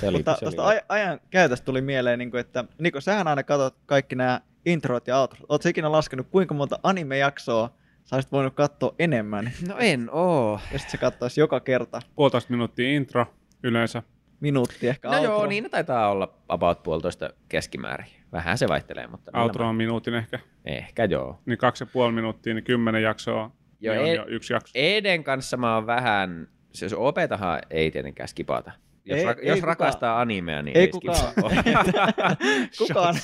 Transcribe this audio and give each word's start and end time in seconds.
Se 0.00 0.08
oli, 0.08 0.16
Mutta 0.16 0.36
se 0.36 0.44
oli 0.46 0.54
tuosta 0.54 0.72
aj- 0.72 0.84
ajan 0.88 1.20
käytöstä 1.30 1.64
tuli 1.64 1.80
mieleen, 1.80 2.18
niin 2.18 2.30
kuin, 2.30 2.40
että 2.40 2.64
Niko, 2.78 3.00
sähän 3.00 3.28
aina 3.28 3.42
katsot 3.42 3.76
kaikki 3.86 4.14
nämä 4.14 4.40
introt 4.66 5.06
ja 5.06 5.18
outrot. 5.18 5.40
Oletko 5.48 5.68
ikinä 5.68 5.92
laskenut, 5.92 6.26
kuinka 6.30 6.54
monta 6.54 6.78
anime-jaksoa 6.82 7.74
sä 8.04 8.16
olisit 8.16 8.32
voinut 8.32 8.54
katsoa 8.54 8.94
enemmän, 8.98 9.52
No 9.68 9.76
en 9.78 10.08
oo. 10.12 10.60
ja 10.72 10.78
sitten 10.78 10.90
se 10.90 10.98
katsoisi 10.98 11.40
joka 11.40 11.60
kerta 11.60 12.00
Puolitoista 12.14 12.50
minuuttia 12.50 12.88
intro 12.90 13.26
yleensä. 13.62 14.02
minuutti 14.40 14.88
ehkä 14.88 15.08
No 15.08 15.14
outro. 15.16 15.32
joo, 15.32 15.46
niin 15.46 15.62
ne 15.62 15.68
taitaa 15.68 16.10
olla 16.10 16.34
about 16.48 16.82
puolitoista 16.82 17.30
keskimäärin. 17.48 18.06
Vähän 18.32 18.58
se 18.58 18.68
vaihtelee, 18.68 19.06
mutta... 19.06 19.40
Outro 19.40 19.68
on 19.68 19.74
minuutin 19.76 20.14
ehkä. 20.14 20.38
Ehkä 20.64 21.04
joo. 21.04 21.40
Niin 21.46 21.58
kaksi 21.58 21.82
ja 21.84 21.88
puoli 21.92 22.12
minuuttia, 22.12 22.54
niin 22.54 22.64
kymmenen 22.64 23.02
jaksoa. 23.02 23.50
Joo, 23.80 23.94
niin 23.94 24.02
on 24.02 24.08
ei- 24.08 24.16
jo 24.16 24.24
yksi 24.28 24.52
jakso. 24.52 24.72
Eden 24.74 25.24
kanssa 25.24 25.56
mä 25.56 25.74
oon 25.74 25.86
vähän... 25.86 26.48
Se 26.72 26.84
jos 26.84 26.92
OPtahan 26.98 27.60
ei 27.70 27.90
tietenkään 27.90 28.28
skipata. 28.28 28.72
Jos, 29.04 29.18
Ei- 29.18 29.24
ra- 29.26 29.38
ei 29.40 29.48
jos 29.48 29.54
kukaan. 29.60 29.68
rakastaa 29.68 30.20
animea, 30.20 30.62
niin 30.62 30.76
Ei 30.76 30.82
ei, 30.82 30.88
kukaan. 30.88 31.16
skipaa. 31.16 31.50
kukaan, 32.78 33.14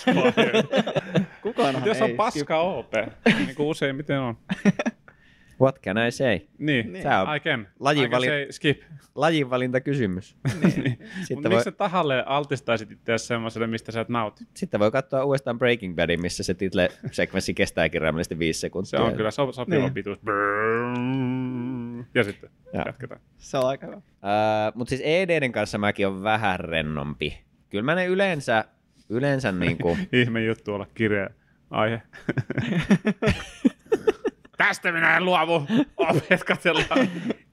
kukaanhan 1.42 1.74
Mutta 1.74 1.88
jos 1.88 2.02
on 2.02 2.10
ei 2.10 2.16
paska 2.16 2.58
OP, 2.60 2.92
niin 3.26 3.54
kuin 3.54 3.66
useimmiten 3.68 4.20
on. 4.20 4.38
What 5.60 5.78
can 5.82 5.96
I 5.98 6.10
say? 6.10 6.40
Niin, 6.58 6.92
Niin. 6.92 7.02
Tää 7.02 7.22
on 7.22 7.36
I 7.36 7.40
can. 7.40 7.68
lajin 7.80 8.04
I 8.04 8.08
can 8.08 8.20
say 8.22 8.46
skip. 8.50 8.80
lajinvalinta 9.14 9.80
kysymys. 9.80 10.36
Niin. 10.62 10.72
Sitten 10.72 10.98
Mutta 11.30 11.48
voi, 11.48 11.56
miksi 11.56 11.64
sä 11.64 11.72
tahalle 11.72 12.24
altistaisit 12.26 12.90
itseäsi 12.90 13.26
semmoiselle, 13.26 13.66
mistä 13.66 13.92
sä 13.92 14.00
et 14.00 14.08
nauti? 14.08 14.44
sitten 14.54 14.80
voi 14.80 14.90
katsoa 14.90 15.24
uudestaan 15.24 15.58
Breaking 15.58 15.96
Badin, 15.96 16.20
missä 16.20 16.42
se 16.42 16.54
title-sekvenssi 16.54 17.54
kestää 17.60 17.88
kirjaimellisesti 17.88 18.38
viisi 18.38 18.60
sekuntia. 18.60 18.90
Se 18.90 18.96
on 19.04 19.14
kyllä 19.16 19.30
so- 19.30 19.52
sopiva 19.52 19.80
Niin. 19.82 19.94
pituus. 19.94 20.18
Ja 22.14 22.24
sitten 22.24 22.50
Ja. 22.72 22.82
jatketaan. 22.86 23.20
Se 23.38 23.58
on 23.58 23.66
aika 23.68 23.86
hyvä. 23.86 23.96
Uh, 23.96 24.02
Mutta 24.74 24.88
siis 24.88 25.02
EDden 25.04 25.52
kanssa 25.52 25.78
mäkin 25.78 26.06
on 26.06 26.22
vähän 26.22 26.60
rennompi. 26.60 27.40
Kyllä 27.70 27.84
mä 27.84 27.94
ne 27.94 28.06
yleensä, 28.06 28.64
yleensä 29.08 29.52
niinku... 29.52 29.98
Ihme 30.12 30.44
juttu 30.44 30.74
olla 30.74 30.86
kirja 30.94 31.30
aihe. 31.70 32.02
Tästä 34.60 34.92
minä 34.92 35.16
en 35.16 35.24
luovu. 35.24 35.66
Opet 35.96 36.44
katsellaan. 36.44 37.08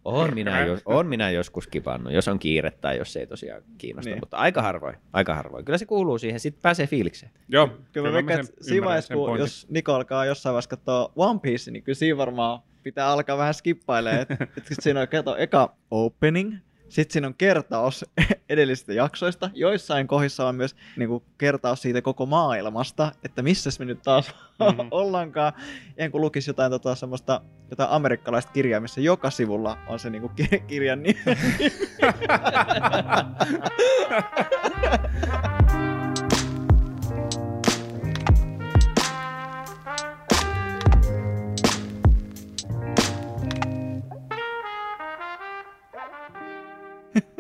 On 0.06 0.34
minä, 0.34 0.66
jos, 0.66 0.82
on 0.86 1.08
minä 1.08 1.30
joskus 1.30 1.68
kipannut, 1.68 2.14
jos 2.14 2.28
on 2.28 2.40
kiire 2.40 2.72
tai 2.72 2.98
jos 2.98 3.18
ei 3.18 3.28
tosiaan 3.28 3.64
kiinnosta, 3.78 4.10
niin. 4.10 4.20
Mutta 4.20 4.38
aika 4.38 4.62
harvoin, 4.62 4.96
aika 5.14 5.36
harvoin. 5.36 5.66
Kyllä 5.66 5.78
se 5.78 5.86
kuuluu 5.86 6.18
siihen, 6.18 6.40
sitten 6.40 6.62
pääsee 6.62 6.88
fiilikseen. 6.88 7.32
Joo, 7.50 7.70
Kyllä 7.92 8.12
mä 8.12 8.22
mä 8.22 8.36
sen 8.36 8.46
siinä 8.62 8.86
vaiheessa, 8.86 9.08
sen 9.08 9.18
kun 9.18 9.40
jos 9.40 9.68
Niko 9.70 9.94
alkaa 9.94 10.26
jossain 10.26 10.54
vaiheessa 10.54 10.70
katsoa 10.70 11.12
One 11.16 11.40
Piece, 11.40 11.72
niin 11.72 11.84
kyllä 11.84 11.96
siinä 11.96 12.18
varmaan 12.18 12.60
pitää 12.84 13.08
alkaa 13.08 13.38
vähän 13.38 13.54
skippailemaan. 13.54 14.22
Että 14.22 14.48
et, 14.58 14.64
siinä 14.80 15.02
on 15.02 15.08
kato, 15.08 15.38
eka 15.38 15.76
opening, 15.92 16.56
sitten 16.90 17.14
siinä 17.14 17.28
on 17.28 17.34
kertaus 17.38 18.06
edellisistä 18.50 18.94
jaksoista. 18.94 19.50
Joissain 19.54 20.08
kohdissa 20.08 20.48
on 20.48 20.56
myös 20.56 20.76
niin 20.98 21.10
kuin, 21.10 21.24
kertaus 21.38 21.82
siitä 21.82 22.02
koko 22.02 22.26
maailmasta, 22.26 23.12
että 23.24 23.42
missä 23.42 23.70
me 23.80 23.86
nyt 23.86 24.02
taas 24.04 24.32
Mhm. 24.60 24.80
ollaankaan. 24.92 25.54
En 25.98 26.12
kun 26.12 26.22
lukisi 26.22 26.50
jotain 26.50 26.72
tota, 26.72 26.96
semmoista, 26.96 27.42
jotain 27.70 27.90
amerikkalaista 27.90 28.52
kirjaa, 28.52 28.80
missä 28.80 29.02
joka 29.02 29.30
sivulla 29.30 29.78
on 29.88 30.00
se 30.00 30.10
niin 30.10 30.22
kuin, 30.22 30.34
ki- 30.36 30.64
kirjan 30.68 31.04
nimi. 31.04 31.20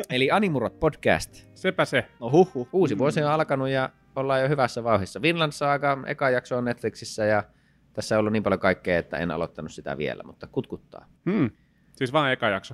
Eli 0.09 0.31
Animurot 0.31 0.79
podcast. 0.79 1.47
Sepä 1.55 1.85
se. 1.85 2.05
No 2.19 2.31
huhhuh. 2.31 2.67
Uusi 2.73 2.97
vuosi 2.97 3.23
on 3.23 3.31
alkanut 3.31 3.69
ja 3.69 3.89
ollaan 4.15 4.41
jo 4.41 4.49
hyvässä 4.49 4.83
vauhissa. 4.83 5.21
Vinland 5.21 5.51
Saga, 5.51 5.97
eka 6.05 6.29
jakso 6.29 6.57
on 6.57 6.65
Netflixissä 6.65 7.25
ja 7.25 7.43
tässä 7.93 8.15
on 8.15 8.19
ollut 8.19 8.33
niin 8.33 8.43
paljon 8.43 8.59
kaikkea, 8.59 8.99
että 8.99 9.17
en 9.17 9.31
aloittanut 9.31 9.71
sitä 9.71 9.97
vielä, 9.97 10.23
mutta 10.23 10.47
kutkuttaa. 10.47 11.05
Hmm. 11.31 11.49
Siis 11.95 12.13
vaan 12.13 12.31
eka 12.31 12.49
jakso. 12.49 12.73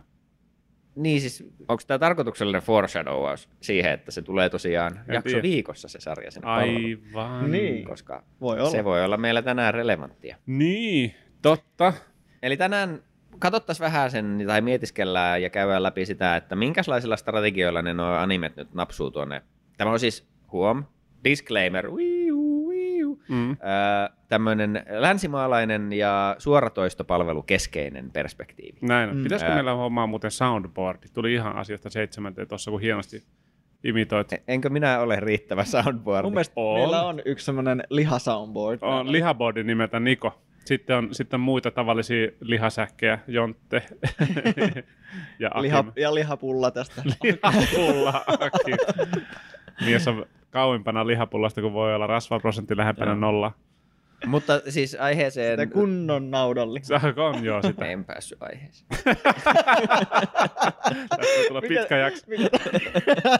Niin 0.95 1.21
siis, 1.21 1.43
onko 1.67 1.83
tämä 1.87 1.99
tarkoituksellinen 1.99 2.61
foreshadowaus 2.61 3.49
siihen, 3.61 3.91
että 3.91 4.11
se 4.11 4.21
tulee 4.21 4.49
tosiaan 4.49 4.99
En 5.07 5.13
jakso 5.13 5.29
tiedä. 5.29 5.41
viikossa 5.41 5.87
se 5.87 5.99
sarja 5.99 6.31
sinne 6.31 6.45
palveluun? 6.45 6.85
Aivan. 6.85 7.51
Niin. 7.51 7.85
Koska 7.85 8.23
Voi 8.41 8.59
olla. 8.59 8.69
se 8.69 8.83
voi 8.83 9.03
olla 9.05 9.17
meillä 9.17 9.41
tänään 9.41 9.73
relevanttia. 9.73 10.37
Niin, 10.45 11.15
totta. 11.41 11.93
Eli 12.43 12.57
tänään 12.57 13.03
katsottaisiin 13.43 13.85
vähän 13.85 14.11
sen, 14.11 14.43
tai 14.47 14.61
mietiskellään 14.61 15.41
ja 15.41 15.49
käydään 15.49 15.83
läpi 15.83 16.05
sitä, 16.05 16.35
että 16.35 16.55
minkälaisilla 16.55 17.17
strategioilla 17.17 17.81
ne 17.81 17.93
nuo 17.93 18.05
animet 18.05 18.55
nyt 18.55 18.73
napsuu 18.73 19.11
tuonne. 19.11 19.41
Tämä 19.77 19.91
on 19.91 19.99
siis, 19.99 20.27
huom, 20.51 20.83
disclaimer, 21.23 21.85
Mm. 23.29 23.57
tämmöinen 24.27 24.83
länsimaalainen 24.89 25.93
ja 25.93 26.35
suoratoistopalvelu 26.37 27.41
keskeinen 27.43 28.11
perspektiivi. 28.11 28.77
Näin 28.81 29.09
on. 29.09 29.17
Mm. 29.17 29.23
Pitäisikö 29.23 29.49
Ää. 29.51 29.55
meillä 29.55 29.73
hommaa 29.73 30.07
muuten 30.07 30.31
soundboardi? 30.31 31.07
Tuli 31.13 31.33
ihan 31.33 31.55
asiasta 31.55 31.89
seitsemänteen 31.89 32.47
tuossa, 32.47 32.71
kun 32.71 32.81
hienosti 32.81 33.23
imitoit. 33.83 34.33
E- 34.33 34.43
Enkö 34.47 34.69
minä 34.69 34.99
ole 34.99 35.19
riittävä 35.19 35.63
soundboard? 35.65 36.23
Mun 36.23 36.33
mielestä 36.33 36.53
On. 36.55 36.79
meillä 36.79 37.05
on 37.05 37.21
yksi 37.25 37.45
semmoinen 37.45 37.83
lihasoundboard. 37.89 38.79
On 38.81 39.11
lihaboardi 39.11 39.63
nimeltä 39.63 39.99
Niko. 39.99 40.41
Sitten 40.65 40.97
on 40.97 41.13
sitten 41.13 41.39
muita 41.39 41.71
tavallisia 41.71 42.31
lihasäkkejä, 42.41 43.19
Jontte 43.27 43.83
ja 45.39 45.49
Aki. 45.53 45.61
Liha, 45.61 45.83
ja 45.95 46.15
lihapulla 46.15 46.71
tästä. 46.71 47.01
Lihapulla 47.23 48.23
Aki. 48.27 48.71
Mies 49.85 50.07
on 50.07 50.25
kauimpana 50.49 51.07
lihapullasta, 51.07 51.61
kun 51.61 51.73
voi 51.73 51.95
olla 51.95 52.07
rasvaprosentti 52.07 52.77
lähempänä 52.77 53.11
Joo. 53.11 53.51
Mutta 54.25 54.61
siis 54.69 54.97
aiheeseen... 54.99 55.59
Sitä 55.59 55.73
kunnon 55.73 56.31
naudalli. 56.31 56.79
Se 56.83 56.95
on 57.17 57.45
joo 57.45 57.61
sitä. 57.61 57.85
En 57.85 58.05
päässyt 58.05 58.43
aiheeseen. 58.43 58.87
Tästä 61.09 61.47
tulee 61.47 61.61
pitkä 61.61 61.97
jakso. 61.97 62.25
Mikä, 62.27 62.57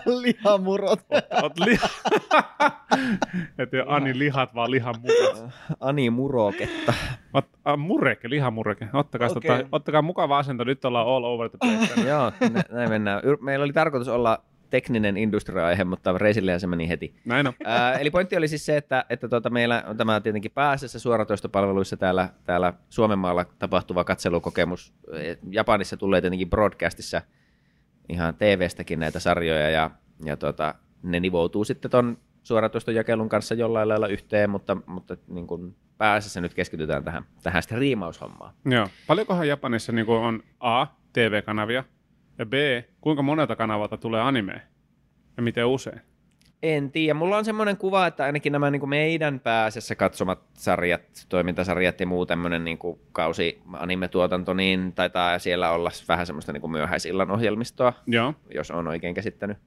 lihamurot. 0.05 0.99
Oot 1.41 1.59
liha... 1.59 1.87
Et 3.57 3.73
ei 3.73 3.79
ole 3.79 3.89
Ani 3.89 4.19
lihat, 4.19 4.55
vaan 4.55 4.71
lihamurat. 4.71 5.43
Ani 5.79 6.09
Muroketta. 6.09 6.93
Ot, 7.33 7.45
a, 7.65 7.77
mureke, 7.77 8.29
lihamureke. 8.29 8.87
Ottakaa, 8.93 9.27
okay. 9.27 9.57
tota, 9.57 9.69
ottakaa 9.71 10.01
mukava 10.01 10.37
asento. 10.37 10.63
Nyt 10.63 10.85
ollaan 10.85 11.07
all 11.07 11.23
over 11.23 11.49
the 11.49 11.57
place. 11.57 12.09
Joo, 12.09 12.31
nä- 12.49 12.63
näin 12.71 12.89
mennään. 12.89 13.21
Meillä 13.41 13.63
oli 13.63 13.73
tarkoitus 13.73 14.07
olla 14.07 14.43
tekninen 14.73 15.17
industria-aihe, 15.17 15.83
mutta 15.83 16.17
Reisillehän 16.17 16.59
se 16.59 16.67
meni 16.67 16.89
heti. 16.89 17.15
Näin 17.25 17.47
on. 17.47 17.53
Ää, 17.63 17.97
eli 17.97 18.11
pointti 18.11 18.37
oli 18.37 18.47
siis 18.47 18.65
se, 18.65 18.77
että, 18.77 19.05
että 19.09 19.27
tuota, 19.27 19.49
meillä 19.49 19.83
on 19.87 19.97
tämä 19.97 20.21
tietenkin 20.21 20.51
pääasiassa 20.51 20.99
suoratoistopalveluissa 20.99 21.97
täällä, 21.97 22.29
täällä 22.43 22.73
Suomenmaalla 22.89 23.45
tapahtuva 23.59 24.03
katselukokemus. 24.03 24.93
Japanissa 25.51 25.97
tulee 25.97 26.21
tietenkin 26.21 26.49
broadcastissa 26.49 27.21
ihan 28.09 28.35
TV-stäkin 28.35 28.99
näitä 28.99 29.19
sarjoja 29.19 29.69
ja, 29.69 29.91
ja 30.25 30.37
tuota, 30.37 30.75
ne 31.03 31.19
nivoutuu 31.19 31.63
sitten 31.63 31.91
ton 31.91 32.17
suoratoistojakelun 32.43 33.29
kanssa 33.29 33.55
jollain 33.55 33.89
lailla 33.89 34.07
yhteen, 34.07 34.49
mutta, 34.49 34.77
mutta 34.85 35.17
niin 35.27 35.47
kuin 35.47 35.75
pääasiassa 35.97 36.41
nyt 36.41 36.53
keskitytään 36.53 37.03
tähän, 37.03 37.23
tähän 37.43 37.63
striimaushommaan. 37.63 38.53
Joo. 38.65 38.87
Paljonkohan 39.07 39.47
Japanissa 39.47 39.91
niin 39.91 40.07
on 40.09 40.43
A, 40.59 40.87
TV-kanavia, 41.13 41.83
ja 42.37 42.45
B, 42.45 42.53
kuinka 43.01 43.21
monelta 43.21 43.55
kanavalta 43.55 43.97
tulee 43.97 44.21
anime? 44.21 44.61
Ja 45.37 45.43
miten 45.43 45.65
usein? 45.65 46.01
En 46.63 46.91
tiedä. 46.91 47.13
Mulla 47.13 47.37
on 47.37 47.45
semmoinen 47.45 47.77
kuva, 47.77 48.07
että 48.07 48.23
ainakin 48.23 48.51
nämä 48.51 48.71
niin 48.71 48.89
meidän 48.89 49.39
pääasiassa 49.39 49.95
katsomat 49.95 50.39
sarjat, 50.53 51.25
toimintasarjat 51.29 51.99
ja 51.99 52.07
muu 52.07 52.25
tämmöinen 52.25 52.63
niin 52.63 52.79
kausi 53.11 53.61
anime-tuotanto, 53.73 54.53
niin 54.53 54.93
taitaa 54.93 55.39
siellä 55.39 55.71
olla 55.71 55.89
vähän 56.07 56.25
semmoista 56.25 56.53
niin 56.53 56.71
myöhäisillan 56.71 57.31
ohjelmistoa, 57.31 57.93
Joo. 58.07 58.33
jos 58.53 58.71
on 58.71 58.87
oikein 58.87 59.13
käsittänyt. 59.13 59.57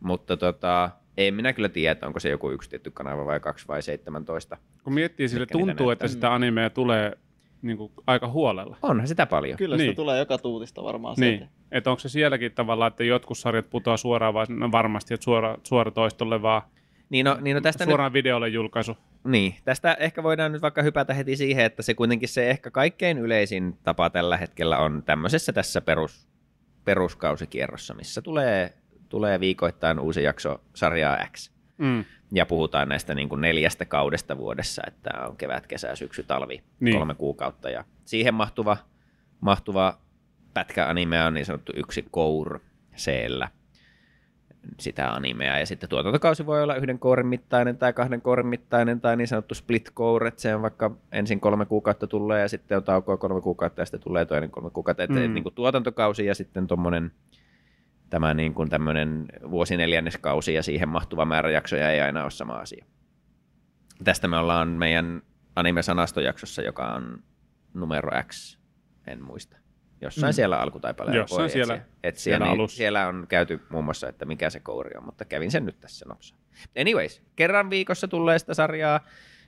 Mutta 0.00 0.36
tota, 0.36 0.90
en 1.16 1.34
minä 1.34 1.52
kyllä 1.52 1.68
tiedä, 1.68 2.06
onko 2.06 2.20
se 2.20 2.28
joku 2.28 2.50
yksi 2.50 2.70
tietty 2.70 2.90
kanava 2.90 3.26
vai 3.26 3.40
kaksi 3.40 3.68
vai 3.68 3.82
17. 3.82 4.56
Kun 4.84 4.94
miettii, 4.94 5.28
sille 5.28 5.46
tuntuu, 5.46 5.90
että 5.90 6.08
sitä 6.08 6.34
animea 6.34 6.70
tulee 6.70 7.12
niin 7.64 7.76
kuin, 7.76 7.92
aika 8.06 8.28
huolella. 8.28 8.76
Onhan 8.82 9.08
sitä 9.08 9.26
paljon. 9.26 9.56
Kyllä 9.56 9.76
Niin. 9.76 9.84
sitä 9.90 9.96
tulee 9.96 10.18
joka 10.18 10.38
tuutista 10.38 10.84
varmaan 10.84 11.16
Niin. 11.18 11.38
sieltä. 11.38 11.54
Että 11.72 11.90
onko 11.90 12.00
se 12.00 12.08
sielläkin 12.08 12.52
tavallaan, 12.52 12.88
että 12.88 13.04
jotkut 13.04 13.38
sarjat 13.38 13.70
putoaa 13.70 13.96
suoraan, 13.96 14.34
vai 14.34 14.46
no 14.48 14.72
varmasti, 14.72 15.14
että 15.14 15.24
suora, 15.24 15.56
suoratoistolle 15.62 16.42
vaan 16.42 16.62
Niin 17.10 17.24
no, 17.24 17.38
niin 17.40 17.54
no 17.54 17.60
tästä 17.60 17.84
nyt 17.84 17.90
suoraan 17.90 18.12
videolle 18.12 18.48
julkaisu. 18.48 18.96
Niin, 19.24 19.54
tästä 19.64 19.94
ehkä 20.00 20.22
voidaan 20.22 20.52
nyt 20.52 20.62
vaikka 20.62 20.82
hypätä 20.82 21.14
heti 21.14 21.36
siihen, 21.36 21.64
että 21.64 21.82
se 21.82 21.94
kuitenkin 21.94 22.28
se 22.28 22.50
ehkä 22.50 22.70
kaikkein 22.70 23.18
yleisin 23.18 23.78
tapa 23.82 24.10
tällä 24.10 24.36
hetkellä 24.36 24.78
on 24.78 25.02
tämmöisessä 25.06 25.52
tässä 25.52 25.80
perus, 25.80 26.28
peruskausikierrossa, 26.84 27.94
missä 27.94 28.22
tulee, 28.22 28.72
tulee 29.08 29.40
viikoittain 29.40 30.00
uusi 30.00 30.22
jakso 30.22 30.60
sarjaa 30.74 31.18
X. 31.32 31.50
Mm. 31.78 32.04
Ja 32.34 32.46
puhutaan 32.46 32.88
näistä 32.88 33.14
niin 33.14 33.28
kuin 33.28 33.40
neljästä 33.40 33.84
kaudesta 33.84 34.38
vuodessa, 34.38 34.82
että 34.86 35.10
on 35.28 35.36
kevät, 35.36 35.66
kesä, 35.66 35.96
syksy, 35.96 36.22
talvi, 36.22 36.62
Niin. 36.80 36.96
kolme 36.96 37.14
kuukautta. 37.14 37.70
Ja 37.70 37.84
siihen 38.04 38.34
mahtuva, 38.34 38.76
mahtuva 39.40 39.98
pätkä 40.54 40.88
anime 40.88 41.24
on 41.24 41.34
niin 41.34 41.46
sanottu 41.46 41.72
yksi 41.76 42.06
kour 42.10 42.60
c 42.96 43.10
sitä 44.80 45.10
animea. 45.12 45.58
Ja 45.58 45.66
sitten 45.66 45.88
tuotantokausi 45.88 46.46
voi 46.46 46.62
olla 46.62 46.74
yhden 46.74 46.98
kourin 46.98 47.26
mittainen 47.26 47.78
tai 47.78 47.92
kahden 47.92 48.22
kourin 48.22 48.46
mittainen 48.46 49.00
tai 49.00 49.16
niin 49.16 49.28
sanottu 49.28 49.54
split 49.54 49.90
core, 49.94 50.28
että 50.28 50.40
se 50.42 50.54
on 50.54 50.62
vaikka 50.62 50.90
ensin 51.12 51.40
kolme 51.40 51.66
kuukautta 51.66 52.06
tulee 52.06 52.40
ja 52.40 52.48
sitten 52.48 52.76
on 52.76 52.84
taukoa 52.84 53.16
kolme 53.16 53.40
kuukautta 53.40 53.80
ja 53.80 53.84
sitten 53.86 54.00
tulee 54.00 54.24
toinen 54.24 54.50
kolme 54.50 54.70
kuukautta. 54.70 55.02
Että 55.02 55.20
Mm. 55.20 55.34
niin 55.34 55.42
kuin 55.42 55.54
tuotantokausi 55.54 56.26
ja 56.26 56.34
sitten 56.34 56.66
tuommoinen 56.66 57.12
tämä 58.14 58.34
niin 58.34 58.54
kuin 58.54 58.70
tämmöinen 58.70 59.26
vuosineljänneskausi 59.50 60.54
ja 60.54 60.62
siihen 60.62 60.88
mahtuva 60.88 61.24
määrä 61.24 61.50
jaksoja 61.50 61.90
ei 61.90 62.00
aina 62.00 62.22
ole 62.22 62.30
sama 62.30 62.52
asia. 62.52 62.84
Tästä 64.04 64.28
me 64.28 64.36
ollaan 64.36 64.68
meidän 64.68 65.22
anime-sanastojaksossa, 65.56 66.62
joka 66.62 66.86
on 66.86 67.22
numero 67.74 68.10
X, 68.22 68.58
en 69.06 69.22
muista. 69.24 69.56
Jossain 70.00 70.30
Mm. 70.30 70.34
siellä 70.34 70.60
alkutaipaleella 70.60 71.20
Jossain 71.20 71.40
voi 71.40 71.50
siellä- 71.50 71.74
etsiä, 71.74 71.88
etsiä 72.02 72.22
siellä 72.22 72.46
niin 72.46 72.52
alussa. 72.54 72.76
siellä 72.76 73.08
on 73.08 73.26
käyty 73.28 73.60
muun 73.68 73.84
muassa, 73.84 74.08
että 74.08 74.24
mikä 74.24 74.50
se 74.50 74.60
kouri 74.60 74.90
on, 74.96 75.04
mutta 75.04 75.24
kävin 75.24 75.50
sen 75.50 75.66
nyt 75.66 75.80
tässä 75.80 76.06
nopsaa. 76.08 76.38
Anyways, 76.80 77.22
kerran 77.36 77.70
viikossa 77.70 78.08
tulee 78.08 78.38
sitä 78.38 78.54
sarjaa, 78.54 79.00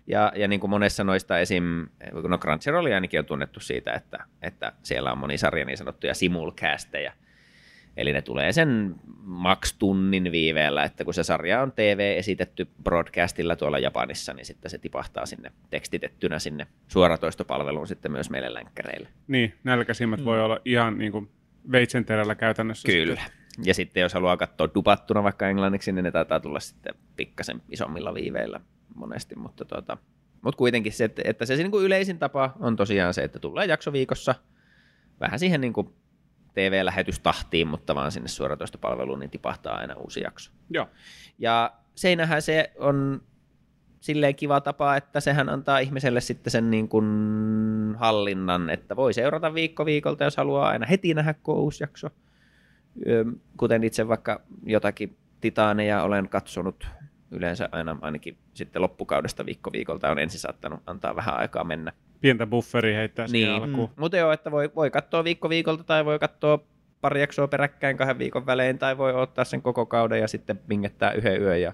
ja, 0.06 0.32
ja 0.36 0.48
niin 0.48 0.60
kuin 0.60 0.70
monessa 0.70 1.04
noista 1.04 1.38
esim. 1.38 1.86
No 2.28 2.38
Crunchyroll 2.38 2.86
ainakin 2.94 3.20
on 3.20 3.26
tunnettu 3.26 3.60
siitä, 3.60 3.92
että, 3.92 4.18
että 4.42 4.72
siellä 4.82 5.12
on 5.12 5.18
moni 5.18 5.38
sarja 5.38 5.64
niin 5.64 5.78
sanottuja 5.78 6.14
simulcasteja. 6.14 7.12
Eli 7.96 8.12
ne 8.12 8.22
tulee 8.22 8.52
sen 8.52 8.94
max-tunnin 9.22 10.32
viiveellä, 10.32 10.84
että 10.84 11.04
kun 11.04 11.14
se 11.14 11.22
sarja 11.22 11.62
on 11.62 11.72
TV 11.72 12.14
esitetty 12.18 12.68
broadcastilla 12.84 13.56
tuolla 13.56 13.78
Japanissa, 13.78 14.34
niin 14.34 14.46
sitten 14.46 14.70
se 14.70 14.78
tipahtaa 14.78 15.26
sinne 15.26 15.52
tekstitettynä 15.70 16.38
sinne 16.38 16.66
suoratoistopalveluun 16.88 17.86
sitten 17.86 18.12
myös 18.12 18.30
meille 18.30 18.54
länkkäreille. 18.54 19.08
Niin, 19.28 19.54
nälkäisimmät 19.64 20.20
Mm. 20.20 20.24
voi 20.24 20.42
olla 20.42 20.60
ihan 20.64 20.98
niin 20.98 21.12
kuin 21.12 21.30
veitsenterällä 21.72 22.34
käytännössä. 22.34 22.86
Kyllä. 22.88 23.22
Ja 23.64 23.74
sitten 23.74 24.00
jos 24.00 24.14
haluaa 24.14 24.36
katsoa 24.36 24.68
dupattuna 24.74 25.22
vaikka 25.22 25.48
englanniksi, 25.48 25.92
niin 25.92 26.02
ne 26.04 26.10
taitaa 26.10 26.40
tulla 26.40 26.60
sitten 26.60 26.94
pikkasen 27.16 27.62
isommilla 27.68 28.14
viiveillä 28.14 28.60
monesti, 28.94 29.36
mutta 29.36 29.64
tota, 29.64 29.96
mutta 30.42 30.58
kuitenkin 30.58 30.92
se, 30.92 31.04
että, 31.04 31.22
että 31.24 31.46
se 31.46 31.56
niin 31.56 31.70
kuin 31.70 31.84
yleisin 31.84 32.18
tapa 32.18 32.56
on 32.60 32.76
tosiaan 32.76 33.14
se, 33.14 33.22
että 33.22 33.38
tulee 33.38 33.66
jakso 33.66 33.92
viikossa 33.92 34.34
vähän 35.20 35.38
siihen 35.38 35.60
niin 35.60 35.72
kuin 35.72 35.88
TV-lähetystahtiin, 36.56 37.68
mutta 37.68 37.94
vaan 37.94 38.12
sinne 38.12 38.28
suoratoistopalveluun, 38.28 39.18
niin 39.18 39.30
tipahtaa 39.30 39.76
aina 39.76 39.94
uusi 39.94 40.20
jakso. 40.20 40.52
Joo. 40.70 40.88
Ja 41.38 41.72
seinähän 41.94 42.42
se 42.42 42.72
on 42.78 43.22
silleen 44.00 44.34
kiva 44.34 44.60
tapa, 44.60 44.96
että 44.96 45.20
sehän 45.20 45.48
antaa 45.48 45.78
ihmiselle 45.78 46.20
sitten 46.20 46.50
sen 46.50 46.70
niin 46.70 46.88
kuin 46.88 47.06
hallinnan, 47.98 48.70
että 48.70 48.96
voi 48.96 49.12
seurata 49.14 49.54
viikko 49.54 49.86
viikolta, 49.86 50.24
jos 50.24 50.36
haluaa 50.36 50.68
aina 50.68 50.86
heti 50.86 51.14
nähdä, 51.14 51.34
kun 51.34 51.56
uusi 51.56 51.84
jakso. 51.84 52.08
Kuten 53.56 53.84
itse 53.84 54.08
vaikka 54.08 54.40
jotakin 54.66 55.16
titaaneja 55.40 56.02
olen 56.02 56.28
katsonut 56.28 56.88
yleensä 57.30 57.68
aina 57.72 57.98
ainakin 58.00 58.38
sitten 58.54 58.82
loppukaudesta 58.82 59.46
viikko 59.46 59.72
viikolta 59.72 60.10
on 60.10 60.18
ensin 60.18 60.40
saattanut 60.40 60.80
antaa 60.86 61.16
vähän 61.16 61.36
aikaa 61.36 61.64
mennä. 61.64 61.92
Pientä 62.20 62.46
bufferia 62.46 62.98
heittää 62.98 63.26
Niin. 63.32 63.50
alkuun. 63.50 63.90
Mutta 63.96 64.16
joo, 64.16 64.32
että 64.32 64.50
voi, 64.50 64.70
voi 64.76 64.90
katsoa 64.90 65.24
viikko 65.24 65.48
viikolta 65.48 65.84
tai 65.84 66.04
voi 66.04 66.18
katsoa 66.18 66.58
pari 67.00 67.20
jaksoa 67.20 67.48
peräkkäin 67.48 67.96
kahden 67.96 68.18
viikon 68.18 68.46
välein 68.46 68.78
tai 68.78 68.98
voi 68.98 69.14
ottaa 69.14 69.44
sen 69.44 69.62
koko 69.62 69.86
kauden 69.86 70.20
ja 70.20 70.28
sitten 70.28 70.58
pingettää 70.58 71.12
yhden 71.12 71.42
yön 71.42 71.60
ja 71.62 71.72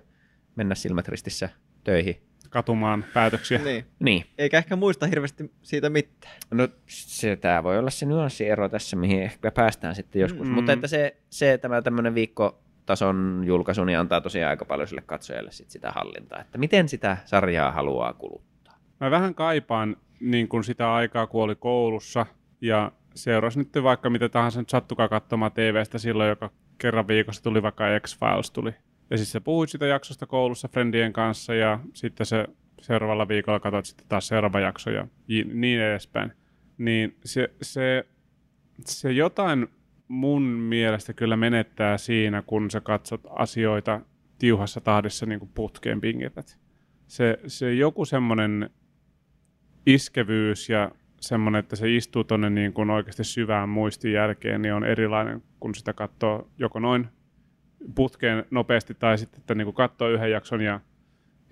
mennä 0.56 0.74
silmät 0.74 1.08
ristissä 1.08 1.48
töihin. 1.84 2.22
Katumaan 2.50 3.04
päätöksiä. 3.14 3.58
Niin. 3.58 3.84
Niin, 4.00 4.24
Eikä 4.38 4.58
ehkä 4.58 4.76
muista 4.76 5.06
hirveästi 5.06 5.50
siitä 5.62 5.90
mitään. 5.90 6.34
no 6.50 6.68
se, 6.86 7.36
tämä 7.36 7.62
voi 7.62 7.78
olla 7.78 7.90
se 7.90 8.06
nyanssiero 8.06 8.68
tässä, 8.68 8.96
mihin 8.96 9.22
ehkä 9.22 9.50
päästään 9.50 9.94
sitten 9.94 10.20
joskus. 10.22 10.46
Mm. 10.46 10.48
Mm. 10.48 10.54
Mutta 10.54 10.72
että 10.72 10.86
se, 10.86 11.16
se 11.30 11.58
tämä 11.58 11.82
tämmöinen 11.82 12.14
viikkotason 12.14 13.42
julkaisu 13.46 13.84
niin 13.84 13.98
antaa 13.98 14.20
tosiaan 14.20 14.50
aika 14.50 14.64
paljon 14.64 14.88
sille 14.88 15.02
katsojalle 15.06 15.52
sit 15.52 15.70
sitä 15.70 15.90
hallintaa, 15.90 16.40
että 16.40 16.58
miten 16.58 16.88
sitä 16.88 17.16
sarjaa 17.24 17.72
haluaa 17.72 18.12
kuluttaa. 18.12 18.78
Mä 19.00 19.10
vähän 19.10 19.34
kaipaan 19.34 19.96
niin 20.22 20.48
kuin 20.48 20.64
sitä 20.64 20.94
aikaa, 20.94 21.26
kun 21.26 21.42
oli 21.42 21.54
koulussa 21.54 22.26
ja 22.60 22.92
seurasi 23.14 23.58
nyt 23.58 23.68
vaikka 23.82 24.10
mitä 24.10 24.28
tahansa 24.28 24.60
nyt 24.60 24.68
sattukaa 24.68 25.08
katsomaan 25.08 25.52
TVstä 25.52 25.98
silloin, 25.98 26.28
joka 26.28 26.50
kerran 26.78 27.08
viikossa 27.08 27.42
tuli 27.42 27.62
vaikka 27.62 27.84
X-Files 28.00 28.50
tuli. 28.50 28.74
Ja 29.10 29.16
siis 29.16 29.32
sä 29.32 29.40
puhuit 29.40 29.70
sitä 29.70 29.86
jaksosta 29.86 30.26
koulussa 30.26 30.68
friendien 30.68 31.12
kanssa 31.12 31.54
ja 31.54 31.78
sitten 31.94 32.26
se 32.26 32.46
seuraavalla 32.80 33.28
viikolla 33.28 33.60
katsoit 33.60 33.86
sitten 33.86 34.06
taas 34.08 34.28
seuraava 34.28 34.60
jakso 34.60 34.90
ja 34.90 35.06
niin 35.52 35.80
edespäin. 35.80 36.32
Niin 36.78 37.16
se, 37.24 37.50
se, 37.62 38.04
se 38.86 39.12
jotain 39.12 39.68
mun 40.08 40.42
mielestä 40.42 41.12
kyllä 41.12 41.36
menettää 41.36 41.98
siinä, 41.98 42.42
kun 42.46 42.70
sä 42.70 42.80
katsot 42.80 43.20
asioita 43.30 44.00
tiuhassa 44.38 44.80
tahdissa 44.80 45.26
niin 45.26 45.38
kuin 45.38 45.50
putkeen 45.54 46.00
pingität. 46.00 46.58
Se, 47.06 47.38
se 47.46 47.74
joku 47.74 48.04
semmoinen 48.04 48.70
iskevyys 49.86 50.68
ja 50.68 50.90
semmoinen, 51.20 51.58
että 51.58 51.76
se 51.76 51.94
istuu 51.94 52.24
tuonne 52.24 52.50
niin 52.50 52.72
kuin 52.72 52.90
oikeasti 52.90 53.24
syvään 53.24 53.68
muistin 53.68 54.12
jälkeen, 54.12 54.62
niin 54.62 54.74
on 54.74 54.84
erilainen, 54.84 55.42
kun 55.60 55.74
sitä 55.74 55.92
katsoo 55.92 56.48
joko 56.58 56.78
noin 56.78 57.08
putkeen 57.94 58.44
nopeasti 58.50 58.94
tai 58.94 59.18
sitten, 59.18 59.40
että 59.40 59.54
niin 59.54 59.66
kuin 59.66 59.74
katsoo 59.74 60.08
yhden 60.08 60.30
jakson 60.30 60.60
ja 60.60 60.80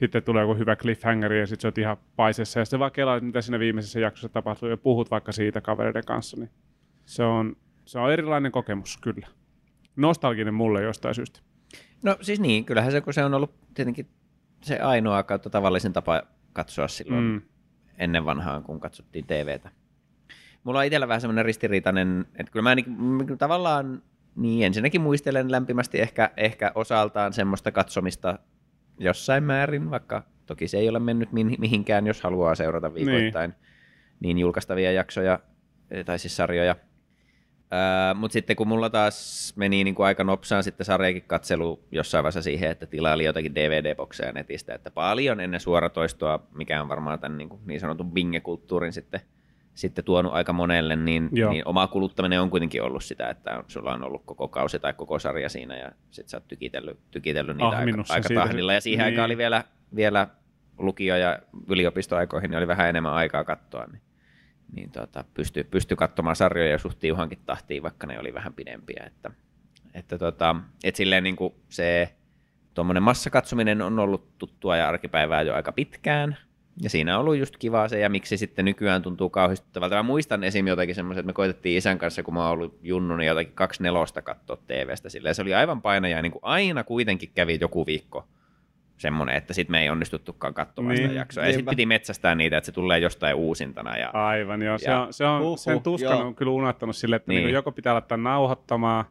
sitten 0.00 0.22
tulee 0.22 0.42
joku 0.42 0.54
hyvä 0.54 0.76
cliffhanger 0.76 1.32
ja 1.32 1.46
sitten 1.46 1.62
sä 1.62 1.68
oot 1.68 1.78
ihan 1.78 1.96
paisessa 2.16 2.58
ja 2.58 2.64
sitten 2.64 2.80
vaan 2.80 2.92
kelaat, 2.92 3.22
mitä 3.22 3.40
siinä 3.40 3.58
viimeisessä 3.58 4.00
jaksossa 4.00 4.28
tapahtuu 4.28 4.68
ja 4.68 4.76
puhut 4.76 5.10
vaikka 5.10 5.32
siitä 5.32 5.60
kavereiden 5.60 6.04
kanssa, 6.04 6.36
niin 6.36 6.50
se 7.04 7.22
on, 7.22 7.56
se 7.84 7.98
on 7.98 8.12
erilainen 8.12 8.52
kokemus 8.52 8.96
kyllä. 8.96 9.26
Nostalginen 9.96 10.54
mulle 10.54 10.82
jostain 10.82 11.14
syystä. 11.14 11.40
No 12.02 12.16
siis 12.20 12.40
niin, 12.40 12.64
kyllähän 12.64 12.92
se, 12.92 13.00
kun 13.00 13.14
se 13.14 13.24
on 13.24 13.34
ollut 13.34 13.54
tietenkin 13.74 14.08
se 14.62 14.78
ainoa 14.78 15.22
kautta 15.22 15.50
tavallisin 15.50 15.92
tapa 15.92 16.22
katsoa 16.52 16.88
silloin 16.88 17.24
mm. 17.24 17.42
Ennen 18.00 18.24
vanhaan, 18.24 18.62
kun 18.62 18.80
katsottiin 18.80 19.26
TVtä. 19.26 19.70
Mulla 20.64 20.78
on 20.78 20.84
itsellä 20.84 21.08
vähän 21.08 21.20
semmoinen 21.20 21.44
ristiriitainen, 21.44 22.26
että 22.38 22.52
kyllä 22.52 22.62
mä 22.62 22.74
mm, 22.86 23.38
tavallaan 23.38 24.02
niin 24.36 24.66
ensinnäkin 24.66 25.00
muistelen 25.00 25.50
lämpimästi 25.50 26.00
ehkä, 26.00 26.30
ehkä 26.36 26.72
osaltaan 26.74 27.32
semmoista 27.32 27.72
katsomista 27.72 28.38
jossain 28.98 29.44
määrin, 29.44 29.90
vaikka 29.90 30.22
toki 30.46 30.68
se 30.68 30.78
ei 30.78 30.88
ole 30.88 30.98
mennyt 30.98 31.28
mihinkään, 31.32 32.06
jos 32.06 32.22
haluaa 32.22 32.54
seurata 32.54 32.94
viikoittain 32.94 33.50
niin, 33.50 33.60
niin 34.20 34.38
julkaistavia 34.38 34.92
jaksoja 34.92 35.40
eh, 35.90 36.04
tai 36.04 36.18
siis 36.18 36.36
sarjoja. 36.36 36.76
Öö, 37.72 38.14
Mutta 38.14 38.32
sitten 38.32 38.56
kun 38.56 38.68
mulla 38.68 38.90
taas 38.90 39.52
meni 39.56 39.84
niin 39.84 39.94
kuin 39.94 40.06
aika 40.06 40.24
nopsaan 40.24 40.62
sitten 40.62 40.84
sarjakin 40.84 41.22
katselu 41.26 41.84
jossain 41.92 42.22
vaiheessa 42.22 42.42
siihen, 42.42 42.70
että 42.70 42.86
tilaili 42.86 43.24
jotakin 43.24 43.54
DVD-bokseja 43.54 44.32
netistä, 44.32 44.74
että 44.74 44.90
paljon 44.90 45.40
ennen 45.40 45.60
suoratoistoa, 45.60 46.46
mikä 46.54 46.82
on 46.82 46.88
varmaan 46.88 47.18
tämän 47.20 47.38
niin, 47.38 47.48
kuin 47.48 47.60
niin 47.66 47.80
sanotun 47.80 48.10
binge-kulttuurin 48.12 48.92
sitten, 48.92 49.20
sitten 49.74 50.04
tuonut 50.04 50.32
aika 50.32 50.52
monelle, 50.52 50.96
niin, 50.96 51.28
Joo. 51.32 51.52
niin 51.52 51.68
oma 51.68 51.86
kuluttaminen 51.86 52.40
on 52.40 52.50
kuitenkin 52.50 52.82
ollut 52.82 53.04
sitä, 53.04 53.30
että 53.30 53.64
sulla 53.68 53.92
on 53.94 54.04
ollut 54.04 54.22
koko 54.24 54.48
kausi 54.48 54.78
tai 54.78 54.92
koko 54.92 55.18
sarja 55.18 55.48
siinä 55.48 55.76
ja 55.76 55.90
sitten 56.10 56.30
sä 56.30 56.36
oot 56.36 56.48
tykitellyt, 56.48 56.98
tykitellyt 57.10 57.56
niitä 57.56 57.76
aika, 57.76 57.92
sen 57.92 58.04
aika 58.08 58.28
siitä. 58.28 58.42
tahdilla. 58.42 58.72
Ja 58.72 58.80
siihen 58.80 58.98
Niin. 59.04 59.12
aikaan 59.12 59.26
oli 59.26 59.36
vielä, 59.36 59.64
vielä 59.96 60.26
lukio- 60.78 61.16
ja 61.16 61.38
yliopistoaikoihin 61.68 62.50
niin 62.50 62.58
oli 62.58 62.68
vähän 62.68 62.88
enemmän 62.88 63.12
aikaa 63.12 63.44
katsoa, 63.44 63.86
niin 63.86 64.00
niin 64.72 64.90
tota, 64.90 65.24
pystyi 65.34 65.64
pysty 65.64 65.96
katsomaan 65.96 66.36
sarjoja 66.36 66.78
suht 66.78 66.98
tiuhankin 66.98 67.38
tahtiin, 67.46 67.82
vaikka 67.82 68.06
ne 68.06 68.18
oli 68.18 68.34
vähän 68.34 68.52
pidempiä. 68.52 69.04
Että, 69.06 69.30
että 69.94 70.18
tota, 70.18 70.56
et 70.84 70.96
silleen 70.96 71.24
niin 71.24 71.36
kuin 71.36 71.54
se 71.68 72.14
tuommoinen 72.74 73.02
massakatsominen 73.02 73.82
on 73.82 73.98
ollut 73.98 74.38
tuttua 74.38 74.76
ja 74.76 74.88
arkipäivää 74.88 75.42
jo 75.42 75.54
aika 75.54 75.72
pitkään. 75.72 76.36
Ja 76.82 76.90
siinä 76.90 77.14
on 77.14 77.20
ollut 77.20 77.36
just 77.36 77.56
kivaa 77.56 77.88
se, 77.88 77.98
ja 77.98 78.08
miksi 78.08 78.36
sitten 78.36 78.64
nykyään 78.64 79.02
tuntuu 79.02 79.30
kauhistuttavalta. 79.30 79.94
Mä 79.94 80.02
muistan 80.02 80.44
esim. 80.44 80.66
jotakin 80.66 80.94
semmoisen, 80.94 81.20
että 81.20 81.26
me 81.26 81.32
koitettiin 81.32 81.78
isän 81.78 81.98
kanssa, 81.98 82.22
kun 82.22 82.34
mä 82.34 82.42
oon 82.42 82.50
ollut 82.50 82.78
junnu, 82.82 83.16
niin 83.16 83.28
jotakin 83.28 83.52
kaksi 83.52 83.82
nelosta 83.82 84.22
katsoa 84.22 84.56
TVstä. 84.56 85.08
Silleen 85.08 85.34
se 85.34 85.42
oli 85.42 85.54
aivan 85.54 85.82
painaja, 85.82 86.22
niin 86.22 86.32
kuin 86.32 86.44
aina 86.44 86.84
kuitenkin 86.84 87.30
kävi 87.34 87.58
joku 87.60 87.86
viikko 87.86 88.28
semmoinen, 89.00 89.36
että 89.36 89.54
sitten 89.54 89.72
me 89.72 89.80
ei 89.82 89.90
onnistuttukaan 89.90 90.54
katsomaan 90.54 90.94
niin, 90.94 91.08
sitä 91.08 91.18
jaksoa. 91.20 91.44
Ja 91.44 91.46
sitten 91.48 91.58
niinpä. 91.58 91.70
piti 91.70 91.86
metsästää 91.86 92.34
niitä, 92.34 92.56
että 92.56 92.66
se 92.66 92.72
tulee 92.72 92.98
jostain 92.98 93.34
uusintana. 93.36 93.96
Ja, 93.96 94.10
Aivan, 94.12 94.62
joo. 94.62 94.78
Se 94.78 94.90
Ja- 94.90 95.00
on, 95.02 95.12
se 95.12 95.24
on, 95.26 95.40
Huhhuh, 95.40 95.58
sen 95.58 95.82
tuskan 95.82 96.18
joo. 96.18 96.26
on 96.26 96.34
kyllä 96.34 96.52
unohtanut 96.52 96.96
silleen, 96.96 97.16
että 97.16 97.32
Niin. 97.32 97.44
niin. 97.44 97.54
joko 97.54 97.72
pitää 97.72 97.94
laittaa 97.94 98.18
nauhoittamaan 98.18 99.04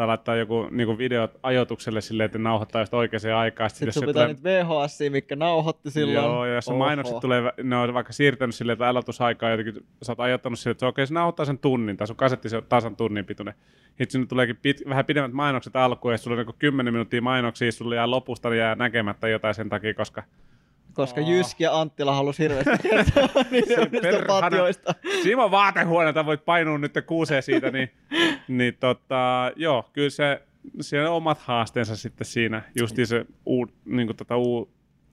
tai 0.00 0.06
laittaa 0.06 0.36
joku 0.36 0.66
niin 0.70 0.98
videot 0.98 1.38
ajoitukselle 1.42 2.00
silleen, 2.00 2.24
että 2.24 2.38
nauhoittaa 2.38 2.82
just 2.82 2.94
oikeaan 2.94 3.36
aikaan. 3.36 3.70
Sitten 3.70 3.86
jos 3.88 3.94
sun 3.94 4.00
pitää 4.06 4.12
tulee- 4.12 4.28
nyt 4.28 4.44
VHS, 4.44 4.98
mikä 5.10 5.36
nauhoitti 5.36 5.90
silloin. 5.90 6.26
Joo, 6.26 6.46
ja 6.46 6.54
jos 6.54 6.68
Oho. 6.68 6.78
mainokset 6.78 7.20
tulee, 7.20 7.42
ne 7.62 7.76
on 7.76 7.94
vaikka 7.94 8.12
siirtänyt 8.12 8.54
silleen, 8.54 8.72
että 8.72 8.88
aloitusaikaa 8.88 9.50
jotenkin, 9.50 9.74
sä 10.02 10.12
oot 10.12 10.20
ajoittanut 10.20 10.58
silleen, 10.58 10.72
että 10.72 10.80
se 10.80 10.86
okei, 10.86 11.06
se 11.06 11.14
nauhoittaa 11.14 11.46
sen 11.46 11.58
tunnin, 11.58 11.96
tai 11.96 12.06
sun 12.06 12.16
kasetti 12.16 12.48
se 12.48 12.56
on 12.56 12.62
tasan 12.68 12.96
tunnin 12.96 13.24
pituinen. 13.24 13.54
Sitten 13.86 14.10
sinne 14.10 14.26
tuleekin 14.26 14.56
pit, 14.62 14.82
vähän 14.88 15.04
pidemmät 15.04 15.32
mainokset 15.32 15.76
alkuun, 15.76 16.14
ja 16.14 16.18
sulla 16.18 16.40
on 16.40 16.46
niin 16.46 16.56
10 16.58 16.94
minuuttia 16.94 17.22
mainoksia, 17.22 17.72
sulla 17.72 17.94
jää 17.94 18.10
lopusta 18.10 18.50
niin 18.50 18.58
jää 18.58 18.74
näkemättä 18.74 19.28
jotain 19.28 19.54
sen 19.54 19.68
takia, 19.68 19.94
koska 19.94 20.22
Koska 21.00 21.20
Oh. 21.20 21.28
Jyski 21.28 21.64
ja 21.64 21.80
Anttila 21.80 22.14
halusi 22.14 22.42
hirveästi 22.42 22.88
kertoa 22.88 23.44
niistä 23.50 23.86
patjoista. 24.26 24.94
Simo 25.22 25.50
vaatehuoneelta 25.50 26.26
voit 26.26 26.44
painua 26.44 26.78
nyt 26.78 26.92
kuuseen 27.06 27.42
siitä, 27.42 27.70
niin, 27.70 27.90
niin 28.48 28.76
tota, 28.80 29.52
joo, 29.56 29.90
kyllä 29.92 30.10
se, 30.10 30.42
siellä 30.80 31.10
on 31.10 31.16
omat 31.16 31.38
haasteensa 31.38 31.96
sitten 31.96 32.26
siinä. 32.26 32.62
Justiin 32.80 33.06
se 33.06 33.26
uu, 33.46 33.66
niin 33.84 34.16
tota, 34.16 34.36
uu, 34.36 34.70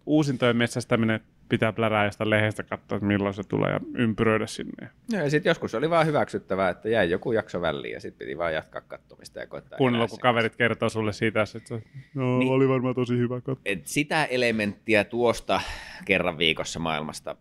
uusintojen 0.08 0.58
metsästäminen 0.58 1.20
pitää 1.50 1.74
plärää 1.74 2.06
jostain 2.06 2.30
lehdestä 2.30 2.64
katsoa, 2.64 2.96
että 2.96 3.06
milloin 3.08 3.34
se 3.34 3.44
tulee 3.44 3.72
ja 3.72 3.80
ympyröidä 3.96 4.48
sinne. 4.48 4.90
No, 5.14 5.20
ja 5.20 5.30
sitten 5.30 5.50
joskus 5.50 5.76
oli 5.76 5.90
vaan 5.90 6.06
hyväksyttävää, 6.08 6.70
että 6.70 6.90
jäi 6.90 7.10
joku 7.10 7.32
jakso 7.32 7.62
väliin 7.62 7.94
ja 7.94 8.00
sitten 8.00 8.28
piti 8.28 8.38
vaan 8.38 8.54
jatkaa 8.54 8.82
katsomista 8.82 9.40
ja 9.40 9.48
koittaa 9.48 9.78
Kuunnella, 9.78 10.08
kun 10.08 10.20
kaverit 10.20 10.56
kertoo 10.56 10.90
sulle 10.90 11.14
siitä, 11.14 11.42
että 11.42 11.68
se, 11.68 11.82
no, 12.14 12.40
Niin. 12.40 12.52
oli 12.52 12.70
varmaan 12.70 12.96
tosi 12.96 13.18
hyvä 13.18 13.36
katsoa. 13.42 13.62
Et 13.66 13.88
sitä 13.88 14.26
elementtiä 14.26 15.04
tuosta 15.04 15.62
kerran 16.06 16.38
viikossa 16.38 16.80
maailmasta 16.80 17.36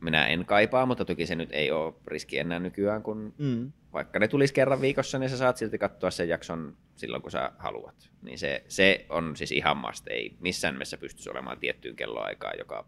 minä 0.00 0.26
en 0.26 0.44
kaipaa, 0.44 0.86
mutta 0.86 1.04
toki 1.04 1.26
se 1.26 1.34
nyt 1.34 1.48
ei 1.52 1.70
ole 1.70 1.94
riski 2.06 2.38
enää 2.38 2.58
nykyään, 2.58 3.02
kun 3.02 3.34
Mm. 3.38 3.72
Vaikka 3.92 4.18
ne 4.18 4.28
tulisi 4.28 4.54
kerran 4.54 4.80
viikossa, 4.80 5.18
niin 5.18 5.30
sä 5.30 5.36
saat 5.36 5.56
silti 5.56 5.78
katsoa 5.78 6.10
sen 6.10 6.28
jakson 6.28 6.76
silloin, 6.94 7.22
kun 7.22 7.30
sä 7.30 7.52
haluat. 7.58 8.10
Niin 8.22 8.38
se, 8.38 8.64
se 8.68 9.06
on 9.08 9.36
siis 9.36 9.52
ihan 9.52 9.76
must. 9.76 10.08
Ei 10.08 10.36
missään 10.40 10.74
nimessä 10.74 10.98
pystyisi 10.98 11.30
olemaan 11.30 11.58
tiettyyn 11.58 11.96
kelloaikaan 11.96 12.58
joka 12.58 12.86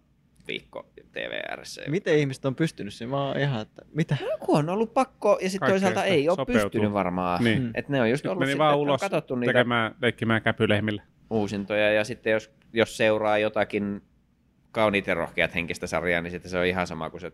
viikko 0.49 0.93
TVRssä. 1.13 1.83
Miten 1.89 2.19
ihmiset 2.19 2.45
on 2.45 2.55
pystynyt 2.55 2.95
siihen? 2.95 3.11
Mä 3.11 3.25
oon 3.25 3.39
ihan, 3.39 3.63
että 3.63 3.83
mitä? 3.95 4.17
No, 4.21 4.47
kun 4.47 4.59
on 4.59 4.69
ollut 4.69 4.95
pakko, 4.95 5.39
ja 5.43 5.51
sitten 5.51 5.69
toisaalta 5.69 6.05
ei 6.05 6.29
ole 6.29 6.37
sopeutuu. 6.37 6.63
pystynyt 6.63 6.93
varmaan. 6.93 7.45
Niin. 7.45 7.63
Mm. 7.63 7.71
Että 7.75 7.93
ne 7.93 8.01
on 8.01 8.11
just 8.11 8.19
Sitten 8.19 8.31
ollut 8.31 8.41
meni 8.41 8.51
sitten, 8.51 8.59
vaan 8.59 8.79
ulos 8.79 9.01
katsottu 9.01 9.35
niitä 9.35 9.53
tekemään, 9.53 9.95
leikkimään 10.03 10.43
käpylehmillä. 10.43 11.03
uusintoja, 11.31 11.93
ja 11.93 12.05
sitten 12.05 12.33
jos, 12.33 12.51
jos 12.73 12.97
seuraa 12.97 13.39
jotakin 13.39 14.03
kauniit 14.73 15.07
ja 15.07 15.15
rohkeat 15.15 15.55
henkistä 15.55 15.87
sarjaa, 15.87 16.23
niin 16.23 16.31
sitten 16.31 16.51
se 16.51 16.59
on 16.59 16.67
ihan 16.67 16.87
sama 16.87 17.11
kuin 17.11 17.21
se 17.21 17.33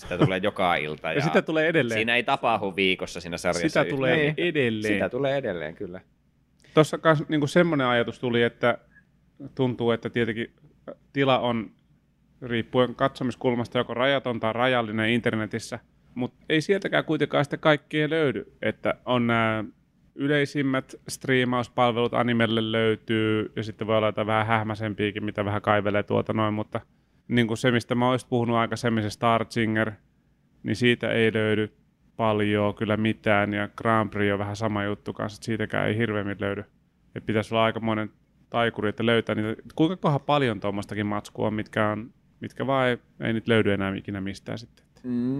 sitä 0.00 0.18
tulee 0.18 0.40
joka 0.42 0.76
ilta. 0.76 1.08
Ja, 1.08 1.14
Ja, 1.14 1.20
sitä 1.20 1.42
tulee 1.42 1.68
edelleen. 1.68 1.98
Siinä 1.98 2.16
ei 2.16 2.22
tapahdu 2.22 2.76
viikossa 2.76 3.20
siinä 3.20 3.38
sarjassa. 3.38 3.68
sitä 3.68 3.80
yhtään 3.80 3.96
tulee 3.96 4.16
mitään. 4.16 4.48
edelleen. 4.48 4.94
Sitä 4.94 5.08
tulee 5.08 5.36
edelleen, 5.36 5.74
kyllä. 5.74 6.00
Tuossa 6.74 6.98
kanssa 6.98 7.24
niin 7.28 7.48
semmoinen 7.48 7.86
ajatus 7.86 8.18
tuli, 8.18 8.42
että 8.42 8.78
tuntuu, 9.54 9.90
että 9.90 10.10
tietenkin 10.10 10.54
tila 11.12 11.38
on 11.38 11.70
riippuen 12.42 12.94
katsomiskulmasta 12.94 13.78
joko 13.78 13.94
rajaton 13.94 14.40
tai 14.40 14.52
rajallinen 14.52 15.10
internetissä, 15.10 15.78
mutta 16.14 16.44
ei 16.48 16.60
sieltäkään 16.60 17.04
kuitenkaan 17.04 17.44
sitä 17.44 17.56
kaikkea 17.56 18.10
löydy, 18.10 18.52
että 18.62 18.94
on 19.04 19.26
nämä 19.26 19.64
yleisimmät 20.14 20.94
striimauspalvelut 21.08 22.14
animelle 22.14 22.72
löytyy, 22.72 23.52
ja 23.56 23.62
sitten 23.62 23.86
voi 23.86 23.96
olla 23.96 24.08
jotain 24.08 24.26
vähän 24.26 24.46
hähmäsempiäkin, 24.46 25.24
mitä 25.24 25.44
vähän 25.44 25.62
kaivelee 25.62 26.02
tuota 26.02 26.32
noin, 26.32 26.54
mutta 26.54 26.80
niin 27.28 27.46
kuin 27.46 27.58
se, 27.58 27.70
mistä 27.70 27.94
mä 27.94 28.10
olisin 28.10 28.28
puhunut 28.28 28.56
aikaisemmin, 28.56 29.02
se 29.02 29.10
Star 29.10 29.46
Singer, 29.48 29.92
niin 30.62 30.76
siitä 30.76 31.10
ei 31.10 31.32
löydy 31.32 31.72
paljon 32.16 32.74
kyllä 32.74 32.96
mitään, 32.96 33.54
ja 33.54 33.68
Grand 33.76 34.10
Prix 34.10 34.32
on 34.32 34.38
vähän 34.38 34.56
sama 34.56 34.84
juttu 34.84 35.12
kanssa, 35.12 35.36
että 35.36 35.46
siitäkään 35.46 35.88
ei 35.88 35.96
hirveämmin 35.96 36.36
löydy. 36.40 36.64
Et 37.14 37.26
pitäisi 37.26 37.54
olla 37.54 37.64
aikamoinen 37.64 38.10
taikuri, 38.50 38.88
että 38.88 39.06
löytää 39.06 39.34
niitä. 39.34 39.62
Kuinka 39.74 39.96
kohan 39.96 40.20
paljon 40.20 40.60
tuommoistakin 40.60 41.06
matskua 41.06 41.50
mitkä, 41.50 41.88
on, 41.88 42.14
mitkä 42.40 42.66
vaan 42.66 42.88
ei, 42.88 42.98
ei 43.20 43.32
nyt 43.32 43.48
löydy 43.48 43.72
enää 43.72 43.94
ikinä 43.94 44.20
mistään 44.20 44.58
sitten. 44.58 44.84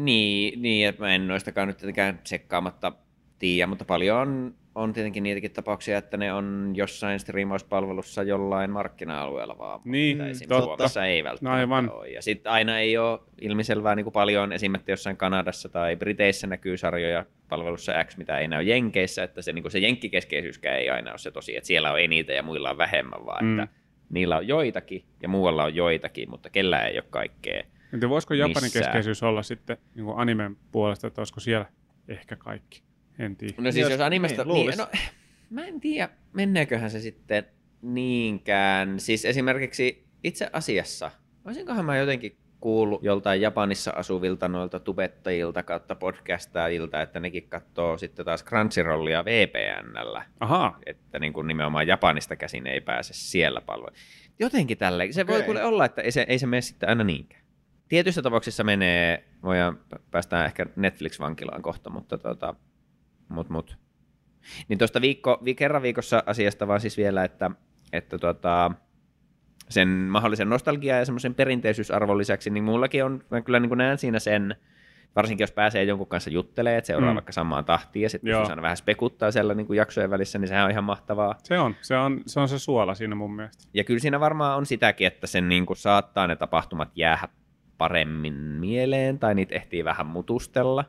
Niin, 0.05 0.63
niin 0.63 0.89
että 0.89 1.03
mä 1.03 1.15
en 1.15 1.29
noistakaan 1.29 1.69
nyt 1.69 1.77
tietenkään 1.77 2.19
tsekkaamatta 2.19 2.93
tiedä, 3.39 3.67
mutta 3.67 3.85
paljon 3.85 4.19
on, 4.19 4.55
on 4.79 4.93
tietenkin 4.93 5.23
niitäkin 5.23 5.51
tapauksia, 5.51 5.99
että 5.99 6.17
ne 6.17 6.33
on 6.33 6.73
jossain 6.75 7.21
striimauspalvelussa 7.21 8.23
jollain 8.23 8.71
markkina-alueella 8.71 9.59
vaan. 9.59 9.81
Niin, 9.85 10.19
totta. 10.49 10.65
Suomessa 10.65 11.05
ei 11.05 11.25
välttämättä 11.25 11.49
No 11.57 11.61
aivan. 11.61 11.91
ole. 11.91 12.09
Ja 12.09 12.23
sitten 12.23 12.53
aina 12.53 12.79
ei 12.79 12.99
ole 12.99 13.19
ilmiselvää 13.41 13.95
niin 13.95 14.05
kuin 14.05 14.13
paljon, 14.13 14.53
esimerkiksi 14.53 14.91
jossain 14.93 15.17
Kanadassa 15.17 15.69
tai 15.69 15.97
Briteissä 15.97 16.47
näkyy 16.47 16.77
sarjoja 16.77 17.25
palvelussa 17.49 18.05
X, 18.05 18.17
mitä 18.17 18.39
ei 18.39 18.49
näy 18.49 18.63
Jenkeissä, 18.63 19.23
että 19.23 19.43
se, 19.43 19.53
niin 19.53 19.63
kuin 19.63 19.73
se 19.73 19.79
jenkkikeskeisyyskä 19.79 20.77
ei 20.77 20.91
aina 20.91 21.11
ole 21.11 21.19
se 21.19 21.31
tosi, 21.31 21.57
että 21.57 21.67
siellä 21.67 21.93
on 21.93 22.01
enitä 22.01 22.33
ja 22.33 22.43
muilla 22.43 22.71
on 22.71 22.79
vähemmän, 22.79 23.27
vaan 23.27 23.45
Mm. 23.45 23.59
että 23.59 23.75
niillä 24.11 24.37
on 24.37 24.49
joitakin 24.49 25.05
ja 25.23 25.29
muualla 25.29 25.65
on 25.65 25.75
joitakin, 25.75 26.31
mutta 26.31 26.51
kellään 26.51 26.89
ei 26.89 26.95
ole 26.99 27.05
kaikkea. 27.11 27.63
Entä 27.95 28.09
voisiko 28.09 28.35
Japanin 28.35 28.63
Missään. 28.65 28.85
keskeisyys 28.85 29.23
olla 29.23 29.43
sitten 29.43 29.77
niin 29.95 30.07
animen 30.17 30.57
puolesta, 30.73 31.07
että 31.07 31.21
olisiko 31.21 31.41
siellä 31.41 31.67
ehkä 32.09 32.37
kaikki? 32.37 32.83
En 33.19 33.37
tiedä. 33.37 33.55
No 33.59 33.73
siis 33.73 33.83
Jos- 33.83 33.91
jos 33.91 34.01
animesta... 34.01 34.45
niin, 34.45 34.67
Niin, 34.67 34.79
no, 34.79 34.89
mä 35.51 35.67
en 35.67 35.81
tiedä, 35.81 36.09
menneeköhän 36.33 36.91
se 36.91 37.01
sitten 37.01 37.47
niinkään. 37.83 39.01
Siis 39.01 39.25
esimerkiksi 39.25 40.07
itse 40.25 40.51
asiassa, 40.53 41.11
olisinkohan 41.45 41.85
mä 41.85 41.97
jotenkin 41.97 42.37
kuullut 42.61 43.03
joltain 43.05 43.41
Japanissa 43.41 43.91
asuvilta 43.91 44.49
noilta 44.49 44.81
tubettajilta 44.81 45.63
kautta 45.63 45.95
podcastajilta, 45.95 47.03
että 47.03 47.21
nekin 47.21 47.49
katsoo 47.49 47.99
sitten 47.99 48.25
taas 48.25 48.45
Crunchyrollia 48.45 49.25
VPNllä, 49.25 50.25
Ahaa, 50.41 50.79
että 50.87 51.19
niin 51.19 51.33
kuin 51.33 51.47
nimenomaan 51.47 51.87
Japanista 51.87 52.37
käsin 52.37 52.67
ei 52.67 52.81
pääse 52.81 53.15
siellä 53.15 53.61
palvelu. 53.61 53.95
Jotenkin 54.39 54.79
tälle. 54.79 55.13
Se 55.13 55.27
voi 55.27 55.37
Okei. 55.37 55.47
kuule 55.47 55.65
olla, 55.65 55.85
että 55.85 56.03
ei 56.03 56.13
se, 56.13 56.27
ei 56.29 56.39
se 56.39 56.47
mene 56.47 56.61
sitten 56.61 56.89
aina 56.89 57.05
niinkään. 57.05 57.43
Tietyissä 57.89 58.23
tapauksissa 58.23 58.65
menee, 58.65 59.25
voidaan, 59.43 59.79
päästään 60.11 60.47
ehkä 60.47 60.67
Netflix-vankilaan 60.77 61.63
kohta, 61.63 61.91
mutta 61.91 62.19
tota, 62.19 62.55
mut, 63.29 63.49
mut. 63.49 63.77
Niin 64.69 64.79
tuosta 64.79 65.01
viikko, 65.01 65.39
vi, 65.45 65.55
kerran 65.55 65.83
viikossa 65.83 66.23
asiasta 66.27 66.69
vaan 66.69 66.81
siis 66.81 66.97
vielä, 66.97 67.25
että, 67.25 67.51
että 67.93 68.19
tota, 68.19 68.71
sen 69.69 69.89
mahdollisen 69.89 70.49
nostalgia 70.49 70.99
ja 70.99 71.05
semmoisen 71.05 71.35
perinteisyysarvon 71.35 72.19
lisäksi, 72.19 72.51
niin 72.51 72.65
mullakin 72.65 73.05
on, 73.05 73.25
mä 73.31 73.41
kyllä 73.41 73.61
niin 73.61 73.69
kuin 73.71 73.79
näen 73.79 73.99
siinä 73.99 74.19
sen, 74.19 74.57
varsinkin 75.17 75.43
jos 75.43 75.53
pääsee 75.53 75.85
jonkun 75.85 76.07
kanssa 76.07 76.31
juttelemaan, 76.31 76.79
että 76.79 76.87
seuraa 76.87 77.11
Mm. 77.11 77.15
vaikka 77.15 77.33
samaan 77.33 77.65
tahtiin 77.65 78.03
ja 78.03 78.09
sitten 78.11 78.29
pystyy 78.39 78.51
aina 78.53 78.63
vähän 78.63 78.77
spekuttaa 78.77 79.31
siellä 79.31 79.55
niin 79.55 79.67
kuin 79.67 79.77
jaksojen 79.77 80.11
välissä, 80.11 80.39
niin 80.39 80.49
sehän 80.49 80.65
on 80.65 80.71
ihan 80.71 80.85
mahtavaa. 80.85 81.35
se 81.43 81.59
on. 81.59 81.75
Se 81.83 81.97
on 81.97 82.21
se, 82.27 82.41
on 82.41 82.49
se 82.49 82.59
suola 82.59 82.95
siinä 82.95 83.15
mun 83.15 83.37
mielestä. 83.37 83.65
Ja 83.75 83.85
kyllä 83.85 84.01
siinä 84.01 84.21
varmaan 84.21 84.57
on 84.59 84.67
sitäkin, 84.67 85.07
että 85.07 85.27
sen 85.27 85.49
niin 85.49 85.67
kuin 85.67 85.77
saattaa 85.77 86.27
ne 86.27 86.37
tapahtumat 86.37 86.89
jäädä 86.97 87.29
paremmin 87.79 88.35
mieleen 88.35 89.19
tai 89.19 89.35
niitä 89.35 89.55
ehtii 89.55 89.85
vähän 89.85 90.07
mutustella. 90.07 90.85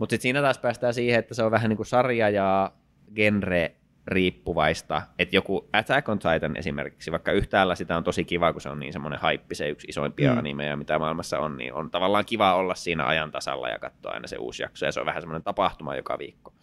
Mutta 0.00 0.12
sitten 0.12 0.22
siinä 0.22 0.40
taas 0.42 0.58
päästään 0.58 0.94
siihen, 0.94 1.18
että 1.18 1.34
se 1.34 1.42
on 1.42 1.50
vähän 1.50 1.68
niin 1.68 1.76
kuin 1.76 1.86
sarja 1.86 2.30
ja 2.30 2.72
genre 3.14 3.76
riippuvaista, 4.06 5.02
että 5.18 5.36
joku 5.36 5.68
Attack 5.72 6.08
on 6.08 6.18
Titan 6.18 6.56
esimerkiksi, 6.56 7.10
vaikka 7.12 7.32
yhtäällä 7.32 7.74
sitä 7.74 7.96
on 7.96 8.04
tosi 8.04 8.24
kiva, 8.24 8.52
kun 8.52 8.60
se 8.60 8.68
on 8.68 8.80
niin 8.80 8.92
semmoinen 8.92 9.20
haippi, 9.20 9.54
se 9.54 9.68
yksi 9.68 9.86
isoimpia 9.90 10.32
Mm. 10.32 10.38
animeja, 10.38 10.76
mitä 10.76 10.98
maailmassa 10.98 11.38
on, 11.38 11.56
niin 11.56 11.72
on 11.74 11.90
tavallaan 11.90 12.24
kiva 12.24 12.54
olla 12.54 12.74
siinä 12.74 13.06
ajan 13.06 13.30
tasalla 13.30 13.68
ja 13.68 13.78
katsoa 13.78 14.12
aina 14.12 14.26
se 14.26 14.36
uusi 14.36 14.62
jakso, 14.62 14.86
ja 14.86 14.92
se 14.92 15.00
on 15.00 15.06
vähän 15.06 15.22
semmoinen 15.22 15.42
tapahtuma 15.42 15.96
joka 15.96 16.18
viikko. 16.18 16.54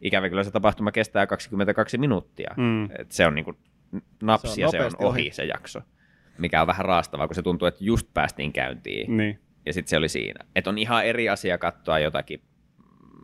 Ikävä 0.00 0.28
kyllä 0.28 0.44
se 0.44 0.50
tapahtuma 0.50 0.92
kestää 0.92 1.26
22 1.26 1.98
minuuttia, 1.98 2.54
Mm. 2.56 2.84
et 2.98 3.12
se 3.12 3.26
on 3.26 3.34
niin 3.34 3.44
kuin 3.44 3.56
naps 4.22 4.42
Se 4.42 4.50
on 4.50 4.58
ja 4.58 4.68
se 4.68 4.84
on 4.84 4.90
ohi, 4.98 5.22
ohi. 5.22 5.30
se 5.32 5.44
jakso, 5.44 5.80
mikä 6.38 6.60
on 6.60 6.66
vähän 6.66 6.84
raastavaa, 6.86 7.28
kun 7.28 7.34
se 7.34 7.42
tuntuu, 7.42 7.68
että 7.68 7.84
just 7.84 8.08
päästiin 8.14 8.52
käyntiin 8.52 9.16
Niin. 9.16 9.40
ja 9.66 9.72
sitten 9.72 9.90
se 9.90 9.96
oli 9.96 10.08
siinä. 10.08 10.44
Että 10.56 10.70
on 10.70 10.78
ihan 10.78 11.04
eri 11.06 11.28
asia 11.28 11.58
katsoa 11.58 11.98
jotakin, 11.98 12.40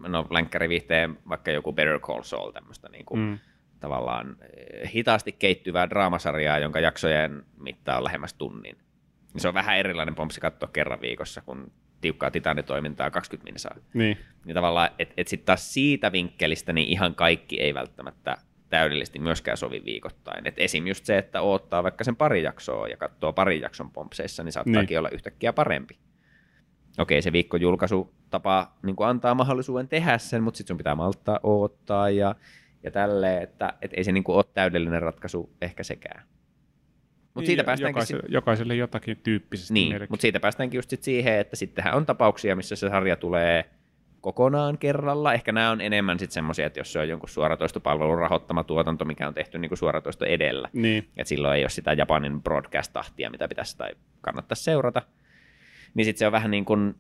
no 0.08 0.26
länkkäriviihteen, 0.30 1.18
vaikka 1.28 1.50
joku 1.50 1.72
Better 1.72 1.98
Call 2.00 2.22
Saul, 2.22 2.50
tämmöistä 2.50 2.88
niin 2.88 3.04
kuin, 3.04 3.20
mm. 3.20 3.38
Tavallaan 3.80 4.36
eh, 4.40 4.94
hitaasti 4.94 5.32
keittyvää 5.32 5.90
draamasarjaa, 5.90 6.58
jonka 6.58 6.80
jaksojen 6.80 7.42
mitta 7.58 7.96
on 7.96 8.04
lähemmäs 8.04 8.34
tunnin. 8.34 8.76
Se 9.36 9.48
on 9.48 9.54
vähän 9.54 9.78
erilainen 9.78 10.14
pompsi 10.14 10.40
katsoa 10.40 10.68
kerran 10.72 11.00
viikossa, 11.00 11.40
kun 11.40 11.72
tiukkaa 12.00 12.30
titanitoimintaa 12.30 13.10
20 13.10 13.52
minsaa. 13.52 13.76
Niin. 13.94 14.18
Niin 14.44 14.54
tavallaan, 14.54 14.90
että 14.98 15.14
et 15.16 15.28
sitten 15.28 15.46
taas 15.46 15.74
siitä 15.74 16.12
vinkkelistä, 16.12 16.72
niin 16.72 16.88
ihan 16.88 17.14
kaikki 17.14 17.60
ei 17.60 17.74
välttämättä 17.74 18.36
täydellisesti 18.70 19.18
myöskään 19.18 19.56
sovi 19.56 19.82
viikoittain. 19.84 20.46
Et 20.46 20.54
esim. 20.56 20.86
just 20.86 21.04
se, 21.04 21.18
että 21.18 21.40
odottaa 21.42 21.82
vaikka 21.82 22.04
sen 22.04 22.16
pari 22.16 22.42
jaksoa 22.42 22.88
ja 22.88 22.96
katsoo 22.96 23.32
pari 23.32 23.60
jakson 23.60 23.90
pompseissa, 23.90 24.42
niin 24.42 24.52
saattaakin 24.52 24.88
Niin. 24.88 24.98
olla 24.98 25.10
yhtäkkiä 25.10 25.52
parempi. 25.52 25.98
Okei, 27.00 27.22
se 27.22 27.32
viikkojulkaisu 27.32 28.14
tapa 28.30 28.72
niin 28.82 28.96
antaa 28.98 29.34
mahdollisuuden 29.34 29.88
tehdä 29.88 30.18
sen, 30.18 30.42
mutta 30.42 30.58
sitten 30.58 30.68
sun 30.68 30.78
pitää 30.78 30.94
malttaa 30.94 31.40
odottaa 31.42 32.10
ja, 32.10 32.34
ja 32.82 32.90
tälleen, 32.90 33.42
että 33.42 33.72
et 33.82 33.90
ei 33.94 34.04
se 34.04 34.12
niin 34.12 34.24
ole 34.28 34.44
täydellinen 34.54 35.02
ratkaisu 35.02 35.50
ehkä 35.62 35.82
sekään. 35.82 36.22
Mutta 37.24 37.40
Niin, 37.40 37.46
siitä 37.46 37.60
ja 37.60 37.64
päästäänkin 37.64 37.90
jokaiselle, 37.90 38.22
jokaiselle 38.28 38.74
jotakin 38.74 39.16
tyyppisesti 39.16 39.74
niin, 39.74 39.96
mutta 40.08 40.22
siitä 40.22 40.40
päästäänkin 40.40 40.78
just 40.78 40.90
sit 40.90 41.02
siihen, 41.02 41.34
että 41.38 41.56
sittenhän 41.56 41.94
on 41.94 42.06
tapauksia, 42.06 42.56
missä 42.56 42.76
se 42.76 42.88
sarja 42.88 43.16
tulee 43.16 43.64
kokonaan 44.20 44.78
kerralla. 44.78 45.34
Ehkä 45.34 45.52
nämä 45.52 45.70
on 45.70 45.80
enemmän 45.80 46.18
sitten 46.18 46.34
semmoisia, 46.34 46.66
että 46.66 46.80
jos 46.80 46.92
se 46.92 46.98
on 46.98 47.08
jonkun 47.08 47.28
suoratoistopalvelun 47.28 48.18
rahoittama 48.18 48.64
tuotanto, 48.64 49.04
mikä 49.04 49.28
on 49.28 49.34
tehty 49.34 49.58
niin 49.58 49.68
kuin 49.68 49.78
suoratoisto 49.78 50.24
edellä, 50.24 50.68
Niin. 50.72 51.08
että 51.16 51.28
silloin 51.28 51.56
ei 51.56 51.62
ole 51.62 51.70
sitä 51.70 51.92
Japanin 51.92 52.42
broadcast-tahtia, 52.42 53.30
mitä 53.30 53.48
pitäisi 53.48 53.78
tai 53.78 53.90
kannattaisi 54.20 54.62
seurata, 54.64 55.02
niin 55.94 56.04
sitten 56.04 56.18
se 56.18 56.26
on 56.26 56.32
vähän 56.32 56.50
niin 56.50 56.64
kuin, 56.64 56.94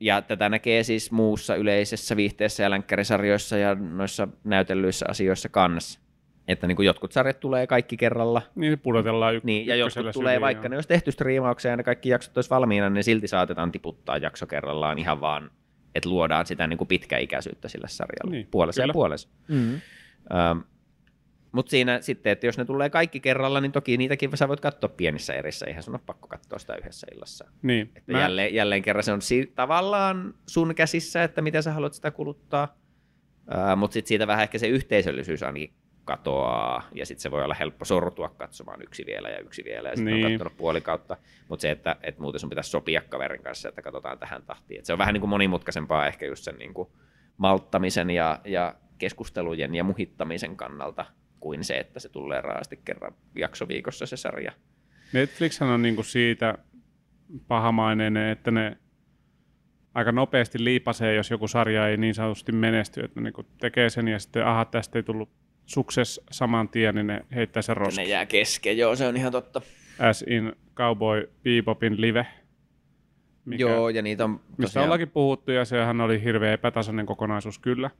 ja 0.00 0.22
tätä 0.22 0.48
näkee 0.48 0.82
siis 0.82 1.10
muussa 1.10 1.54
yleisessä 1.54 2.16
viihteessä 2.16 2.62
ja 2.62 2.70
länkkärisarjoissa 2.70 3.56
ja 3.56 3.74
noissa 3.74 4.28
näytellyissä 4.44 5.06
asioissa 5.08 5.48
kanssa. 5.48 6.00
Että 6.48 6.66
niin 6.66 6.76
kuin 6.76 6.86
jotkut 6.86 7.12
sarjat 7.12 7.40
tulee 7.40 7.66
kaikki 7.66 7.96
kerralla, 7.96 8.42
Niin 8.54 8.78
pudotellaan 8.78 9.34
y- 9.34 9.40
niin, 9.42 9.66
ja 9.66 9.76
jotkut 9.76 10.12
tulee, 10.12 10.32
syliin, 10.32 10.40
vaikka 10.40 10.64
joo. 10.64 10.70
ne 10.70 10.76
olisi 10.76 10.88
tehty 10.88 11.12
striimauksia 11.12 11.70
ja 11.70 11.76
ne 11.76 11.82
kaikki 11.82 12.08
jaksot 12.08 12.36
olisi 12.36 12.50
valmiina, 12.50 12.90
niin 12.90 13.04
silti 13.04 13.28
saatetaan 13.28 13.72
tiputtaa 13.72 14.16
jakso 14.16 14.46
kerrallaan 14.46 14.98
ihan 14.98 15.20
vaan, 15.20 15.50
että 15.94 16.08
luodaan 16.08 16.46
sitä 16.46 16.66
niin 16.66 16.78
kuin 16.78 16.88
pitkäikäisyyttä 16.88 17.68
sille 17.68 17.88
sarjalle. 17.88 18.30
Niin, 18.30 18.48
puolessa 18.50 18.82
kyllä. 18.82 18.90
ja 18.90 18.94
puolessa. 18.94 19.28
Mm. 19.48 19.74
Ähm, 20.34 20.58
Mutta 21.52 21.70
siinä 21.70 22.00
sitten, 22.00 22.32
että 22.32 22.46
jos 22.46 22.58
ne 22.58 22.64
tulee 22.64 22.90
kaikki 22.90 23.20
kerralla, 23.20 23.60
niin 23.60 23.72
toki 23.72 23.96
niitäkin 23.96 24.30
sä 24.34 24.48
voit 24.48 24.60
katsoa 24.60 24.90
pienissä 24.96 25.34
erissä. 25.34 25.66
Eihän 25.66 25.82
sun 25.82 25.94
ole 25.94 26.00
pakko 26.06 26.28
katsoa 26.28 26.58
sitä 26.58 26.74
yhdessä 26.74 27.06
illassa. 27.14 27.44
Niin. 27.62 27.90
Että 27.96 28.12
Mä... 28.12 28.20
jälleen, 28.20 28.54
jälleen 28.54 28.82
kerran 28.82 29.02
se 29.02 29.12
on 29.12 29.22
si- 29.22 29.52
tavallaan 29.54 30.34
sun 30.46 30.74
käsissä, 30.74 31.24
että 31.24 31.42
miten 31.42 31.62
sä 31.62 31.72
haluat 31.72 31.94
sitä 31.94 32.10
kuluttaa. 32.10 32.76
Mutta 33.76 33.94
sitten 33.94 34.08
siitä 34.08 34.26
vähän 34.26 34.42
ehkä 34.42 34.58
se 34.58 34.68
yhteisöllisyys 34.68 35.42
ainakin 35.42 35.72
katoaa, 36.04 36.88
ja 36.94 37.06
sitten 37.06 37.22
se 37.22 37.30
voi 37.30 37.44
olla 37.44 37.54
helppo 37.54 37.84
sortua 37.84 38.28
katsomaan 38.28 38.82
yksi 38.82 39.06
vielä 39.06 39.28
ja 39.28 39.38
yksi 39.38 39.64
vielä, 39.64 39.88
ja 39.88 39.96
sitten 39.96 40.14
niin. 40.14 40.26
on 40.26 40.32
katsonut 40.32 40.56
puoli 40.56 40.80
kautta. 40.80 41.16
Mutta 41.48 41.62
se, 41.62 41.70
että, 41.70 41.96
että 42.02 42.20
muuten 42.20 42.40
sun 42.40 42.50
pitäisi 42.50 42.70
sopia 42.70 43.00
kaverin 43.08 43.42
kanssa, 43.42 43.68
että 43.68 43.82
katsotaan 43.82 44.18
tähän 44.18 44.42
tahtiin. 44.42 44.78
Et 44.78 44.84
se 44.84 44.92
on 44.92 44.98
vähän 44.98 45.12
niin 45.12 45.20
kuin 45.20 45.30
monimutkaisempaa 45.30 46.06
ehkä 46.06 46.26
just 46.26 46.44
sen 46.44 46.58
niin 46.58 46.74
kuin 46.74 46.88
malttamisen 47.36 48.10
ja, 48.10 48.40
ja 48.44 48.74
keskustelujen 48.98 49.74
ja 49.74 49.84
muhittamisen 49.84 50.56
kannalta 50.56 51.06
kuin 51.40 51.64
se, 51.64 51.78
että 51.78 52.00
se 52.00 52.08
tulee 52.08 52.40
raasti 52.40 52.80
kerran 52.84 53.14
jakso 53.34 53.68
viikossa 53.68 54.06
se 54.06 54.16
sarja. 54.16 54.52
Netflix 55.12 55.62
on 55.62 55.82
niin 55.82 55.94
kuin 55.94 56.04
siitä 56.04 56.58
pahamainen, 57.48 58.16
että 58.16 58.50
ne 58.50 58.76
aika 59.94 60.12
nopeasti 60.12 60.64
liipasee, 60.64 61.14
jos 61.14 61.30
joku 61.30 61.48
sarja 61.48 61.88
ei 61.88 61.96
niin 61.96 62.14
sanotusti 62.14 62.52
menesty, 62.52 63.04
että 63.04 63.20
ne 63.20 63.30
niin 63.30 63.46
tekee 63.60 63.90
sen 63.90 64.08
ja 64.08 64.18
sitten 64.18 64.46
aha, 64.46 64.64
tästä 64.64 64.98
ei 64.98 65.02
tullut 65.02 65.28
sukses 65.66 66.20
saman 66.30 66.68
tien, 66.68 66.94
niin 66.94 67.06
ne 67.06 67.24
heittää 67.34 67.62
sen 67.62 67.76
roskiin. 67.76 68.04
Ne 68.04 68.10
jää 68.10 68.26
kesken, 68.26 68.78
joo, 68.78 68.96
se 68.96 69.06
on 69.06 69.16
ihan 69.16 69.32
totta. 69.32 69.60
As 69.98 70.24
in 70.28 70.52
Cowboy 70.74 71.30
Bebopin 71.42 72.00
live. 72.00 72.26
Mikä, 73.44 73.60
joo, 73.60 73.88
ja 73.88 74.02
niitä 74.02 74.24
on 74.24 74.38
tosiaan... 74.38 74.54
Mistä 74.58 74.82
ollakin 74.82 75.10
puhuttu, 75.10 75.50
ja 75.50 75.64
sehän 75.64 76.00
oli 76.00 76.24
hirveän 76.24 76.54
epätasainen 76.54 77.06
kokonaisuus 77.06 77.58
kyllä. 77.58 77.90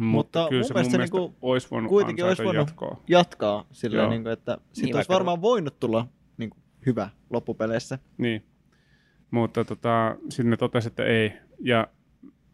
Mutta, 0.00 0.46
kyllä 0.48 0.62
se 0.62 0.74
mun 0.74 0.82
mielestä 0.82 0.98
niinku 0.98 1.36
olisi 1.42 1.68
voinut 1.70 1.88
kuitenkin 1.88 2.24
olisi 2.24 2.44
voinut 2.44 2.68
jatkoa. 2.68 3.02
jatkaa 3.08 3.66
sillä 3.72 4.08
niin 4.08 4.22
kuin, 4.22 4.32
että 4.32 4.58
siitä 4.72 4.86
niin, 4.86 4.96
olisi 4.96 5.08
varmaan 5.08 5.42
voinut 5.42 5.80
tulla 5.80 6.06
niin 6.36 6.50
kuin, 6.50 6.62
hyvä 6.86 7.10
loppupeleissä. 7.30 7.98
Niin, 8.18 8.44
mutta 9.30 9.64
tota, 9.64 10.16
sitten 10.28 10.50
ne 10.50 10.56
totesi, 10.56 10.88
että 10.88 11.04
ei. 11.04 11.32
Ja 11.58 11.88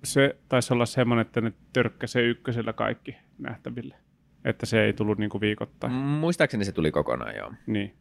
se 0.05 0.37
taisi 0.49 0.75
olla 0.75 0.87
semmoinen, 0.87 1.27
että 1.27 1.41
ne 1.41 1.53
törkkäsee 1.73 2.23
ykkösellä 2.23 2.73
kaikki 2.73 3.17
nähtäville. 3.39 3.97
Että 4.45 4.67
se 4.67 4.85
ei 4.85 4.93
tullut 4.93 5.19
niinku 5.19 5.41
viikoittain. 5.41 5.93
Muistaakseni 5.93 6.65
se 6.65 6.73
tuli 6.73 6.91
kokonaan, 6.91 7.37
joo. 7.37 7.53
Niin. 7.67 7.95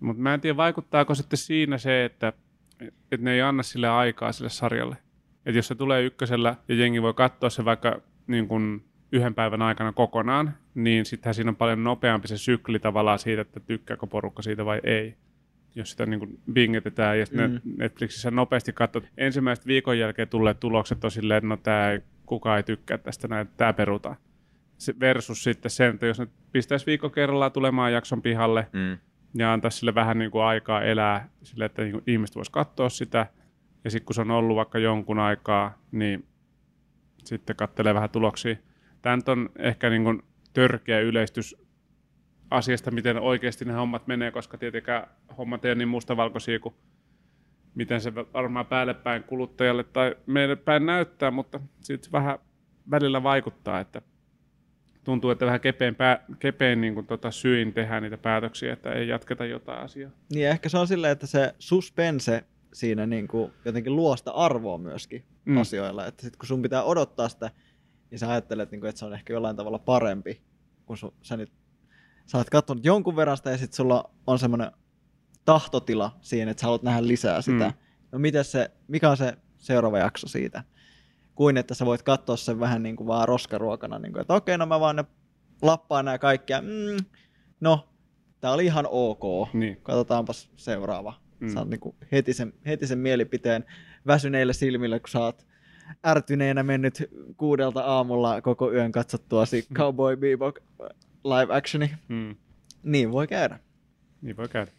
Mutta 0.00 0.22
mä 0.22 0.34
en 0.34 0.40
tiedä, 0.40 0.56
vaikuttaako 0.56 1.14
sitten 1.14 1.36
siinä 1.36 1.78
se, 1.78 2.04
että, 2.04 2.32
että 2.80 3.24
ne 3.24 3.32
ei 3.32 3.42
anna 3.42 3.62
sille 3.62 3.88
aikaa 3.88 4.32
sille 4.32 4.50
sarjalle. 4.50 4.96
Että 5.46 5.58
jos 5.58 5.68
se 5.68 5.74
tulee 5.74 6.02
ykkösellä 6.02 6.56
ja 6.68 6.74
jengi 6.74 7.02
voi 7.02 7.14
katsoa 7.14 7.50
se 7.50 7.64
vaikka 7.64 8.00
niin 8.30 8.48
kuin 8.48 8.84
yhden 9.12 9.34
päivän 9.34 9.62
aikana 9.62 9.92
kokonaan, 9.92 10.54
niin 10.74 11.06
sittenhän 11.06 11.34
siinä 11.34 11.50
on 11.50 11.56
paljon 11.56 11.84
nopeampi 11.84 12.28
se 12.28 12.38
sykli 12.38 12.78
tavallaan 12.78 13.18
siitä, 13.18 13.42
että 13.42 13.60
tykkääkö 13.60 14.06
porukka 14.06 14.42
siitä 14.42 14.64
vai 14.64 14.80
ei. 14.84 15.14
Jos 15.74 15.90
sitä 15.90 16.06
niin 16.06 16.20
kuin 16.20 16.38
bingetetään 16.52 17.18
ja 17.18 17.26
mm. 17.32 17.60
Netflixissä 17.78 18.30
nopeasti 18.30 18.72
katsot, 18.72 19.04
ensimmäistä 19.16 19.66
viikon 19.66 19.98
jälkeen 19.98 20.28
tulee 20.28 20.54
tulokset 20.54 21.04
on 21.04 21.10
silleen, 21.10 21.38
että 21.38 21.48
no 21.48 21.56
tämä 21.56 21.90
ei, 21.90 22.00
kukaan 22.26 22.56
ei 22.56 22.62
tykkää 22.62 22.98
tästä 22.98 23.28
näin, 23.28 23.48
tämä 23.56 23.72
perutaan. 23.72 24.16
Se 24.78 24.94
versus 25.00 25.44
sitten 25.44 25.70
sen, 25.70 25.94
että 25.94 26.06
jos 26.06 26.18
ne 26.18 26.26
pistäisi 26.52 26.86
viikko 26.86 27.10
kerrallaan 27.10 27.52
tulemaan 27.52 27.92
jakson 27.92 28.22
pihalle 28.22 28.66
mm. 28.72 28.98
ja 29.34 29.52
antaisi 29.52 29.78
sille 29.78 29.94
vähän 29.94 30.18
niin 30.18 30.30
kuin 30.30 30.44
aikaa 30.44 30.82
elää 30.82 31.28
sille, 31.42 31.64
että 31.64 31.82
niin 31.82 31.92
kuin 31.92 32.04
ihmiset 32.06 32.36
voisi 32.36 32.52
katsoa 32.52 32.88
sitä, 32.88 33.26
ja 33.84 33.90
sitten 33.90 34.06
kun 34.06 34.14
se 34.14 34.20
on 34.20 34.30
ollut 34.30 34.56
vaikka 34.56 34.78
jonkun 34.78 35.18
aikaa, 35.18 35.78
niin 35.92 36.24
sitten 37.24 37.56
katselee 37.56 37.94
vähän 37.94 38.10
tuloksia. 38.10 38.56
Tämä 39.02 39.18
on 39.26 39.50
ehkä 39.58 39.90
niin 39.90 40.04
kuin 40.04 40.22
törkeä 40.52 41.00
yleistys 41.00 41.56
asiasta, 42.50 42.90
miten 42.90 43.18
oikeasti 43.18 43.64
ne 43.64 43.72
hommat 43.72 44.06
menee, 44.06 44.30
koska 44.30 44.58
tietenkään 44.58 45.06
hommat 45.38 45.64
ei 45.64 45.70
ole 45.70 45.78
niin 45.78 45.88
mustavalkoisia 45.88 46.58
kuin 46.58 46.74
miten 47.74 48.00
se 48.00 48.14
varmaan 48.14 48.66
päälle 48.66 48.94
päin 48.94 49.24
kuluttajalle 49.24 49.84
tai 49.84 50.16
meille 50.26 50.56
päin 50.56 50.86
näyttää, 50.86 51.30
mutta 51.30 51.60
sitten 51.80 52.12
vähän 52.12 52.38
välillä 52.90 53.22
vaikuttaa, 53.22 53.80
että 53.80 54.02
tuntuu, 55.04 55.30
että 55.30 55.46
vähän 55.46 55.60
kepein, 55.60 55.94
pää, 55.94 56.24
kepein 56.38 56.80
niin 56.80 56.94
kuin 56.94 57.06
tota 57.06 57.30
syin 57.30 57.72
tehdään 57.72 58.02
niitä 58.02 58.18
päätöksiä, 58.18 58.72
että 58.72 58.92
ei 58.92 59.08
jatketa 59.08 59.44
jotain 59.44 59.84
asiaa. 59.84 60.10
Niin 60.34 60.48
ehkä 60.48 60.68
se 60.68 60.78
on 60.78 60.86
silleen, 60.86 61.12
että 61.12 61.26
se 61.26 61.54
suspense 61.58 62.44
siinä 62.72 63.06
niin 63.06 63.28
kuin 63.28 63.52
jotenkin 63.64 63.96
luosta 63.96 64.30
arvoa 64.30 64.78
myöskin 64.78 65.24
mm. 65.44 65.56
asioilla. 65.56 66.06
Että 66.06 66.22
sit 66.22 66.36
kun 66.36 66.46
sun 66.46 66.62
pitää 66.62 66.82
odottaa 66.82 67.28
sitä, 67.28 67.50
niin 68.10 68.18
sä 68.18 68.30
ajattelet, 68.30 68.70
niin 68.70 68.80
kuin, 68.80 68.88
että 68.88 68.98
se 68.98 69.04
on 69.04 69.14
ehkä 69.14 69.32
jollain 69.32 69.56
tavalla 69.56 69.78
parempi, 69.78 70.40
kun 70.86 70.96
sun, 70.96 71.12
sä 71.22 71.36
nyt 71.36 71.52
sä 72.26 72.38
oot 72.38 72.50
katsonut 72.50 72.84
jonkun 72.84 73.16
verran 73.16 73.36
sitä 73.36 73.50
ja 73.50 73.58
sitten 73.58 73.76
sulla 73.76 74.10
on 74.26 74.38
semmoinen 74.38 74.70
tahtotila 75.44 76.18
siihen, 76.20 76.48
että 76.48 76.60
sä 76.60 76.66
haluat 76.66 76.82
nähdä 76.82 77.06
lisää 77.06 77.42
sitä. 77.42 77.68
Mm. 77.68 77.74
No 78.12 78.18
miten 78.18 78.44
se, 78.44 78.70
mikä 78.88 79.10
on 79.10 79.16
se 79.16 79.36
seuraava 79.58 79.98
jakso 79.98 80.28
siitä? 80.28 80.64
Kuin 81.34 81.56
että 81.56 81.74
sä 81.74 81.86
voit 81.86 82.02
katsoa 82.02 82.36
sen 82.36 82.60
vähän 82.60 82.82
niin 82.82 82.96
kuin 82.96 83.06
vaan 83.06 83.28
roskaruokana, 83.28 83.98
niin 83.98 84.12
kuin, 84.12 84.20
että 84.20 84.34
okei, 84.34 84.58
no 84.58 84.66
mä 84.66 84.80
vaan 84.80 84.96
ne 84.96 85.04
lappaan 85.62 86.04
nämä 86.04 86.18
kaikkia. 86.18 86.62
Mm, 86.62 87.04
no, 87.60 87.88
tää 88.40 88.52
oli 88.52 88.64
ihan 88.64 88.86
ok. 88.90 89.54
Niin. 89.54 89.76
Katsotaanpas 89.82 90.50
seuraava. 90.56 91.19
Mm. 91.40 91.48
Saat 91.48 91.68
niin 91.68 91.80
kuin 91.80 91.96
heti, 92.12 92.32
sen, 92.32 92.52
heti 92.66 92.86
sen 92.86 92.98
mielipiteen 92.98 93.64
väsyneille 94.06 94.52
silmille, 94.52 95.00
kun 95.00 95.08
sä 95.08 95.20
oot 95.20 95.46
ärtyneenä 96.06 96.62
mennyt 96.62 97.10
kuudelta 97.36 97.80
aamulla 97.80 98.40
koko 98.40 98.72
yön 98.72 98.92
katsottuasi 98.92 99.66
mm. 99.70 99.74
Cowboy 99.78 100.16
Bebop 100.16 100.56
live 101.24 101.56
actioni. 101.56 101.90
Mm. 102.08 102.36
Niin 102.82 103.12
voi 103.12 103.26
käydä. 103.26 103.58
Niin 104.22 104.36
voi 104.36 104.48
käydä. 104.48 104.70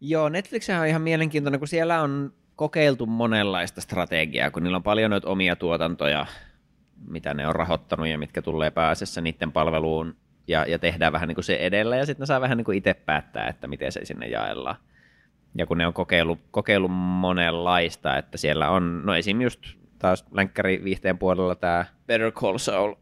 Joo, 0.00 0.28
Netflix 0.28 0.68
on 0.68 0.86
ihan 0.86 1.02
mielenkiintoinen, 1.02 1.60
kun 1.60 1.68
siellä 1.68 2.02
on 2.02 2.32
kokeiltu 2.56 3.06
monenlaista 3.06 3.80
strategiaa, 3.80 4.50
kun 4.50 4.62
niillä 4.62 4.76
on 4.76 4.82
paljon 4.82 5.10
noita 5.10 5.28
omia 5.28 5.56
tuotantoja, 5.56 6.26
mitä 7.08 7.34
ne 7.34 7.46
on 7.46 7.54
rahoittanut 7.54 8.08
ja 8.08 8.18
mitkä 8.18 8.42
tulee 8.42 8.70
pääsessä 8.70 9.20
niiden 9.20 9.52
palveluun, 9.52 10.16
ja, 10.48 10.64
ja 10.68 10.78
tehdään 10.78 11.12
vähän 11.12 11.28
niin 11.28 11.34
kuin 11.34 11.44
se 11.44 11.56
edellä, 11.56 11.96
ja 11.96 12.06
sitten 12.06 12.22
ne 12.22 12.26
saa 12.26 12.40
vähän 12.40 12.56
niin 12.56 12.64
kuin 12.64 12.78
itse 12.78 12.94
päättää, 12.94 13.48
että 13.48 13.66
miten 13.66 13.92
se 13.92 14.04
sinne 14.04 14.26
jaellaan. 14.26 14.76
Ja 15.54 15.66
kun 15.66 15.78
ne 15.78 15.86
on 15.86 15.92
kokeillut, 15.92 16.38
kokeillut 16.50 16.90
monenlaista, 16.92 18.16
että 18.16 18.38
siellä 18.38 18.70
on, 18.70 19.02
no 19.04 19.14
esim. 19.14 19.40
just 19.40 19.60
taas 19.98 20.24
länkkäri 20.30 20.84
viihteen 20.84 21.18
puolella 21.18 21.54
tämä 21.54 21.84
Better 22.06 22.32
Call 22.32 22.58
Saul, 22.58 22.94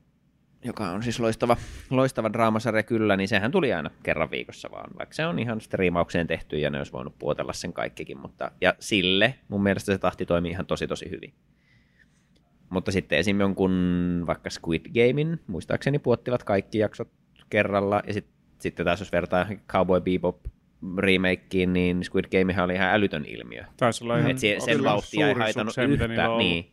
joka 0.65 0.91
on 0.91 1.03
siis 1.03 1.21
loistava, 1.21 1.57
loistava 1.91 2.33
draamasarja 2.33 2.83
kyllä, 2.83 3.17
niin 3.17 3.29
sehän 3.29 3.51
tuli 3.51 3.73
aina 3.73 3.91
kerran 4.03 4.31
viikossa 4.31 4.69
vaan, 4.73 4.91
vaikka 4.99 5.15
se 5.15 5.27
on 5.27 5.39
ihan 5.39 5.61
striimaukseen 5.61 6.27
tehty 6.27 6.59
ja 6.59 6.71
ne 6.71 6.79
olisi 6.79 6.93
voinut 6.93 7.19
puotella 7.19 7.53
sen 7.53 7.73
kaikkikin, 7.73 8.19
mutta 8.19 8.51
ja 8.61 8.75
sille 8.79 9.35
mun 9.49 9.63
mielestä 9.63 9.93
se 9.93 9.99
tahti 9.99 10.27
toimii 10.27 10.51
ihan 10.51 10.67
tosi 10.67 10.87
tosi 10.87 11.11
hyvin. 11.11 11.33
Mutta 12.71 12.93
sitten 12.93 13.19
esim. 13.19 13.41
jonkun 13.41 14.25
vaikka 14.27 14.51
Squid 14.51 14.87
Gamein, 14.87 15.41
muistaakseni 15.47 15.99
puottivat 15.99 16.45
kaikki 16.45 16.79
jaksot 16.79 17.09
kerralla, 17.51 18.03
ja 18.07 18.13
sit, 18.13 18.27
sitten 18.59 18.87
taas 18.87 19.01
jos 19.01 19.13
vertaa 19.13 19.47
Cowboy 19.69 20.01
Bebop 20.01 20.37
remakeen, 20.99 21.73
niin 21.73 22.05
Squid 22.05 22.25
Gamehan 22.39 22.65
oli 22.65 22.75
ihan 22.75 22.89
älytön 22.89 23.25
ilmiö. 23.25 23.65
Taisi 23.77 24.05
olla 24.05 24.19
ihan, 24.19 24.39
se, 24.39 24.57
sen 24.65 24.85
vauhtia 24.85 25.29
ei 25.29 25.35
haitannut 25.35 25.77
yhtään. 25.79 26.39
Niin, 26.39 26.73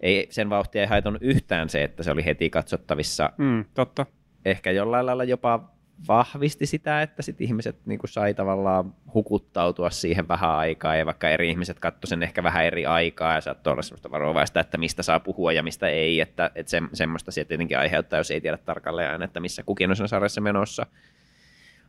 ei, 0.00 0.26
sen 0.30 0.50
vauhtia 0.50 0.82
ei 0.82 0.88
haitannut 0.88 1.22
yhtään 1.22 1.68
se, 1.68 1.84
että 1.84 2.02
se 2.02 2.10
oli 2.10 2.24
heti 2.24 2.50
katsottavissa. 2.50 3.30
Mm, 3.38 3.64
totta. 3.74 4.06
Ehkä 4.44 4.70
jollain 4.70 5.06
lailla 5.06 5.24
jopa 5.24 5.76
vahvisti 6.08 6.66
sitä, 6.66 7.02
että 7.02 7.22
sit 7.22 7.40
ihmiset 7.40 7.76
niin 7.86 8.00
sai 8.04 8.34
tavallaan 8.34 8.94
hukuttautua 9.14 9.90
siihen 9.90 10.28
vähän 10.28 10.50
aikaa, 10.50 10.96
ja 10.96 11.06
vaikka 11.06 11.28
eri 11.30 11.50
ihmiset 11.50 11.78
katsoivat 11.78 12.08
sen 12.08 12.22
ehkä 12.22 12.42
vähän 12.42 12.64
eri 12.64 12.86
aikaa, 12.86 13.34
ja 13.34 13.40
saattoi 13.40 13.72
olla 13.72 13.82
semmoista 13.82 14.10
varovaista, 14.10 14.60
että 14.60 14.78
mistä 14.78 15.02
saa 15.02 15.20
puhua 15.20 15.52
ja 15.52 15.62
mistä 15.62 15.88
ei, 15.88 16.20
että, 16.20 16.50
että 16.54 16.70
se, 16.70 16.82
semmoista 16.92 17.30
se 17.30 17.44
tietenkin 17.44 17.78
aiheuttaa, 17.78 18.18
jos 18.18 18.30
ei 18.30 18.40
tiedä 18.40 18.56
tarkalleen 18.56 19.10
aina, 19.10 19.24
että 19.24 19.40
missä 19.40 19.62
kukin 19.62 19.90
on 19.90 20.08
sarjassa 20.08 20.40
menossa. 20.40 20.86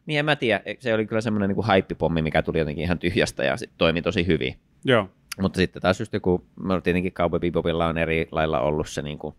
Niin 0.07 0.19
en 0.19 0.25
mä 0.25 0.35
tiedä, 0.35 0.61
se 0.79 0.93
oli 0.93 1.05
kyllä 1.05 1.21
semmoinen 1.21 1.49
niin 1.49 1.65
haippipommi, 1.65 2.21
mikä 2.21 2.41
tuli 2.41 2.59
jotenkin 2.59 2.83
ihan 2.83 2.99
tyhjästä 2.99 3.43
ja 3.43 3.57
sit 3.57 3.71
toimi 3.77 4.01
tosi 4.01 4.27
hyvin. 4.27 4.55
Joo. 4.85 5.09
Mutta 5.41 5.57
sitten 5.57 5.81
taas 5.81 5.99
just 5.99 6.13
joku, 6.13 6.45
tietenkin 6.83 7.13
Cowboy 7.13 7.39
Bebopilla 7.39 7.87
on 7.87 7.97
eri 7.97 8.27
lailla 8.31 8.59
ollut 8.59 8.89
se 8.89 9.01
niin 9.01 9.17
kuin 9.19 9.35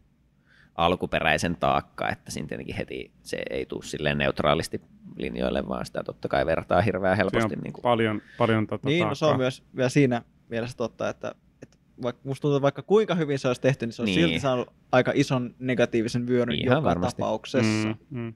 alkuperäisen 0.74 1.56
taakka, 1.56 2.08
että 2.08 2.30
siinä 2.30 2.48
tietenkin 2.48 2.76
heti 2.76 3.10
se 3.22 3.42
ei 3.50 3.66
tule 3.66 3.82
silleen 3.82 4.18
neutraalisti 4.18 4.80
linjoille, 5.16 5.68
vaan 5.68 5.86
sitä 5.86 6.02
totta 6.04 6.28
kai 6.28 6.46
vertaa 6.46 6.80
hirveän 6.80 7.16
helposti. 7.16 7.56
niin 7.56 7.72
kuin. 7.72 7.82
paljon, 7.82 8.22
paljon 8.38 8.66
tota 8.66 8.88
Niin, 8.88 9.08
no, 9.08 9.14
se 9.14 9.26
on 9.26 9.36
myös 9.36 9.62
vielä 9.76 9.88
siinä 9.88 10.22
mielessä 10.48 10.76
totta, 10.76 11.08
että, 11.08 11.34
että 11.62 11.78
vaikka, 12.02 12.22
musta 12.24 12.42
tuntuu, 12.42 12.56
että 12.56 12.62
vaikka 12.62 12.82
kuinka 12.82 13.14
hyvin 13.14 13.38
se 13.38 13.48
olisi 13.48 13.60
tehty, 13.60 13.86
niin 13.86 13.92
se 13.92 14.02
on 14.02 14.06
niin. 14.06 14.20
silti 14.20 14.40
saanut 14.40 14.72
aika 14.92 15.12
ison 15.14 15.54
negatiivisen 15.58 16.26
vyöryn 16.26 16.58
Ihan 16.58 16.76
joka 16.76 16.88
varmasti. 16.88 17.22
tapauksessa. 17.22 17.88
Mm, 17.88 18.20
mm. 18.20 18.34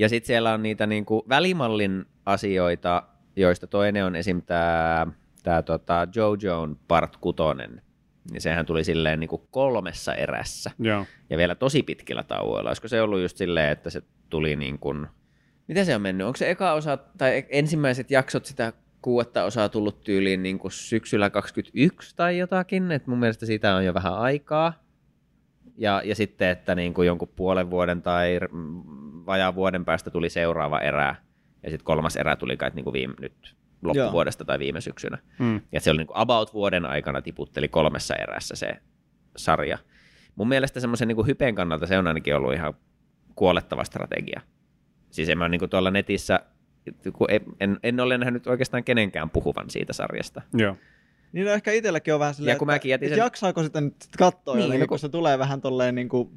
Ja 0.00 0.08
sitten 0.08 0.26
siellä 0.26 0.52
on 0.52 0.62
niitä 0.62 0.86
niin 0.86 1.04
kuin 1.04 1.22
välimallin 1.28 2.04
asioita, 2.26 3.02
joista 3.36 3.66
toinen 3.66 4.04
on 4.04 4.16
esim. 4.16 4.42
tämä 4.42 5.06
tää, 5.42 5.62
tota 5.62 6.04
JoJo'n 6.04 6.76
Part 6.88 7.16
6, 7.16 7.38
niin 8.30 8.40
sehän 8.40 8.66
tuli 8.66 8.84
silleen 8.84 9.20
niin 9.20 9.28
kuin 9.28 9.42
kolmessa 9.50 10.14
erässä. 10.14 10.70
Joo. 10.78 11.06
Ja 11.30 11.36
vielä 11.36 11.54
tosi 11.54 11.82
pitkillä 11.82 12.22
tauoilla. 12.22 12.70
Olisiko 12.70 12.88
se 12.88 13.02
ollut 13.02 13.20
just 13.20 13.36
silleen, 13.36 13.72
että 13.72 13.90
se 13.90 14.02
tuli 14.30 14.56
niin 14.56 14.78
kuin, 14.78 15.06
miten 15.68 15.86
se 15.86 15.94
on 15.94 16.02
mennyt? 16.02 16.26
Onko 16.26 16.36
se 16.36 16.50
eka 16.50 16.72
osa, 16.72 16.96
tai 17.18 17.46
ensimmäiset 17.48 18.10
jaksot 18.10 18.46
sitä 18.46 18.72
kuudetta 19.02 19.44
osaa 19.44 19.68
tullut 19.68 20.04
tyyliin 20.04 20.42
niin 20.42 20.58
kuin 20.58 20.72
syksyllä 20.72 21.30
21 21.30 22.16
tai 22.16 22.38
jotakin, 22.38 22.92
että 22.92 23.10
mun 23.10 23.18
mielestä 23.18 23.46
siitä 23.46 23.74
on 23.74 23.84
jo 23.84 23.94
vähän 23.94 24.14
aikaa. 24.14 24.72
Ja, 25.76 26.02
ja 26.04 26.14
sitten, 26.14 26.48
että 26.48 26.74
niin 26.74 26.94
kuin 26.94 27.06
jonkun 27.06 27.32
puolen 27.36 27.70
vuoden 27.70 28.02
tai 28.02 28.40
vajaan 29.26 29.54
vuoden 29.54 29.84
päästä 29.84 30.10
tuli 30.10 30.30
seuraava 30.30 30.80
erä, 30.80 31.16
ja 31.62 31.70
sitten 31.70 31.84
kolmas 31.84 32.16
erä 32.16 32.36
tuli 32.36 32.56
kai 32.56 32.70
niin 32.74 32.84
kuin 32.84 32.92
viime, 32.92 33.14
nyt 33.20 33.56
loppuvuodesta 33.82 34.42
Joo. 34.42 34.46
tai 34.46 34.58
viime 34.58 34.80
syksynä. 34.80 35.18
Mm. 35.38 35.60
Ja 35.72 35.80
se 35.80 35.90
oli 35.90 35.98
niin 35.98 36.06
kuin 36.06 36.18
about 36.18 36.54
vuoden 36.54 36.86
aikana 36.86 37.22
tiputteli 37.22 37.68
kolmessa 37.68 38.14
erässä 38.14 38.56
se 38.56 38.72
sarja. 39.36 39.78
Mun 40.36 40.48
mielestä 40.48 40.80
semmoisen 40.80 41.08
niin 41.08 41.26
hypeen 41.26 41.54
kannalta 41.54 41.86
se 41.86 41.98
on 41.98 42.06
ainakin 42.06 42.36
ollut 42.36 42.54
ihan 42.54 42.74
kuolettava 43.34 43.84
strategia. 43.84 44.40
Siis 45.10 45.28
en 45.28 45.38
mä 45.38 45.48
niin 45.48 45.58
kuin 45.58 45.70
tuolla 45.70 45.90
netissä, 45.90 46.40
kun 47.12 47.26
en, 47.60 47.78
en 47.82 48.00
ole 48.00 48.18
nähnyt 48.18 48.46
oikeastaan 48.46 48.84
kenenkään 48.84 49.30
puhuvan 49.30 49.70
siitä 49.70 49.92
sarjasta. 49.92 50.42
Joo. 50.54 50.76
Niin 51.32 51.46
no 51.46 51.52
ehkä 51.52 51.72
itselläkin 51.72 52.14
on 52.14 52.20
vähän 52.20 52.34
silleen, 52.34 52.54
ja 52.54 52.58
kun 52.58 52.70
että, 52.70 52.88
jätin 52.88 53.08
sen... 53.08 53.14
että 53.14 53.24
jaksaako 53.24 53.62
sitä 53.62 53.80
nyt 53.80 53.94
katsoa 54.18 54.54
niin, 54.54 54.62
jotenkin, 54.62 54.80
no, 54.80 54.88
kun 54.88 54.98
se 54.98 55.08
tulee 55.08 55.38
vähän 55.38 55.60
tolleen 55.60 55.94
niin 55.94 56.08
kuin 56.08 56.30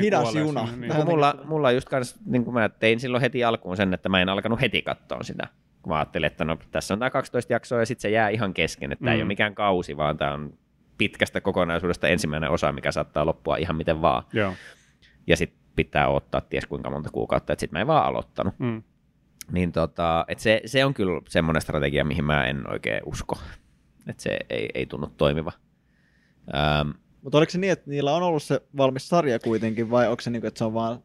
hidas 0.00 0.34
juna. 0.34 0.68
Niin. 0.76 1.04
Mulla, 1.04 1.34
mulla 1.44 1.72
just 1.72 1.88
kans, 1.88 2.16
niin 2.26 2.44
kuin 2.44 2.54
mä 2.54 2.68
tein 2.68 3.00
silloin 3.00 3.20
heti 3.20 3.44
alkuun 3.44 3.76
sen, 3.76 3.94
että 3.94 4.08
mä 4.08 4.20
en 4.20 4.28
alkanut 4.28 4.60
heti 4.60 4.82
katsoa 4.82 5.22
sitä. 5.22 5.48
Kun 5.82 5.92
mä 5.92 5.96
ajattelin, 5.96 6.26
että 6.26 6.44
no 6.44 6.58
tässä 6.70 6.94
on 6.94 6.98
tämä 6.98 7.10
12 7.10 7.52
jaksoa 7.52 7.78
ja 7.78 7.86
sitten 7.86 8.02
se 8.02 8.10
jää 8.10 8.28
ihan 8.28 8.54
kesken, 8.54 8.92
että 8.92 9.02
mm. 9.02 9.06
tämä 9.06 9.14
ei 9.14 9.20
ole 9.20 9.28
mikään 9.28 9.54
kausi, 9.54 9.96
vaan 9.96 10.16
tämä 10.16 10.32
on 10.34 10.58
pitkästä 10.98 11.40
kokonaisuudesta 11.40 12.08
ensimmäinen 12.08 12.50
osa, 12.50 12.72
mikä 12.72 12.92
saattaa 12.92 13.26
loppua 13.26 13.56
ihan 13.56 13.76
miten 13.76 14.02
vaan. 14.02 14.22
Joo. 14.32 14.54
Ja 15.26 15.36
sitten 15.36 15.60
pitää 15.76 16.08
ottaa 16.08 16.40
ties 16.40 16.66
kuinka 16.66 16.90
monta 16.90 17.10
kuukautta, 17.10 17.52
että 17.52 17.60
sitten 17.60 17.76
mä 17.76 17.80
en 17.80 17.86
vaan 17.86 18.06
aloittanut. 18.06 18.54
Mm. 18.58 18.82
Niin 19.52 19.72
tota, 19.72 20.24
et 20.28 20.38
se, 20.38 20.60
se 20.66 20.84
on 20.84 20.94
kyllä 20.94 21.20
semmoinen 21.28 21.62
strategia, 21.62 22.04
mihin 22.04 22.24
mä 22.24 22.46
en 22.46 22.70
oikein 22.70 23.00
usko. 23.04 23.38
Että 24.08 24.22
se 24.22 24.38
ei, 24.50 24.68
ei 24.74 24.86
tunnu 24.86 25.06
toimiva. 25.16 25.52
Ähm, 26.54 26.90
Mutta 27.22 27.38
oliko 27.38 27.50
se 27.50 27.58
niin, 27.58 27.72
että 27.72 27.90
niillä 27.90 28.14
on 28.14 28.22
ollut 28.22 28.42
se 28.42 28.62
valmis 28.76 29.08
sarja 29.08 29.38
kuitenkin, 29.38 29.90
vai 29.90 30.08
onko 30.08 30.20
se 30.20 30.30
niin 30.30 30.46
että 30.46 30.58
se 30.58 30.64
on 30.64 30.74
vaan 30.74 31.02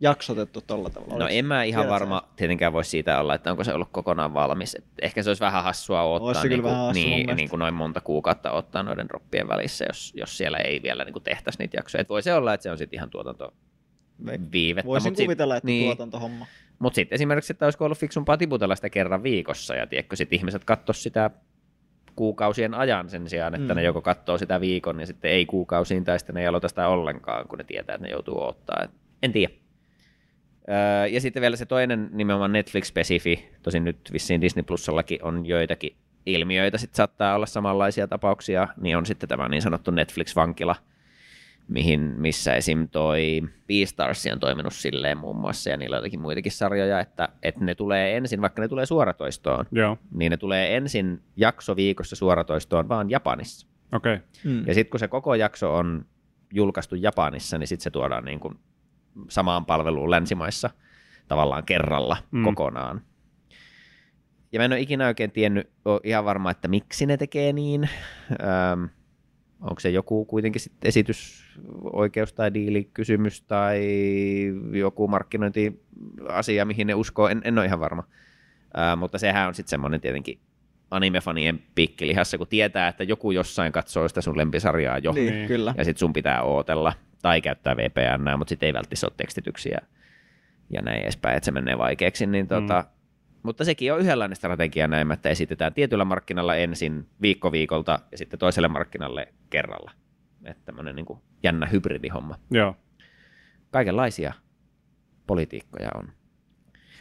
jaksotettu 0.00 0.60
tuolla 0.60 0.90
tavalla? 0.90 1.18
No 1.18 1.28
en 1.28 1.44
mä 1.44 1.62
ihan 1.62 1.88
varma 1.88 2.22
se? 2.24 2.36
tietenkään 2.36 2.72
voi 2.72 2.84
siitä 2.84 3.20
olla, 3.20 3.34
että 3.34 3.50
onko 3.50 3.64
se 3.64 3.74
ollut 3.74 3.88
kokonaan 3.92 4.34
valmis. 4.34 4.74
Et 4.74 4.84
ehkä 5.02 5.22
se 5.22 5.30
olisi 5.30 5.40
vähän 5.40 5.64
hassua 5.64 6.02
ottaa 6.02 6.44
niin 6.44 6.62
kuin, 6.62 6.74
hassu 6.74 6.92
niin, 6.92 7.36
niin 7.36 7.48
kuin 7.48 7.58
noin 7.58 7.74
monta 7.74 8.00
kuukautta 8.00 8.50
ottaa 8.50 8.82
noiden 8.82 9.08
droppien 9.08 9.48
välissä, 9.48 9.84
jos, 9.88 10.12
jos 10.16 10.38
siellä 10.38 10.58
ei 10.58 10.82
vielä 10.82 11.04
niin 11.04 11.12
kuin 11.12 11.22
tehtäisi 11.22 11.58
niitä 11.58 11.76
jaksoja. 11.76 12.02
Et 12.02 12.08
voi 12.08 12.22
se 12.22 12.34
olla, 12.34 12.54
että 12.54 12.62
se 12.62 12.70
on 12.70 12.78
sitten 12.78 12.96
ihan 12.96 13.10
tuotanto 13.10 13.54
viivettä. 14.52 14.88
Voisin 14.88 15.12
mut 15.12 15.18
kuvitella, 15.18 15.54
sit, 15.54 15.58
että 15.58 15.66
niin, 15.66 15.84
tuotantohomma. 15.84 16.46
Mutta 16.78 16.94
sitten 16.94 17.16
esimerkiksi, 17.16 17.52
että 17.52 17.66
olisiko 17.66 17.84
ollut 17.84 17.98
fiksumpaa 17.98 18.36
tiputella 18.36 18.76
sitä 18.76 18.90
kerran 18.90 19.22
viikossa, 19.22 19.74
ja 19.74 19.86
tiedätkö, 19.86 20.16
sitten 20.16 20.38
ihmiset 20.38 20.64
katsoisivat 20.64 21.02
sitä 21.02 21.30
kuukausien 22.16 22.74
ajan 22.74 23.10
sen 23.10 23.28
sijaan, 23.28 23.54
että 23.54 23.74
mm. 23.74 23.76
ne 23.76 23.82
joko 23.82 24.02
katsoo 24.02 24.38
sitä 24.38 24.60
viikon 24.60 25.00
ja 25.00 25.06
sitten 25.06 25.30
ei 25.30 25.46
kuukausiin 25.46 26.04
tai 26.04 26.18
sitten 26.18 26.34
ne 26.34 26.40
ei 26.40 26.46
aloita 26.46 26.68
sitä 26.68 26.88
ollenkaan, 26.88 27.48
kun 27.48 27.58
ne 27.58 27.64
tietää, 27.64 27.94
että 27.94 28.06
ne 28.06 28.12
joutuu 28.12 28.42
ottaa. 28.42 28.88
En 29.22 29.32
tiedä. 29.32 29.52
Öö, 30.68 31.06
ja 31.06 31.20
sitten 31.20 31.40
vielä 31.40 31.56
se 31.56 31.66
toinen 31.66 32.10
nimenomaan 32.12 32.52
Netflix-spesifi, 32.52 33.44
tosin 33.62 33.84
nyt 33.84 33.98
vissiin 34.12 34.40
Disney 34.40 34.62
Plusallakin 34.62 35.24
on 35.24 35.46
joitakin 35.46 35.96
ilmiöitä, 36.26 36.78
sitten 36.78 36.96
saattaa 36.96 37.34
olla 37.34 37.46
samanlaisia 37.46 38.08
tapauksia, 38.08 38.68
niin 38.80 38.96
on 38.96 39.06
sitten 39.06 39.28
tämä 39.28 39.48
niin 39.48 39.62
sanottu 39.62 39.90
Netflix-vankila– 39.90 40.76
mihin, 41.68 42.00
missä 42.00 42.54
esim. 42.54 42.88
toi 42.88 43.42
Beastars 43.68 44.26
on 44.32 44.40
toiminut 44.40 44.72
silleen 44.72 45.18
muun 45.18 45.36
muassa, 45.36 45.70
ja 45.70 45.76
niillä 45.76 45.96
on 45.96 45.98
jotakin 45.98 46.20
muitakin 46.20 46.52
sarjoja, 46.52 47.00
että, 47.00 47.28
että 47.42 47.64
ne 47.64 47.74
tulee 47.74 48.16
ensin, 48.16 48.40
vaikka 48.40 48.62
ne 48.62 48.68
tulee 48.68 48.86
suoratoistoon, 48.86 49.64
Joo. 49.72 49.98
niin 50.14 50.30
ne 50.30 50.36
tulee 50.36 50.76
ensin 50.76 51.22
jakso 51.36 51.76
viikossa 51.76 52.16
suoratoistoon 52.16 52.88
vaan 52.88 53.10
Japanissa. 53.10 53.66
Okay. 53.92 54.18
Mm. 54.44 54.66
Ja 54.66 54.74
sitten 54.74 54.90
kun 54.90 55.00
se 55.00 55.08
koko 55.08 55.34
jakso 55.34 55.74
on 55.74 56.06
julkaistu 56.52 56.94
Japanissa, 56.94 57.58
niin 57.58 57.68
sitten 57.68 57.84
se 57.84 57.90
tuodaan 57.90 58.24
niin 58.24 58.40
kuin 58.40 58.54
samaan 59.28 59.66
palveluun 59.66 60.10
länsimaissa 60.10 60.70
tavallaan 61.28 61.64
kerralla 61.64 62.16
mm. 62.30 62.44
kokonaan. 62.44 63.00
Ja 64.52 64.60
mä 64.60 64.64
en 64.64 64.72
ole 64.72 64.80
ikinä 64.80 65.06
oikein 65.06 65.30
tiennyt, 65.30 65.70
ihan 66.04 66.24
varma, 66.24 66.50
että 66.50 66.68
miksi 66.68 67.06
ne 67.06 67.16
tekee 67.16 67.52
niin. 67.52 67.88
Öm, 68.72 68.88
onko 69.60 69.80
se 69.80 69.90
joku 69.90 70.24
kuitenkin 70.24 70.60
sitten 70.60 70.88
esitysoikeus 70.88 72.32
tai 72.32 72.54
diilikysymys 72.54 73.42
tai 73.42 73.80
joku 74.72 75.08
markkinointiasia, 75.08 76.64
mihin 76.64 76.86
ne 76.86 76.94
uskoo, 76.94 77.28
en, 77.28 77.40
en 77.44 77.58
ole 77.58 77.66
ihan 77.66 77.80
varma. 77.80 78.04
Ää, 78.74 78.96
mutta 78.96 79.18
sehän 79.18 79.48
on 79.48 79.54
sitten 79.54 79.70
semmoinen 79.70 80.00
tietenkin 80.00 80.38
animefanien 80.90 81.62
pikkilihassa, 81.74 82.38
kun 82.38 82.46
tietää, 82.46 82.88
että 82.88 83.04
joku 83.04 83.30
jossain 83.30 83.72
katsoo 83.72 84.08
sitä 84.08 84.20
sun 84.20 84.36
lempisarjaa 84.36 84.98
jo, 84.98 85.12
niin, 85.12 85.48
kyllä. 85.48 85.74
ja 85.76 85.84
sitten 85.84 86.00
sun 86.00 86.12
pitää 86.12 86.42
ootella 86.42 86.92
tai 87.22 87.40
käyttää 87.40 87.76
VPN, 87.76 88.38
mutta 88.38 88.48
sitten 88.48 88.66
ei 88.66 88.72
välttämättä 88.72 89.06
ole 89.06 89.14
tekstityksiä 89.16 89.78
ja 90.70 90.82
näin 90.82 91.02
edespäin, 91.02 91.36
että 91.36 91.44
se 91.44 91.52
menee 91.52 91.78
vaikeaksi, 91.78 92.26
niin 92.26 92.48
tota, 92.48 92.84
mm. 92.88 92.93
Mutta 93.44 93.64
sekin 93.64 93.92
on 93.92 94.00
yhdenlainen 94.00 94.36
strategia 94.36 94.88
näin, 94.88 95.12
että 95.12 95.28
esitetään 95.28 95.74
tietyllä 95.74 96.04
markkinalla 96.04 96.54
ensin 96.56 97.06
viikko 97.22 97.52
viikolta 97.52 97.98
ja 98.12 98.18
sitten 98.18 98.38
toiselle 98.38 98.68
markkinalle 98.68 99.28
kerralla. 99.50 99.90
Että 100.44 100.64
tämmöinen 100.64 100.96
niin 100.96 101.06
jännä 101.42 101.66
hybridihomma. 101.66 102.38
Joo. 102.50 102.76
Kaikenlaisia 103.70 104.32
politiikkoja 105.26 105.90
on. 105.94 106.08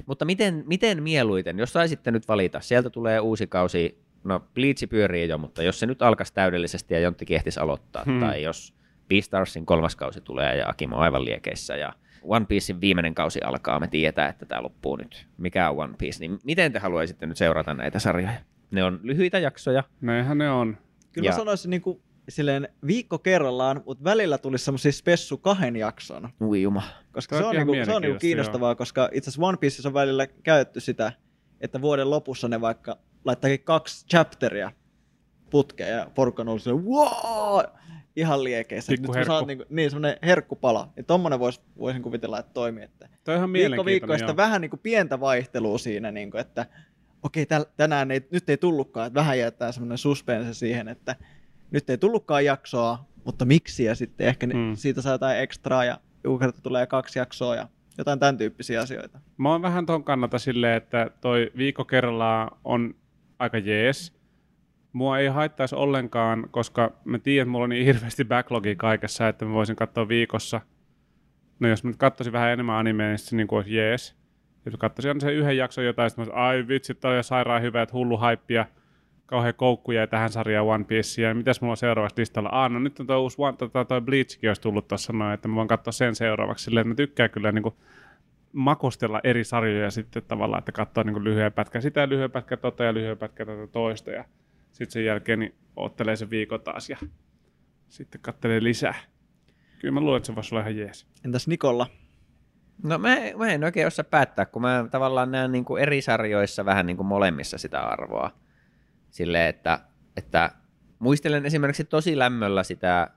Mutta 0.06 0.26
miten, 0.26 0.64
miten 0.68 1.04
mieluiten, 1.04 1.60
jos 1.60 1.74
saisitte 1.74 2.12
nyt 2.12 2.28
valita, 2.28 2.60
sieltä 2.60 2.90
tulee 2.90 3.20
uusi 3.20 3.48
kausi, 3.48 4.04
no 4.24 4.40
Bleach 4.54 4.90
pyörii 4.90 5.28
jo, 5.28 5.38
mutta 5.38 5.64
jos 5.64 5.80
se 5.80 5.86
nyt 5.86 6.02
alkaisi 6.02 6.34
täydellisesti 6.34 6.94
ja 6.94 7.00
Jontti 7.00 7.26
ehtisi 7.30 7.60
aloittaa, 7.60 8.04
hmm. 8.04 8.20
tai 8.20 8.44
jos 8.44 8.74
Beastarsin 9.10 9.66
kolmas 9.66 9.96
kausi 9.96 10.22
tulee 10.22 10.58
ja 10.58 10.70
Akimo 10.70 10.98
aivan 10.98 11.26
liekeissä 11.26 11.76
ja 11.76 11.94
One 12.24 12.46
Piecein 12.46 12.82
viimeinen 12.82 13.16
kausi 13.16 13.42
alkaa, 13.42 13.80
me 13.80 13.88
tietää, 13.88 14.30
että 14.30 14.46
tämä 14.46 14.64
loppuu 14.64 14.96
nyt. 14.96 15.28
Mikä 15.38 15.70
on 15.70 15.80
One 15.80 15.96
Piece, 15.98 16.20
niin 16.20 16.40
miten 16.44 16.74
te 16.74 16.80
haluaisitte 16.80 17.26
nyt 17.26 17.38
seurata 17.38 17.74
näitä 17.74 18.00
sarjoja? 18.00 18.34
Ne 18.72 18.84
on 18.84 19.00
lyhyitä 19.04 19.40
jaksoja. 19.40 19.84
Näinhän 20.02 20.38
ne 20.38 20.52
on. 20.52 20.78
Kyllä 21.12 21.26
ja... 21.26 21.32
mä 21.32 21.38
sanoisin 21.38 21.70
niin 21.70 21.82
kuin, 21.82 22.02
silleen 22.30 22.68
viikko 22.88 23.20
kerrallaan, 23.20 23.84
mutta 23.86 24.04
välillä 24.04 24.38
tulisi 24.38 24.66
semmoisia 24.66 24.92
spessu 24.92 25.38
kahden 25.38 25.76
jakson. 25.76 26.30
Ui 26.42 26.62
juma. 26.62 26.84
Koska 27.12 27.38
se 27.38 27.44
on, 27.44 27.56
niinku, 27.56 27.74
se 27.86 27.94
on 27.94 28.02
niinku 28.02 28.20
kiinnostavaa, 28.20 28.70
joo. 28.70 28.76
koska 28.76 29.10
itse 29.12 29.30
asiassa 29.30 29.48
One 29.48 29.58
Piece 29.58 29.88
on 29.88 29.94
välillä 29.94 30.28
käytetty 30.28 30.80
sitä, 30.80 31.12
että 31.62 31.82
vuoden 31.82 32.10
lopussa 32.10 32.48
ne 32.48 32.62
vaikka 32.62 32.98
laittaakin 33.26 33.64
kaksi 33.64 34.08
chapteria 34.08 34.72
putkeen 35.50 35.98
ja 35.98 36.12
porukka 36.16 36.42
on 36.42 36.48
ollut 36.48 36.62
silleen, 36.62 36.86
wow! 36.86 37.62
Ihan 38.16 38.44
liekeissä. 38.44 38.92
Pikku 38.92 39.08
Nyt 39.08 39.16
herkku. 39.16 39.34
Saat 39.34 39.48
niinku, 39.48 39.66
niin, 39.70 39.90
semmoinen 39.90 40.18
herkkupala. 40.24 40.90
Ja 40.98 41.04
tommonen 41.04 41.40
vois, 41.40 41.62
voisin 41.80 42.02
kuvitella, 42.02 42.40
että 42.40 42.54
toimii. 42.54 42.84
Että 42.84 43.10
Toi 43.24 43.36
ihan 43.36 43.54
viikko 43.54 43.86
viikkoista 43.86 44.36
vähän 44.36 44.62
niinku 44.62 44.78
pientä 44.78 45.20
vaihtelua 45.20 45.78
siinä, 45.78 46.12
niinku, 46.12 46.38
että 46.38 46.66
okei, 47.24 47.46
täl, 47.46 47.66
tänään 47.78 48.12
ei, 48.12 48.28
nyt 48.32 48.50
ei 48.50 48.58
tullutkaan, 48.58 49.08
että 49.08 49.20
vähän 49.20 49.40
jättää 49.40 49.72
semmoinen 49.72 49.98
suspense 49.98 50.54
siihen, 50.54 50.88
että 50.88 51.16
nyt 51.72 51.90
ei 51.90 51.98
tullutkaan 51.98 52.46
jaksoa, 52.46 53.06
mutta 53.26 53.46
miksi, 53.46 53.84
ja 53.84 53.96
sitten 53.96 54.28
ehkä 54.28 54.48
mm. 54.48 54.76
siitä 54.76 55.02
saa 55.02 55.12
jotain 55.12 55.40
ekstraa, 55.40 55.86
ja 55.86 55.98
joku 56.24 56.40
kerta 56.40 56.62
tulee 56.62 56.88
kaksi 56.88 57.20
jaksoa, 57.20 57.56
ja 57.56 57.68
jotain 57.98 58.20
tämän 58.20 58.38
tyyppisiä 58.38 58.82
asioita. 58.82 59.20
Mä 59.38 59.52
oon 59.52 59.62
vähän 59.62 59.86
ton 59.86 60.04
kannalta 60.04 60.40
silleen, 60.40 60.78
että 60.78 61.12
toi 61.22 61.52
viikko 61.58 61.86
kerrallaan 61.86 62.58
on 62.64 62.96
aika 63.40 63.58
jees, 63.58 64.14
mua 64.94 65.20
ei 65.20 65.28
haittaisi 65.28 65.76
ollenkaan, 65.76 66.48
koska 66.52 66.92
mä 67.06 67.20
tiedän, 67.20 67.42
että 67.44 67.52
mulla 67.52 67.64
on 67.64 67.70
niin 67.70 67.86
hirveästi 67.86 68.26
backlogia 68.26 68.76
kaikessa, 68.76 69.28
että 69.28 69.46
mä 69.46 69.54
voisin 69.54 69.76
katsoa 69.76 70.08
viikossa. 70.08 70.62
No 71.60 71.68
jos 71.70 71.84
mä 71.84 71.90
nyt 71.90 71.98
katsoisin 71.98 72.34
vähän 72.34 72.50
enemmän 72.50 72.76
animea, 72.76 73.08
niin 73.08 73.18
se 73.18 73.36
niin 73.36 73.48
kuin 73.48 73.58
olisi 73.58 73.76
jees. 73.76 74.16
Jos 74.66 74.74
mä 74.74 74.78
katsoisin 74.78 75.10
aina 75.10 75.20
sen 75.20 75.34
yhden 75.34 75.58
jakson 75.58 75.86
jotain, 75.86 76.10
sitten 76.10 76.26
mä 76.26 76.32
olisin, 76.32 76.44
ai 76.44 76.68
vitsi, 76.68 76.96
toi 76.96 77.18
on 77.18 77.24
sairaan 77.24 77.62
hyvä, 77.62 77.82
että 77.82 77.94
hullu 77.94 78.18
haippia, 78.18 78.66
kauhean 79.26 79.54
koukkuja 79.54 80.08
tähän 80.08 80.30
sarjaan 80.30 80.68
One 80.68 80.84
Piecea. 80.84 81.28
Ja 81.28 81.36
mitäs 81.36 81.62
mulla 81.62 81.72
on 81.72 81.78
seuraavaksi 81.78 82.22
listalla? 82.22 82.50
Ah, 82.52 82.72
no 82.72 82.80
nyt 82.80 83.00
on 83.00 83.08
toi 83.08 83.18
uusi 83.18 83.36
One, 83.40 83.58
tota, 83.58 83.86
toi 83.86 84.02
Bleachkin 84.02 84.50
olisi 84.50 84.62
tullut 84.62 84.88
tuossa 84.88 85.14
noin, 85.14 85.34
että 85.34 85.48
mä 85.48 85.56
voin 85.56 85.68
katsoa 85.68 85.92
sen 85.92 86.16
seuraavaksi. 86.16 86.66
Silleen, 86.66 86.82
että 86.82 86.90
mä 86.90 86.96
tykkään 86.96 87.30
kyllä 87.30 87.52
niin 87.52 87.64
kuin, 87.64 87.76
makustella 88.54 89.20
eri 89.24 89.44
sarjoja 89.44 89.92
sitten 89.92 90.24
tavallaan, 90.28 90.60
että 90.60 90.72
katsoa 90.72 91.04
niin 91.04 91.24
lyhyen 91.24 91.54
pätkän 91.54 91.82
sitä 91.82 92.10
lyhyen 92.10 92.32
pätkän 92.32 92.60
tota 92.60 92.84
ja 92.84 92.94
lyhyen 92.94 93.18
pätkän 93.18 93.48
tätä 93.48 93.68
toista. 93.68 94.12
Ja 94.12 94.26
sitten 94.74 94.92
sen 94.92 95.06
jälkeen 95.06 95.40
niin 95.40 95.56
ottelee 95.76 96.16
se 96.16 96.30
viikon 96.30 96.62
taas 96.62 96.90
ja 96.90 96.98
sitten 97.90 98.22
kattelee 98.22 98.64
lisää. 98.64 98.96
Kyllä 99.80 99.94
mä 99.94 100.00
luulen, 100.00 100.18
että 100.18 100.28
se 100.28 100.36
voisi 100.36 100.56
olla 100.56 100.62
ihan 100.62 100.78
jees. 100.78 101.08
Entäs 101.26 101.48
Nikolla? 101.48 101.88
No 102.84 102.98
mä, 102.98 103.16
mä 103.38 103.48
en 103.48 103.64
oikein 103.64 103.88
osaa 103.88 104.04
päättää, 104.04 104.46
kun 104.46 104.62
mä 104.62 104.86
tavallaan 104.92 105.32
näen 105.32 105.52
niin 105.52 105.66
kuin 105.66 105.84
eri 105.84 106.02
sarjoissa 106.02 106.66
vähän 106.66 106.86
niin 106.86 106.98
kuin 106.98 107.08
molemmissa 107.08 107.58
sitä 107.58 107.80
arvoa. 107.80 108.32
Silleen, 109.10 109.50
että, 109.50 109.80
että 110.18 110.52
muistelen 111.00 111.46
esimerkiksi 111.46 111.84
tosi 111.84 112.18
lämmöllä 112.18 112.64
sitä 112.64 113.08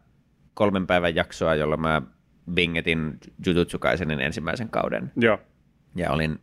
kolmen 0.55 0.87
päivän 0.87 1.15
jaksoa, 1.15 1.55
jolla 1.55 1.77
mä 1.77 2.03
bingetin 2.55 3.19
Jujutsu 3.47 3.79
Kaisenin 3.79 4.21
ensimmäisen 4.21 4.69
kauden 4.69 5.13
Joo. 5.17 5.39
ja 5.95 6.13
olin 6.13 6.41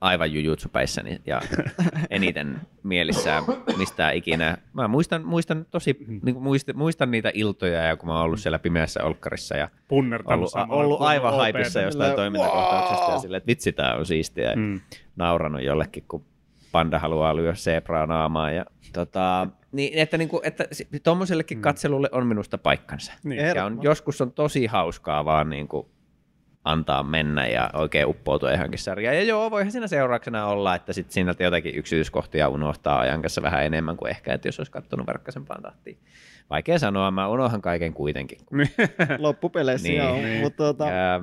aivan 0.00 0.32
jujutsupäissäni 0.32 1.20
ja 1.26 1.40
eniten 2.10 2.60
mielissään 2.82 3.44
mistään 3.76 4.14
ikinä. 4.14 4.56
Mä 4.72 4.88
muistan, 4.88 5.24
muistan 5.24 5.66
tosi, 5.70 5.96
niin 6.08 6.34
kuin 6.34 6.42
muistan, 6.42 6.76
muistan 6.78 7.10
niitä 7.10 7.30
iltoja, 7.34 7.82
ja 7.82 7.96
kun 7.96 8.08
mä 8.08 8.14
oon 8.14 8.24
ollut 8.24 8.40
siellä 8.40 8.58
pimeässä 8.58 9.04
olkkarissa 9.04 9.56
ja 9.56 9.68
ollut, 9.90 10.52
ollut 10.68 11.00
aivan 11.02 11.36
haipissa 11.36 11.80
jostain 11.80 12.14
toimintakohtauksesta 12.16 13.12
ja 13.12 13.18
silleen, 13.18 13.38
että 13.38 13.46
vitsi, 13.46 13.72
tää 13.72 13.94
on 13.94 14.06
siistiä. 14.06 14.50
Ja 14.50 14.56
Mm. 14.56 14.80
nauranut 15.16 15.62
jollekin, 15.62 16.04
kun 16.08 16.24
panda 16.72 16.98
haluaa 16.98 17.36
lyödä 17.36 17.54
zebraa 17.54 18.06
naamaan. 18.06 18.54
Ja, 18.56 18.64
tota, 18.92 19.46
niin, 19.72 19.98
että, 19.98 20.18
niin 20.18 20.28
kuin, 20.28 20.40
että 20.44 20.64
tuommoisellekin 21.02 21.60
katselulle 21.62 22.08
on 22.12 22.26
minusta 22.26 22.58
paikkansa. 22.58 23.12
Niin. 23.22 23.56
Ja 23.56 23.64
on, 23.64 23.78
joskus 23.82 24.20
on 24.20 24.32
tosi 24.32 24.66
hauskaa 24.66 25.24
vaan 25.24 25.50
niin 25.50 25.68
kuin 25.68 25.86
antaa 26.70 27.02
mennä 27.02 27.46
ja 27.46 27.70
oikein 27.74 28.06
uppoutua 28.06 28.52
johonkin 28.52 28.78
sarjaan. 28.78 29.16
Ja 29.16 29.22
joo, 29.22 29.50
voihan 29.50 29.72
siinä 29.72 29.86
seurauksena 29.86 30.46
olla, 30.46 30.74
että 30.74 30.92
sit 30.92 31.10
siinä 31.10 31.34
jotakin 31.38 31.74
yksityiskohtia 31.74 32.48
unohtaa 32.48 33.00
ajan 33.00 33.22
kanssa 33.22 33.42
vähän 33.42 33.64
enemmän 33.64 33.96
kuin 33.96 34.10
ehkä, 34.10 34.34
että 34.34 34.48
jos 34.48 34.60
olisi 34.60 34.72
katsonut 34.72 35.06
verkkaisempaan 35.06 35.62
tahtiin. 35.62 35.98
Vaikea 36.50 36.78
sanoa, 36.78 37.10
mä 37.10 37.28
unohan 37.28 37.62
kaiken 37.62 37.94
kuitenkin. 37.94 38.38
Loppupeleissä 39.18 39.88
Niin. 39.88 39.98
joo, 39.98 40.16
mutta 40.42 40.64
tota, 40.64 40.84
Ja, 40.84 41.20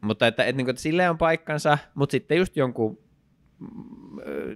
mutta 0.00 0.26
että, 0.26 0.44
että, 0.44 0.60
että, 0.60 0.70
että 0.70 0.82
silleen 0.82 1.10
on 1.10 1.18
paikkansa, 1.18 1.78
mutta 1.94 2.10
sitten 2.12 2.38
just 2.38 2.56
jonkun 2.56 2.98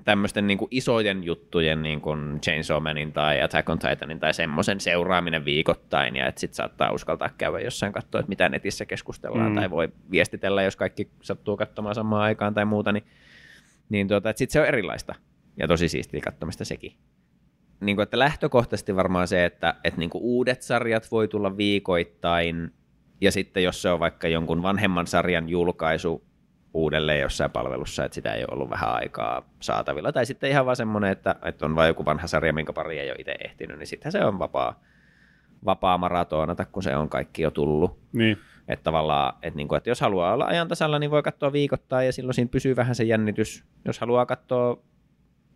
tämmöisten 0.04 0.46
niin 0.46 0.58
isojen 0.70 1.24
juttujen, 1.24 1.82
niin 1.82 2.00
kuin 2.00 2.40
Chainsaw 2.40 2.82
Manin 2.82 3.12
tai 3.12 3.42
Attack 3.42 3.68
on 3.68 3.78
Titanin 3.78 4.20
tai 4.20 4.34
semmoisen 4.34 4.80
seuraaminen 4.80 5.44
viikoittain, 5.44 6.16
ja 6.16 6.26
että 6.26 6.40
sitten 6.40 6.56
saattaa 6.56 6.92
uskaltaa 6.92 7.30
käydä 7.38 7.60
jossain 7.60 7.92
katsoa, 7.92 8.18
että 8.20 8.28
mitä 8.28 8.48
netissä 8.48 8.86
keskustellaan, 8.86 9.50
Mm. 9.52 9.54
tai 9.54 9.70
voi 9.70 9.88
viestitellä, 10.10 10.62
jos 10.62 10.76
kaikki 10.76 11.08
sattuu 11.22 11.56
katsomaan 11.56 11.94
samaan 11.94 12.22
aikaan 12.22 12.54
tai 12.54 12.64
muuta, 12.64 12.92
niin, 12.92 13.04
niin 13.88 14.08
tuota, 14.08 14.30
että 14.30 14.38
sitten 14.38 14.52
se 14.52 14.60
on 14.60 14.66
erilaista, 14.66 15.14
ja 15.56 15.68
tosi 15.68 15.88
siistiä 15.88 16.20
katsomista 16.20 16.64
sekin. 16.64 16.92
Niin 17.80 17.96
kuin, 17.96 18.02
että 18.02 18.18
lähtökohtaisesti 18.18 18.96
varmaan 18.96 19.28
se, 19.28 19.44
että, 19.44 19.74
että 19.84 19.98
niin 20.00 20.10
kuin 20.10 20.22
uudet 20.24 20.62
sarjat 20.62 21.10
voi 21.10 21.28
tulla 21.28 21.56
viikoittain, 21.56 22.70
ja 23.20 23.32
sitten 23.32 23.62
jos 23.62 23.82
se 23.82 23.90
on 23.90 24.00
vaikka 24.00 24.28
jonkun 24.28 24.62
vanhemman 24.62 25.06
sarjan 25.06 25.48
julkaisu 25.48 26.24
uudelleen 26.74 27.20
jossain 27.20 27.50
palvelussa, 27.50 28.04
että 28.04 28.14
sitä 28.14 28.34
ei 28.34 28.42
ole 28.42 28.54
ollut 28.54 28.70
vähän 28.70 28.94
aikaa 28.94 29.42
saatavilla. 29.60 30.12
Tai 30.12 30.26
sitten 30.26 30.50
ihan 30.50 30.66
vaan 30.66 30.76
semmoinen, 30.76 31.12
että, 31.12 31.36
että 31.44 31.66
on 31.66 31.76
vain 31.76 31.88
joku 31.88 32.04
vanha 32.04 32.26
sarja, 32.26 32.52
minkä 32.52 32.72
pari 32.72 32.98
ei 32.98 33.10
ole 33.10 33.16
itse 33.18 33.34
ehtinyt, 33.44 33.78
niin 33.78 33.86
sittenhän 33.86 34.12
se 34.12 34.24
on 34.24 34.38
vapaa, 34.38 34.80
vapaa 35.64 35.98
maratonata, 35.98 36.64
kun 36.64 36.82
se 36.82 36.96
on 36.96 37.08
kaikki 37.08 37.42
jo 37.42 37.50
tullut. 37.50 37.98
Niin. 38.12 38.38
Että 38.68 38.84
tavallaan, 38.84 39.34
että, 39.42 39.56
niin 39.56 39.68
kuin, 39.68 39.76
että 39.76 39.90
jos 39.90 40.00
haluaa 40.00 40.34
olla 40.34 40.44
ajan 40.44 40.68
tasalla, 40.68 40.98
niin 40.98 41.10
voi 41.10 41.22
katsoa 41.22 41.52
viikoittain 41.52 42.06
ja 42.06 42.12
silloin 42.12 42.34
siinä 42.34 42.48
pysyy 42.48 42.76
vähän 42.76 42.94
se 42.94 43.04
jännitys. 43.04 43.64
Jos 43.84 43.98
haluaa 43.98 44.26
katsoa, 44.26 44.82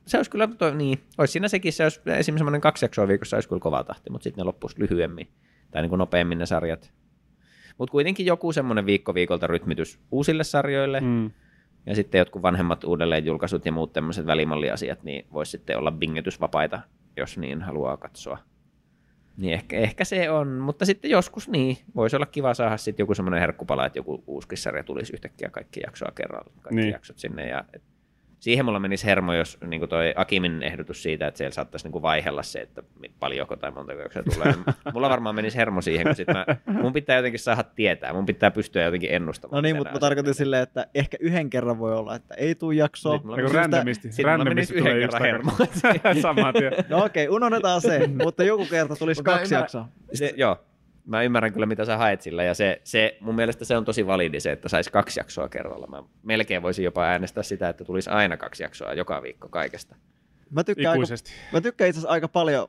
se 0.07 0.17
olisi 0.17 0.31
kyllä, 0.31 0.47
toi, 0.47 0.75
niin, 0.75 0.99
olisi 1.19 1.33
siinä 1.33 1.49
sekin, 1.49 1.73
se 1.73 1.83
olisi 1.83 2.01
esimerkiksi 2.01 2.33
semmoinen 2.39 2.61
kaksi 2.61 2.85
jaksoa 2.85 3.09
viikossa, 3.09 3.37
olisi 3.37 3.49
kyllä 3.49 3.61
kova 3.61 3.85
tahti, 3.85 4.11
mutta 4.11 4.25
sitten 4.25 4.43
ne 4.43 4.47
loppuisi 4.47 4.81
lyhyemmin 4.81 5.29
tai 5.71 5.83
niin 5.83 5.91
kuin 5.91 5.99
nopeammin 5.99 6.39
ne 6.39 6.47
sarjat. 6.47 6.93
Mutta 7.79 7.93
kuitenkin 7.93 8.27
joku 8.27 8.53
semmoinen 8.53 8.87
viikko 8.87 9.15
viikolta 9.15 9.47
rytmitys 9.47 9.99
uusille 10.11 10.45
sarjoille, 10.45 11.01
Mm. 11.01 11.31
ja 11.87 11.95
sitten 11.95 12.19
jotkut 12.19 12.43
vanhemmat 12.43 12.85
uudelleen 12.85 13.27
julkaisut 13.27 13.67
ja 13.67 13.73
muut 13.73 13.93
tämmöiset 13.93 14.27
välimalliasiat, 14.27 15.03
niin 15.03 15.27
voisi 15.33 15.51
sitten 15.51 15.79
olla 15.79 15.91
bingetysvapaita, 15.93 16.81
jos 17.17 17.39
niin 17.39 17.63
haluaa 17.63 17.97
katsoa. 17.97 18.39
Niin 19.37 19.53
ehkä, 19.53 19.77
ehkä 19.79 20.05
se 20.05 20.31
on, 20.31 20.49
mutta 20.49 20.85
sitten 20.85 21.11
joskus 21.11 21.49
niin, 21.49 21.77
voisi 21.97 22.17
olla 22.17 22.27
kiva 22.27 22.55
saada 22.55 22.77
sitten 22.77 23.03
joku 23.03 23.15
semmoinen 23.15 23.41
herkkupala, 23.41 23.87
että 23.87 23.99
joku 23.99 24.25
uusi 24.27 24.49
sarja 24.55 24.85
tulisi 24.85 25.13
yhtäkkiä 25.13 25.49
kaikki 25.49 25.81
jaksoa 25.87 26.13
kerralla, 26.15 26.51
kaikki 26.61 26.75
Niin. 26.75 26.83
niin. 26.85 26.93
jaksot 26.93 27.19
sinne. 27.19 27.49
Ja, 27.49 27.65
et, 27.73 27.83
siihen 28.41 28.65
mulla 28.65 28.81
menisi 28.81 29.07
hermo, 29.07 29.35
jos 29.35 29.59
niin 29.67 29.81
kuin 29.81 29.89
toi 29.89 30.13
Akimin 30.17 30.63
ehdotus 30.63 31.03
siitä, 31.03 31.27
että 31.27 31.39
siellä 31.39 31.55
saattaisi 31.55 31.87
niin 31.87 31.93
kuin 31.93 32.03
vaihella 32.03 32.43
se, 32.43 32.61
että 32.61 32.83
paljonko 33.21 33.57
tai 33.57 33.71
monta 33.71 33.93
jaksoa 33.93 34.23
tulee. 34.35 34.55
mulla 34.95 35.11
varmaan 35.11 35.35
menisi 35.35 35.57
hermo 35.57 35.81
siihen, 35.83 36.07
kun 36.07 36.15
sit 36.17 36.29
mä, 36.29 36.47
mun 36.67 36.93
pitää 36.93 37.17
jotenkin 37.17 37.41
saada 37.41 37.63
tietää, 37.63 38.13
mun 38.13 38.27
pitää 38.27 38.51
pystyä 38.51 38.83
jotenkin 38.85 39.11
ennustamaan. 39.13 39.57
no 39.57 39.61
niin, 39.61 39.77
mutta 39.77 39.93
mä 39.93 39.99
tarkoitin 39.99 40.35
silleen, 40.35 40.63
että 40.63 40.87
ehkä 40.95 41.17
yhden 41.21 41.51
kerran 41.51 41.79
voi 41.79 41.95
olla, 41.95 42.15
että 42.15 42.35
ei 42.35 42.55
tuu 42.55 42.71
jaksoa. 42.71 43.13
Nyt 43.15 43.25
mulla 43.25 43.37
menisi- 43.37 43.55
randomisti, 43.57 44.13
Sitten 44.13 44.27
mulla 44.27 44.37
randomisti 44.37 44.79
tulee 44.79 44.93
yhden 44.95 45.11
kerran 45.11 45.23
hermo. 45.23 45.53
Samaa 46.23 46.53
tien. 46.53 46.73
No 46.89 47.05
okei, 47.05 47.29
unohdetaan 47.29 47.81
se, 47.81 48.07
mutta 48.25 48.45
joku 48.45 48.67
kerta 48.71 48.97
tulisi 48.97 49.23
kaksi 49.23 49.55
jaksoa. 49.55 49.89
Se, 50.13 50.35
joo, 50.37 50.57
mä 51.09 51.23
ymmärrän 51.23 51.53
kyllä 51.53 51.67
mitä 51.67 51.85
sä 51.85 51.97
haet 51.97 52.23
sillä 52.23 52.45
ja 52.45 52.55
se, 52.55 52.81
se, 52.85 53.17
mun 53.21 53.35
mielestä 53.35 53.65
se 53.65 53.77
on 53.77 53.85
tosi 53.85 54.07
validi 54.07 54.41
se, 54.41 54.53
että 54.53 54.69
saisi 54.69 54.93
kaksi 54.93 55.21
jaksoa 55.21 55.49
kerralla. 55.49 55.87
Mä 55.87 56.03
melkein 56.23 56.63
voisin 56.63 56.85
jopa 56.85 57.05
äänestää 57.05 57.43
sitä, 57.43 57.69
että 57.69 57.85
tulisi 57.85 58.11
aina 58.11 58.37
kaksi 58.37 58.63
jaksoa 58.63 58.93
joka 58.93 59.23
viikko 59.23 59.49
kaikesta. 59.49 59.97
Mä 60.51 60.65
tykkään, 60.65 60.91
aika, 60.91 60.99
Ikuisesti. 60.99 61.31
mä 61.53 61.61
tykkään 61.61 61.89
itse 61.89 61.99
asiassa 61.99 62.13
aika 62.13 62.29
paljon, 62.29 62.69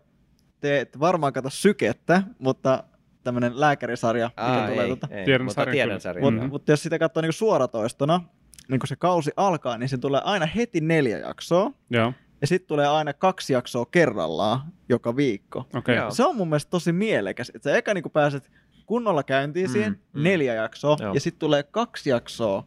te 0.60 0.80
et 0.80 1.00
varmaan 1.00 1.34
kato 1.34 1.50
sykettä, 1.50 2.24
mutta 2.40 2.84
tämmönen 3.24 3.60
lääkärisarja, 3.60 4.28
mikä 4.28 4.44
Aa, 4.44 4.68
tulee 4.68 4.84
ei, 4.84 4.90
tota. 4.90 5.08
ei, 5.12 5.26
Tiedän 5.26 5.46
mutta 5.46 5.66
tiedän. 5.66 5.94
Mutta 5.94 6.20
joo. 6.20 6.32
Mm. 6.32 6.50
mut 6.50 6.68
jos 6.68 6.84
sitä 6.84 7.00
katsoo 7.00 7.22
niinku 7.22 7.34
suoratoistona, 7.34 8.22
niin 8.70 8.80
kun 8.80 8.88
se 8.88 8.96
kausi 8.96 9.32
alkaa, 9.38 9.78
niin 9.78 9.90
se 9.90 9.98
tulee 9.98 10.22
aina 10.24 10.46
heti 10.46 10.82
neljä 10.82 11.18
jaksoa. 11.18 11.72
Joo, 11.90 12.04
Ja 12.06 12.14
sitten 12.48 12.68
tulee 12.68 12.88
aina 12.88 13.14
kaksi 13.14 13.54
jaksoa 13.54 13.86
kerrallaan 13.86 14.60
joka 14.90 15.16
viikko. 15.16 15.66
okei. 15.76 15.96
Joo. 15.96 16.12
Se 16.12 16.26
on 16.26 16.36
mun 16.36 16.50
mielestä 16.50 16.70
tosi 16.70 16.92
mielekäs, 16.92 17.52
että 17.56 17.70
sä 17.70 17.78
eka 17.78 17.94
niin 17.94 18.04
pääset 18.14 18.52
kunnolla 18.86 19.24
käyntiin 19.24 19.68
Mm, 19.70 19.72
siihen, 19.74 20.00
mm. 20.14 20.24
neljä 20.24 20.54
jaksoa, 20.54 20.98
Joo. 21.00 21.14
ja 21.14 21.20
sitten 21.20 21.40
tulee 21.40 21.64
kaksi 21.64 22.10
jaksoa 22.10 22.66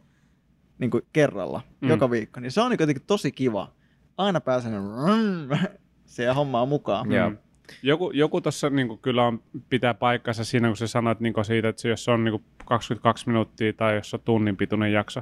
niin 0.77 0.91
kuin 0.91 1.03
kerralla 1.13 1.61
Mm. 1.81 1.89
joka 1.89 2.11
viikko. 2.11 2.39
Niin 2.39 2.51
se 2.51 2.61
on 2.61 2.71
niin 2.71 2.77
jotenkin 2.79 3.03
tosi 3.07 3.31
kiva. 3.31 3.71
Aina 4.17 4.41
pääsen 4.41 4.73
siihen 6.05 6.35
hommaan 6.35 6.67
mukaan. 6.67 7.11
Joo. 7.11 7.29
Mm. 7.29 7.37
Joku, 7.83 8.11
joku 8.11 8.41
tuossa 8.41 8.69
niin 8.69 8.99
kyllä 8.99 9.23
on, 9.23 9.43
pitää 9.69 9.93
paikkansa 9.93 10.43
siinä, 10.43 10.67
kun 10.67 10.77
sä 10.77 10.87
sanoit 10.87 11.19
niin 11.19 11.33
siitä, 11.45 11.69
että 11.69 11.87
jos 11.87 12.03
se 12.05 12.11
on 12.11 12.23
niin 12.23 12.45
22 12.65 13.27
minuuttia 13.27 13.73
tai 13.73 13.95
jos 13.95 14.09
se 14.09 14.15
on 14.15 14.21
tunnin 14.25 14.57
pituinen 14.57 14.91
jakso. 14.93 15.21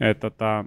Et, 0.00 0.20
tota, 0.20 0.64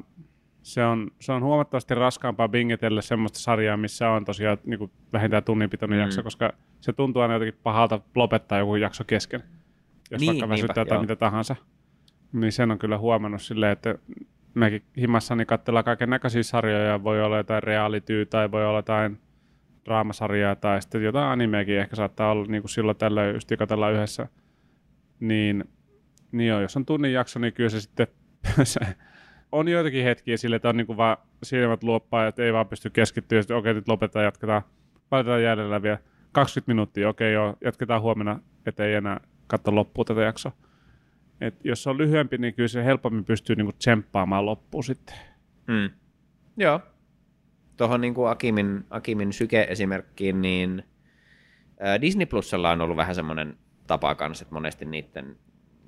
se, 0.64 0.86
on, 0.86 1.12
se 1.20 1.32
on 1.32 1.44
huomattavasti 1.44 1.96
raskaampaa 1.96 2.48
bingetellä 2.50 3.02
semmoista 3.02 3.40
sarjaa, 3.40 3.78
missä 3.78 4.10
on 4.10 4.26
tosiaan 4.26 4.58
niin 4.66 4.92
vähintään 5.14 5.44
tunnin 5.44 5.70
pituinen 5.70 5.98
Mm. 5.98 6.02
mm. 6.02 6.06
jakso, 6.06 6.24
koska 6.24 6.54
se 6.82 6.94
tuntuu 6.94 7.22
aina 7.22 7.34
jotenkin 7.34 7.60
pahalta 7.64 8.00
lopettaa 8.16 8.60
joku 8.60 8.76
jakso 8.76 9.04
kesken. 9.04 9.44
Jos 10.12 10.22
Niin, 10.22 10.30
vaikka 10.32 10.50
väsyttää 10.50 10.76
niinpä, 10.76 10.90
tai 10.90 10.96
joo. 10.96 11.02
mitä 11.02 11.16
tahansa. 11.16 11.56
Niin 12.34 12.52
sen 12.52 12.72
on 12.72 12.80
kyllä 12.80 12.98
huomannut 12.98 13.42
silleen, 13.42 13.72
että 13.72 13.96
mekin 14.54 14.84
himassani 14.98 15.46
katsellaan 15.46 15.86
kaiken 15.86 16.10
näköisiä 16.10 16.44
sarjoja, 16.44 17.04
voi 17.04 17.24
olla 17.24 17.38
jotain 17.38 17.64
reality 17.64 18.26
tai 18.26 18.52
voi 18.52 18.66
olla 18.66 18.78
jotain 18.78 19.20
draamasarjaa 19.86 20.56
tai 20.56 20.82
sitten 20.82 21.04
jotain 21.04 21.28
animeakin 21.28 21.80
ehkä 21.80 21.96
saattaa 21.96 22.32
olla 22.32 22.46
niin 22.46 22.62
kuin 22.62 22.70
silloin 22.70 22.98
tällöin 22.98 23.34
just 23.34 23.52
katsellaan 23.58 23.94
yhdessä. 23.94 24.28
Niin, 25.20 25.64
niin 26.32 26.48
joo, 26.48 26.62
jos 26.62 26.78
on 26.78 26.86
tunnin 26.86 27.14
jakso, 27.14 27.40
niin 27.40 27.54
kyllä 27.54 27.70
se 27.70 27.82
sitten 27.82 28.08
se 28.64 28.80
on 29.54 29.68
joitakin 29.68 30.04
hetkiä 30.04 30.38
sille, 30.38 30.56
että 30.56 30.70
on 30.70 30.78
niin 30.78 30.88
kuin 30.88 30.98
vaan 30.98 31.18
silmät 31.44 31.84
luoppaa, 31.84 32.28
että 32.28 32.44
ei 32.44 32.54
vaan 32.54 32.68
pysty 32.68 32.90
keskittyä, 32.90 33.42
okei, 33.56 33.74
nyt 33.74 33.88
lopetetaan, 33.88 34.26
jatketaan, 34.26 34.62
laitetaan 35.12 35.44
jäljellä 35.44 35.82
vielä 35.82 35.98
20 36.32 36.70
minuuttia, 36.70 37.10
okei 37.10 37.34
joo, 37.34 37.56
jatketaan 37.62 38.02
huomenna, 38.02 38.40
ettei 38.66 38.94
enää 38.94 39.20
katso 39.48 39.76
loppuun 39.76 40.06
tätä 40.06 40.22
jaksoa. 40.22 40.52
Et 41.42 41.66
jos 41.66 41.84
se 41.84 41.90
on 41.90 41.98
lyhyempi, 41.98 42.38
niin 42.38 42.54
kyllä 42.54 42.68
se 42.68 42.86
helpommin 42.86 43.26
pystyy 43.26 43.56
niinku 43.56 43.74
tsemppaamaan 43.74 44.46
loppuun 44.46 44.84
sitten. 44.84 45.16
Mm. 45.68 45.90
Joo. 46.58 46.80
Tuohon 47.78 48.02
niin 48.02 48.14
kuin 48.14 48.30
Akimin, 48.30 48.86
Akimin 48.90 49.34
syke-esimerkkiin, 49.34 50.42
niin 50.42 50.84
Disney 52.02 52.26
Plusalla 52.26 52.72
on 52.72 52.82
ollut 52.82 52.98
vähän 52.98 53.16
semmoinen 53.16 53.58
tapa 53.88 54.16
kanssa, 54.16 54.44
että 54.44 54.56
monesti 54.56 54.86
niiden, 54.86 55.36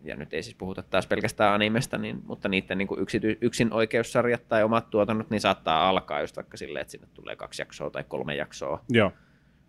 ja 0.05 0.15
nyt 0.15 0.33
ei 0.33 0.43
siis 0.43 0.55
puhuta 0.55 0.83
taas 0.83 1.07
pelkästään 1.07 1.53
animesta, 1.53 1.97
niin, 1.97 2.21
mutta 2.25 2.49
niiden 2.49 2.77
niin 2.77 2.87
yksity, 2.97 3.37
yksin 3.41 3.73
oikeussarjat 3.73 4.47
tai 4.47 4.63
omat 4.63 4.89
tuotannot, 4.89 5.29
niin 5.29 5.41
saattaa 5.41 5.89
alkaa 5.89 6.21
just 6.21 6.35
vaikka 6.35 6.57
silleen, 6.57 6.81
että 6.81 6.91
sinne 6.91 7.07
tulee 7.13 7.35
kaksi 7.35 7.61
jaksoa 7.61 7.89
tai 7.89 8.03
kolme 8.07 8.35
jaksoa, 8.35 8.83
Joo. 8.89 9.11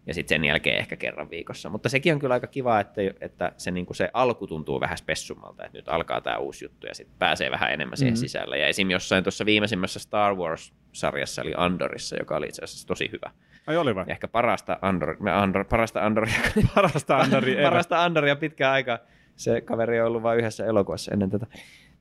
ja 0.07 0.14
sitten 0.14 0.35
sen 0.35 0.44
jälkeen 0.44 0.79
ehkä 0.79 0.96
kerran 0.96 1.31
viikossa. 1.31 1.68
Mutta 1.68 1.88
sekin 1.88 2.12
on 2.12 2.18
kyllä 2.18 2.35
aika 2.35 2.46
kiva, 2.46 2.81
että, 2.81 3.01
että 3.20 3.53
se, 3.57 3.70
niin 3.70 3.87
se 3.92 4.11
alku 4.12 4.46
tuntuu 4.46 4.81
vähän 4.81 4.99
spessummalta, 4.99 5.64
että 5.64 5.79
nyt 5.79 5.88
alkaa 5.88 6.20
tämä 6.20 6.37
uusi 6.38 6.64
juttu 6.64 6.87
ja 6.87 6.94
sitten 6.94 7.16
pääsee 7.18 7.51
vähän 7.51 7.72
enemmän 7.72 7.96
siihen 7.96 8.12
Mhm. 8.12 8.16
mm-hmm. 8.16 8.20
sisälle. 8.20 8.59
Ja 8.59 8.66
esim. 8.66 8.90
jossain 8.90 9.25
tuossa 9.25 9.46
viimeisimmässä 9.46 9.99
Star 9.99 10.35
Wars-sarjassa 10.35 11.42
oli 11.42 11.53
Andorissa, 11.57 12.16
joka 12.16 12.37
oli 12.37 12.46
itse 12.46 12.64
asiassa 12.64 12.87
tosi 12.88 13.11
hyvä. 13.12 13.31
Ai 13.66 13.77
oli 13.77 13.94
vai? 13.94 14.05
Ehkä 14.09 14.29
parasta, 14.29 14.79
Andor, 14.83 15.16
Andor, 15.33 15.64
parasta 15.64 16.01
Andoria, 16.07 16.35
Parasta 16.75 17.16
Andori 17.16 17.53
ever. 17.53 17.64
parasta 17.70 18.05
Andoria 18.05 18.37
pitkään 18.37 18.72
aikaa. 18.72 18.99
Se 19.37 19.61
kaveri 19.61 20.01
on 20.01 20.07
ollut 20.07 20.22
vain 20.22 20.38
yhdessä 20.38 20.66
elokuvassa 20.66 21.12
ennen 21.12 21.31
tätä. 21.31 21.46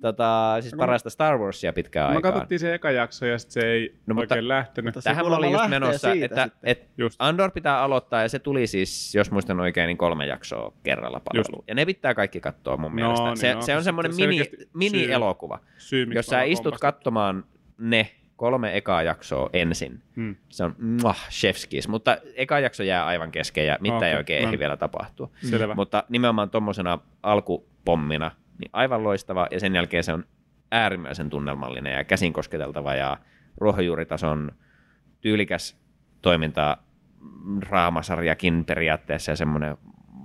tota, 0.02 0.58
siis 0.62 0.74
parasta 0.78 1.10
Star 1.10 1.38
Warsia 1.38 1.74
pitkään 1.74 2.10
Me 2.12 2.16
aikaan. 2.16 2.34
katsottiin 2.34 2.60
se 2.60 2.74
eka 2.74 2.92
jakso 2.92 3.26
ja 3.26 3.38
se 3.38 3.60
ei 3.60 3.88
No, 3.90 3.96
no, 4.08 4.14
mutta- 4.16 4.34
oikein 4.36 4.48
lähtenyt. 4.48 4.96
mutta 4.96 5.10
Tähän 5.10 5.26
mä 5.30 5.36
olin 5.36 5.52
just 5.52 5.70
menossa, 5.70 6.12
että, 6.12 6.50
että 6.64 6.86
Just. 6.98 7.16
Andor 7.20 7.52
pitää 7.52 7.82
aloittaa 7.82 8.22
ja 8.22 8.30
se 8.30 8.40
tuli 8.40 8.68
siis, 8.68 9.16
jos 9.16 9.32
muistan 9.32 9.60
oikein, 9.60 9.88
niin 9.88 9.98
kolme 9.98 10.26
jaksoa 10.26 10.74
kerralla 10.84 11.20
palveluun. 11.20 11.64
Ja 11.68 11.76
ne 11.76 11.86
pitää 11.86 12.14
kaikki 12.14 12.40
katsoa 12.40 12.78
mun 12.78 12.92
No 12.92 12.96
mielestä. 12.96 13.26
niin, 13.26 13.38
se, 13.38 13.54
no, 13.54 13.62
se 13.62 13.76
on 13.76 13.84
semmoinen 13.84 14.14
se 14.14 14.28
mini, 14.28 14.50
mini-elokuva. 14.74 15.60
Syy, 15.78 16.06
miksi 16.06 16.18
Jos 16.20 16.28
mä 16.28 16.30
sä 16.38 16.44
istut 16.44 16.64
kompastunut. 16.64 16.94
katsomaan 16.96 17.44
ne 17.78 18.12
kolme 18.36 18.78
ekaa 18.78 19.04
jaksoa 19.04 19.50
ensin, 19.54 20.04
Hmm. 20.16 20.36
se 20.50 20.64
on 20.64 20.76
muah, 20.80 21.30
chefskis, 21.30 21.88
mutta 21.88 22.18
eka 22.36 22.60
jakso 22.60 22.84
jää 22.84 23.06
aivan 23.06 23.32
kesken 23.32 23.68
ja 23.68 23.78
mitään 23.82 23.98
Okei, 23.98 24.10
ei 24.10 24.16
oikein 24.18 24.42
no. 24.42 24.48
ehdi 24.48 24.60
vielä 24.60 24.78
tapahtua. 24.78 25.30
Selvä. 25.50 25.76
Mutta 25.76 26.04
nimenomaan 26.10 26.50
tuommoisena 26.50 27.00
alkupommina, 27.24 28.32
niin 28.60 28.70
aivan 28.74 29.04
loistava 29.04 29.48
ja 29.52 29.60
sen 29.60 29.76
jälkeen 29.76 30.04
se 30.04 30.14
on 30.14 30.26
äärimmäisen 30.72 31.30
tunnelmallinen 31.30 31.94
ja 31.94 32.04
käsin 32.04 32.34
kosketeltava 32.34 32.96
ja 32.96 33.18
ruohonjuuritason 33.58 34.52
tyylikäs 35.22 35.78
toiminta 36.22 36.78
mm, 37.44 37.60
raamasarjakin 37.70 38.66
periaatteessa 38.66 39.32
ja 39.32 39.36
semmoinen 39.36 39.78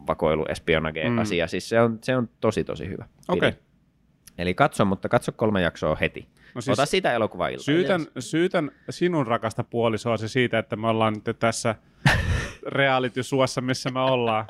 vakoilu 0.06 0.44
espionage-asia. 0.48 1.46
Siis 1.46 1.68
se 1.68 1.80
on, 1.80 1.98
se 2.02 2.16
on 2.16 2.28
tosi 2.40 2.64
tosi 2.64 2.88
hyvä. 2.88 3.04
Okei. 3.28 3.52
Pidin. 3.52 3.64
Eli 4.38 4.54
katso, 4.54 4.84
mutta 4.84 5.08
katso 5.08 5.32
kolme 5.32 5.60
jaksoa 5.62 5.96
heti. 5.96 6.28
No 6.54 6.60
Siis, 6.60 6.78
Ota 6.78 6.86
siitä 6.86 7.12
elokuva 7.12 7.48
ilta. 7.48 7.64
Syytän, 7.64 8.06
syytän 8.18 8.70
sinun 8.90 9.26
rakasta 9.26 9.64
puolisoasi 9.64 10.28
siitä, 10.28 10.58
että 10.58 10.76
me 10.76 10.88
ollaan 10.88 11.22
nyt 11.26 11.38
tässä 11.38 11.74
reality-suossa, 12.66 13.60
missä 13.60 13.90
me 13.90 14.00
ollaan. 14.00 14.46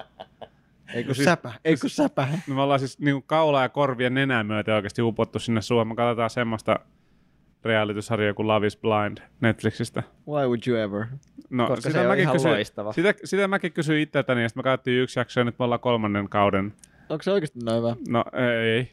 Ei 0.94 1.04
kun 1.04 1.14
siis- 1.14 1.24
säpä, 1.24 1.52
ei 1.64 1.76
kun 1.76 1.90
säpä. 1.90 2.28
Me 2.46 2.62
ollaan 2.62 2.80
siis 2.80 2.98
niin 2.98 3.22
kaula 3.22 3.62
ja 3.62 3.68
korvien 3.68 4.14
nenää 4.14 4.44
myöten 4.44 4.74
oikeasti 4.74 5.02
upottu 5.02 5.38
sinne 5.38 5.62
suohon. 5.62 5.88
Me 5.88 5.94
katsotaan 5.94 6.30
semmoista 6.30 6.80
reality-sarjaa 7.64 8.34
kuin 8.34 8.48
Love 8.48 8.66
is 8.66 8.76
Blind 8.76 9.18
Netflixistä. 9.40 10.02
Why 10.28 10.46
would 10.46 10.60
you 10.66 10.76
ever? 10.78 11.06
No, 11.50 11.66
Koska 11.66 11.90
se 11.90 12.08
on 12.08 12.18
ihan 12.18 12.36
loistava. 12.44 12.92
Sitä, 12.92 13.14
sitä 13.24 13.48
mäkin 13.48 13.72
kysyin 13.72 14.00
itseltäni, 14.00 14.42
ja 14.42 14.48
sitten 14.48 14.60
me 14.60 14.62
katsottiin 14.64 15.02
yksi 15.02 15.20
jakso, 15.20 15.40
ja 15.40 15.44
nyt 15.44 15.58
me 15.58 15.64
ollaan 15.64 15.80
kolmannen 15.80 16.28
kauden. 16.28 16.72
Onko 17.08 17.22
se 17.22 17.30
oikeasti 17.32 17.58
noin 17.64 17.78
hyvä? 17.78 17.96
No 18.08 18.24
ei, 18.62 18.92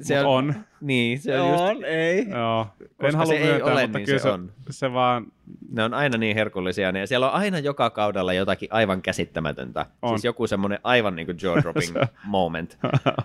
Se 0.00 0.20
on- 0.20 0.26
on. 0.26 0.54
Niin, 0.80 1.18
se 1.20 1.40
on, 1.40 1.50
just, 1.50 1.60
on, 1.64 1.84
ei. 1.84 2.26
Joo. 2.28 2.66
Koska 2.78 3.06
en 3.08 3.14
halua 3.14 3.32
se 3.32 3.38
ei 3.38 3.44
myöntää, 3.46 3.72
ole, 3.72 3.82
mutta 3.82 3.98
niin 3.98 4.06
kyllä 4.06 4.18
se 4.18 4.28
on. 4.28 4.52
se 4.70 4.92
vaan 4.92 5.26
ne 5.70 5.82
on 5.84 5.94
aina 5.94 6.18
niin 6.18 6.36
herkullisia, 6.36 6.90
ja 6.98 7.06
siellä 7.06 7.28
on 7.30 7.34
aina 7.34 7.58
joka 7.58 7.90
kaudella 7.90 8.32
jotakin 8.32 8.68
aivan 8.72 9.02
käsittämätöntä. 9.02 9.86
On. 10.02 10.08
Siis 10.10 10.24
joku 10.24 10.46
semmoinen 10.46 10.78
aivan 10.84 11.16
niin 11.16 11.26
kuin 11.26 11.36
jaw-dropping 11.42 12.06
moment. 12.24 12.78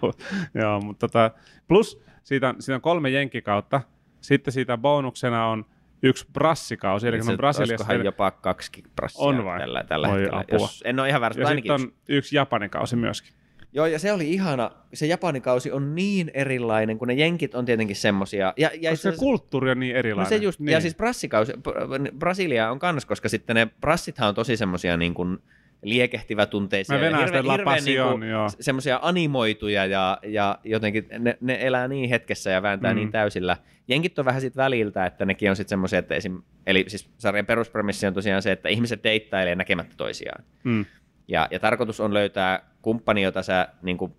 Joo, 0.62 0.79
mutta 0.82 1.08
tota, 1.08 1.32
plus 1.67 2.01
siitä 2.23 2.49
on, 2.49 2.55
siitä 2.60 2.75
on 2.75 2.82
kolme 2.82 3.10
jenkkikautta. 3.10 3.82
Sitten 4.21 4.51
siitä 4.53 4.77
bonuksena 4.77 5.45
on 5.47 5.65
yksi 6.03 6.27
brassikausi, 6.34 7.08
eli 7.08 7.17
kun 7.17 7.25
Se, 7.25 7.32
on 7.32 7.38
Brasiliassa. 7.38 7.73
olisikohan 7.86 8.05
jopa 8.05 8.32
kaksi 8.32 8.84
brassia 8.95 9.25
On 9.25 9.45
vai? 9.45 9.60
tällä, 9.60 9.84
tällä 9.84 10.08
Oi 10.08 10.13
hetkellä. 10.21 10.39
apua. 10.39 10.60
Jos, 10.60 10.84
en 10.86 10.99
ole 10.99 11.10
ihan 11.10 11.21
väärässä, 11.21 11.41
Ja 11.41 11.47
sitten 11.47 11.71
ainakin 11.71 11.71
on 11.71 11.91
yksi. 11.91 12.03
yksi 12.08 12.36
Japanin 12.36 12.69
kausi 12.69 12.95
myöskin. 12.95 13.34
Joo, 13.73 13.86
ja 13.86 13.99
se 13.99 14.13
oli 14.13 14.32
ihana. 14.34 14.71
Se 14.93 15.05
Japanin 15.05 15.41
kausi 15.41 15.71
on 15.71 15.95
niin 15.95 16.32
erilainen, 16.34 16.97
kun 16.97 17.08
ne 17.08 17.13
jenkit 17.13 17.55
on 17.55 17.65
tietenkin 17.65 17.95
semmosia. 17.95 18.53
Ja, 18.58 18.71
ja 18.82 18.89
Koska 18.91 19.12
se 19.12 19.17
kulttuuri 19.17 19.71
on 19.71 19.79
niin 19.79 19.93
No 19.93 19.99
erilainen. 19.99 20.29
se 20.39 20.43
just, 20.43 20.60
niin. 20.60 20.73
ja 20.73 20.82
siis 20.82 20.95
brassikausi, 20.95 21.51
Br- 21.53 22.17
Brasilia 22.17 22.71
on 22.71 22.79
kans, 22.79 23.05
koska 23.05 23.29
sitten 23.29 23.55
ne 23.55 23.67
brassithan 23.82 24.29
on 24.29 24.36
tosi 24.36 24.58
semmosia 24.58 24.97
niin 24.97 25.13
kuin 25.13 25.38
liekehtivä 25.82 26.45
tunteisia. 26.45 26.95
Mä 26.95 27.01
venään 27.01 27.27
sitä 27.27 27.47
La 27.47 27.58
Passion, 27.63 28.23
joo. 28.23 28.49
semmoisia 28.60 28.99
animoituja 29.01 29.86
ja, 29.86 30.17
ja 30.23 30.60
jotenkin 30.63 31.05
ne, 31.19 31.38
ne, 31.41 31.58
elää 31.62 31.88
niin 31.88 32.10
hetkessä 32.10 32.49
ja 32.49 32.62
vääntää 32.62 32.91
Mm. 32.93 32.95
mm. 32.95 32.99
niin 32.99 33.12
täysillä. 33.12 33.58
Jenkit 33.88 34.19
on 34.19 34.25
vähän 34.25 34.41
sit 34.41 34.55
väliltä, 34.55 35.05
että 35.05 35.25
nekin 35.25 35.49
on 35.49 35.55
sitten 35.55 35.69
semmoisia, 35.69 35.99
että 35.99 36.15
esim, 36.15 36.41
eli 36.67 36.86
siis 36.88 37.10
sarjan 37.17 37.45
peruspremissi 37.45 38.08
on 38.08 38.13
tosiaan 38.13 38.41
se, 38.41 38.51
että 38.51 38.69
ihmiset 38.69 39.03
deittailee 39.03 39.55
näkemättä 39.55 39.93
toisiaan. 39.97 40.43
Mm. 40.63 40.86
Ja, 41.27 41.47
ja 41.51 41.60
tarkoitus 41.60 41.99
on 41.99 42.13
löytää 42.13 42.68
kumppani, 42.82 43.22
jota 43.22 43.44
sä, 43.44 43.68
niin 43.82 43.98
kuin, 43.98 44.13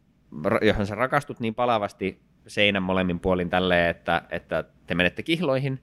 johon 0.62 0.86
sä 0.86 0.94
rakastut 0.94 1.40
niin 1.40 1.54
palavasti 1.54 2.20
seinän 2.46 2.82
molemmin 2.82 3.20
puolin 3.20 3.50
tälleen, 3.50 3.90
että, 3.90 4.22
että 4.30 4.64
te 4.86 4.94
menette 4.94 5.22
kihloihin. 5.22 5.80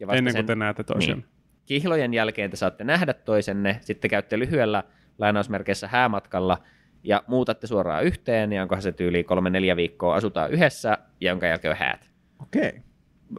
Ja 0.00 0.06
vasta 0.06 0.18
Ennen 0.18 0.34
kuin 0.34 0.38
sen- 0.38 0.46
te 0.46 0.54
näette 0.54 0.84
toisen. 0.84 1.16
Niin. 1.16 1.26
Kihlojen 1.66 2.14
jälkeen 2.14 2.50
te 2.50 2.56
saatte 2.56 2.84
nähdä 2.84 3.12
toisenne, 3.12 3.78
sitten 3.80 4.10
käytte 4.10 4.38
lyhyellä 4.38 4.84
lainausmerkeissä 5.18 5.88
häämatkalla 5.88 6.58
ja 7.02 7.22
muutatte 7.26 7.66
suoraan 7.66 8.04
yhteen, 8.04 8.52
ja 8.52 8.62
onkohan 8.62 8.82
se 8.82 8.92
tyyli 8.92 9.24
kolme 9.24 9.50
neljä 9.50 9.76
viikkoa 9.76 10.14
asutaan 10.14 10.50
yhdessä, 10.50 10.98
ja 11.20 11.30
jonka 11.30 11.46
jälkeen 11.46 11.72
on 11.72 11.78
häät. 11.78 12.10
Okei. 12.42 12.68
Okay. 12.68 12.80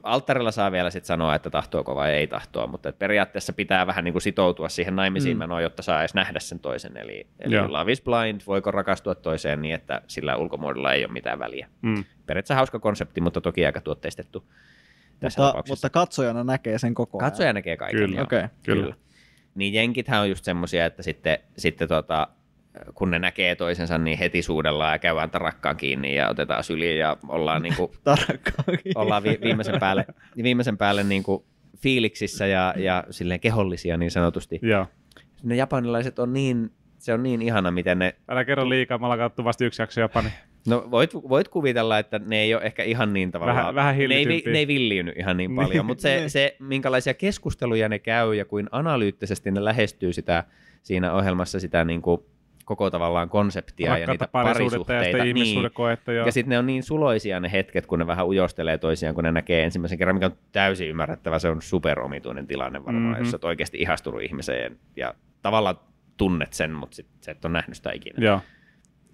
Alttarilla 0.04 0.52
saa 0.52 0.72
vielä 0.72 0.90
sitten 0.90 1.08
sanoa, 1.08 1.36
että 1.36 1.50
tahtooko 1.50 1.96
vai 1.96 2.12
ei 2.14 2.28
tahtoa, 2.28 2.68
mutta 2.68 2.94
periaatteessa 2.94 3.54
pitää 3.54 3.88
vähän 3.88 4.04
niin 4.04 4.12
kuin 4.14 4.22
sitoutua 4.22 4.70
siihen 4.70 4.96
naimisiin 4.96 5.38
Mm. 5.38 5.40
menoon, 5.40 5.64
jotta 5.64 5.82
saa 5.84 6.00
edes 6.00 6.14
nähdä 6.14 6.40
sen 6.40 6.60
toisen. 6.60 6.98
Eli, 6.98 7.28
eli 7.40 7.56
Joo. 7.56 7.72
Love 7.74 7.92
is 7.92 8.02
blind, 8.02 8.42
voiko 8.48 8.72
rakastua 8.72 9.16
toiseen 9.16 9.62
niin, 9.62 9.76
että 9.76 10.02
sillä 10.08 10.36
ulkomuodolla 10.38 10.94
ei 10.94 11.06
ole 11.06 11.14
mitään 11.14 11.40
väliä. 11.40 11.68
Mm. 11.82 12.04
Periaatteessa 12.26 12.56
hauska 12.56 12.80
konsepti, 12.80 13.22
mutta 13.22 13.42
toki 13.42 13.66
aika 13.66 13.82
tuotteistettu 13.82 14.40
tässä 15.20 15.42
Mutta, 15.42 15.50
tapauksessa. 15.52 15.74
mutta 15.88 15.90
katsojana 16.00 16.44
näkee 16.44 16.78
sen 16.78 16.94
koko 16.94 17.18
ajan. 17.20 17.32
Katsoja 17.32 17.54
näkee 17.54 17.78
kaiken. 17.78 18.00
Kyllä. 18.00 18.16
joo. 18.16 18.24
Okei. 18.24 18.44
Kyllä. 18.64 18.96
Niin 19.56 19.74
jenkithän 19.74 20.22
on 20.22 20.30
just 20.30 20.44
semmosia, 20.46 20.86
että 20.86 21.04
sitten, 21.04 21.40
sitten 21.58 21.88
tota, 21.88 22.28
kun 22.94 23.12
ne 23.12 23.20
näkee 23.20 23.56
toisensa, 23.56 23.98
niin 23.98 24.18
heti 24.18 24.42
suudellaan 24.42 24.92
ja 24.94 25.00
käydään 25.00 25.30
tarakkaan 25.30 25.78
kiinni 25.78 26.16
ja 26.16 26.30
otetaan 26.30 26.64
syliin 26.64 27.00
ja 27.00 27.18
ollaan, 27.28 27.62
niinku, 27.62 27.92
Tarkkaan. 28.04 28.78
ollaan 28.96 29.24
vi- 29.24 29.40
viimeisen 29.42 29.80
päälle, 29.80 30.06
viimeisen 30.44 30.78
päälle 30.78 31.04
niinku 31.04 31.46
fiiliksissä 31.78 32.48
ja, 32.48 32.74
ja 32.78 33.04
silleen 33.10 33.40
kehollisia 33.40 33.98
niin 33.98 34.12
sanotusti. 34.12 34.60
Joo. 34.62 34.86
Ne 35.44 35.56
japanilaiset 35.56 36.20
on 36.20 36.34
niin, 36.34 36.72
se 36.98 37.14
on 37.14 37.24
niin 37.24 37.42
ihana, 37.42 37.72
miten 37.72 38.00
ne, 38.00 38.16
Älä 38.30 38.46
kerro 38.46 38.70
liikaa, 38.70 38.98
me 38.98 39.06
ollaan 39.06 39.20
katsottu 39.20 39.44
vasta 39.44 39.66
yksi 39.66 39.82
jakso 39.82 40.02
Japani. 40.02 40.30
no 40.68 40.88
voit, 40.92 41.14
voit 41.14 41.48
kuvitella, 41.48 42.00
että 42.00 42.20
ne 42.20 42.40
ei 42.42 42.54
ole 42.56 42.64
ehkä 42.64 42.84
ihan 42.84 43.14
niin 43.14 43.32
tavallaan, 43.32 43.58
Vähän- 43.58 43.76
vähän 43.76 43.98
ne, 43.98 44.16
ei, 44.16 44.44
ne 44.52 44.58
ei 44.60 44.68
villiinny 44.68 45.14
ihan 45.16 45.38
niin 45.38 45.56
paljon, 45.56 45.86
mutta 45.86 46.02
se, 46.02 46.18
Niin. 46.18 46.30
se, 46.30 46.56
minkälaisia 46.60 47.14
keskusteluja 47.14 47.90
ne 47.90 48.00
käy 48.00 48.36
ja 48.36 48.46
kuin 48.46 48.68
analyyttisesti 48.72 49.52
ne 49.52 49.64
lähestyy 49.66 50.14
sitä 50.14 50.44
siinä 50.84 51.14
ohjelmassa 51.14 51.60
sitä 51.60 51.86
niin 51.86 52.02
kuin 52.02 52.22
koko 52.68 52.90
tavallaan 52.90 53.30
konseptia 53.30 53.86
ja 53.88 53.94
Rakkautta, 53.94 54.12
niitä 54.12 54.24
ja 54.26 54.28
parisuhteita. 54.32 55.04
sitten 55.24 55.34
Niin. 55.34 56.16
Joo. 56.16 56.26
Ja 56.26 56.32
sitten 56.32 56.50
ne 56.50 56.60
on 56.60 56.66
niin 56.66 56.84
suloisia 56.84 57.40
ne 57.40 57.52
hetket, 57.52 57.86
kun 57.86 58.00
ne 58.00 58.08
vähän 58.08 58.28
ujostelee 58.28 58.78
toisiaan, 58.78 59.16
kun 59.16 59.24
ne 59.24 59.32
näkee 59.32 59.64
ensimmäisen 59.64 59.98
kerran, 59.98 60.16
mikä 60.16 60.26
on 60.26 60.38
täysin 60.52 60.90
ymmärrettävä. 60.90 61.40
Se 61.40 61.50
on 61.50 61.62
superomituinen 61.62 62.48
tilanne 62.48 62.80
varmaan, 62.86 63.04
Mhm. 63.04 63.10
mm-hmm. 63.10 63.22
jos 63.24 63.32
sä 63.32 63.36
oot 63.36 63.44
oikeasti 63.44 63.78
ihastunut 63.78 64.22
ihmiseen 64.22 64.78
ja 64.96 65.14
tavallaan 65.42 65.76
tunnet 66.18 66.54
sen, 66.54 66.72
mutta 66.72 66.96
sit 66.96 67.08
sä 67.22 67.32
et 67.32 67.46
ole 67.46 67.54
nähnyt 67.54 67.76
sitä 67.78 67.92
ikinä. 67.92 68.26
Joo. 68.26 68.42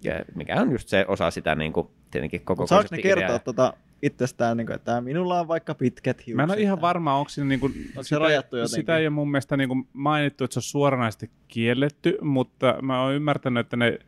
Ja 0.04 0.12
mikä 0.34 0.60
on 0.60 0.72
just 0.72 0.88
se 0.88 1.04
osa 1.08 1.30
sitä 1.30 1.54
niin 1.54 1.72
kuin, 1.72 1.88
tietenkin 2.10 2.40
koko 2.44 2.66
Saanko 2.66 2.88
ne 2.90 3.02
kertoa 3.02 3.38
tota 3.38 3.72
itsestään, 4.02 4.56
niin 4.56 4.66
kuin, 4.66 4.74
että 4.74 5.00
minulla 5.00 5.40
on 5.40 5.48
vaikka 5.48 5.74
pitkät 5.74 6.26
hiukset? 6.26 6.36
Mä 6.36 6.42
en 6.42 6.50
ole 6.50 6.60
ihan 6.60 6.80
varma, 6.80 7.14
onko 7.14 7.28
siinä 7.28 7.48
niinku, 7.48 7.70
se 8.02 8.18
rajattu 8.18 8.56
jotenkin? 8.56 8.74
sitä 8.74 8.96
ei 8.96 9.06
ole 9.06 9.10
mun 9.10 9.30
mielestä 9.30 9.56
niinku 9.56 9.86
mainittu, 9.92 10.44
että 10.44 10.54
se 10.54 10.58
on 10.58 10.62
suoranaisesti 10.62 11.30
kielletty, 11.48 12.18
mutta 12.22 12.78
mä 12.82 13.02
oon 13.02 13.14
ymmärtänyt, 13.14 13.66
että 13.66 13.76
ne 13.76 13.98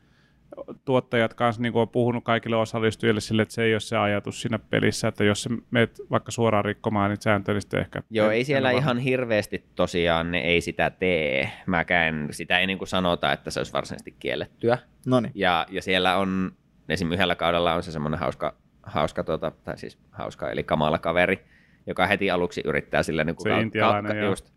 tuottajat 0.84 1.34
kanssa 1.34 1.62
niinku 1.62 1.78
on 1.78 1.88
puhunut 1.88 2.24
kaikille 2.24 2.56
osallistujille 2.56 3.20
sille, 3.20 3.42
että 3.42 3.54
se 3.54 3.62
ei 3.62 3.74
ole 3.74 3.80
se 3.80 3.96
ajatus 3.96 4.42
siinä 4.42 4.58
pelissä, 4.58 5.08
että 5.08 5.24
jos 5.24 5.42
sä 5.42 5.50
meet 5.70 6.00
vaikka 6.10 6.30
suoraan 6.30 6.64
rikkomaan 6.64 7.10
niitä 7.10 7.22
sääntöjä, 7.22 7.54
niin 7.54 7.62
sitten 7.62 7.80
ehkä... 7.80 8.02
Joo, 8.10 8.30
ei 8.30 8.44
siellä 8.44 8.68
ole 8.68 8.78
ihan 8.78 8.98
hirveästi 8.98 9.64
tosiaan 9.74 10.30
ne 10.30 10.38
ei 10.38 10.60
sitä 10.60 10.90
tee. 10.90 11.50
Mäkään, 11.66 12.28
sitä 12.30 12.58
ei 12.58 12.66
niin 12.66 12.78
kuin 12.78 12.88
sanota, 12.88 13.32
että 13.32 13.50
se 13.50 13.60
olisi 13.60 13.72
varsinaisesti 13.72 14.16
kiellettyä. 14.18 14.78
Noniin. 15.06 15.32
Ja, 15.34 15.66
ja 15.70 15.82
siellä 15.82 16.16
on, 16.16 16.52
esim. 16.88 17.12
yhdellä 17.12 17.34
kaudella 17.36 17.74
on 17.74 17.82
se 17.82 17.92
semmoinen 17.92 18.20
hauska, 18.20 18.54
hauska 18.86 19.24
tota, 19.24 19.52
tai 19.64 19.78
siis 19.78 19.98
hauska, 20.10 20.50
eli 20.50 20.62
kamala 20.62 20.98
kaveri, 20.98 21.44
joka 21.86 22.06
heti 22.06 22.30
aluksi 22.30 22.62
yrittää 22.64 23.02
sillä 23.02 23.24
niin 23.24 23.36
Se 23.38 23.60
intialainen, 23.60 24.16
joo. 24.16 24.30
just, 24.30 24.52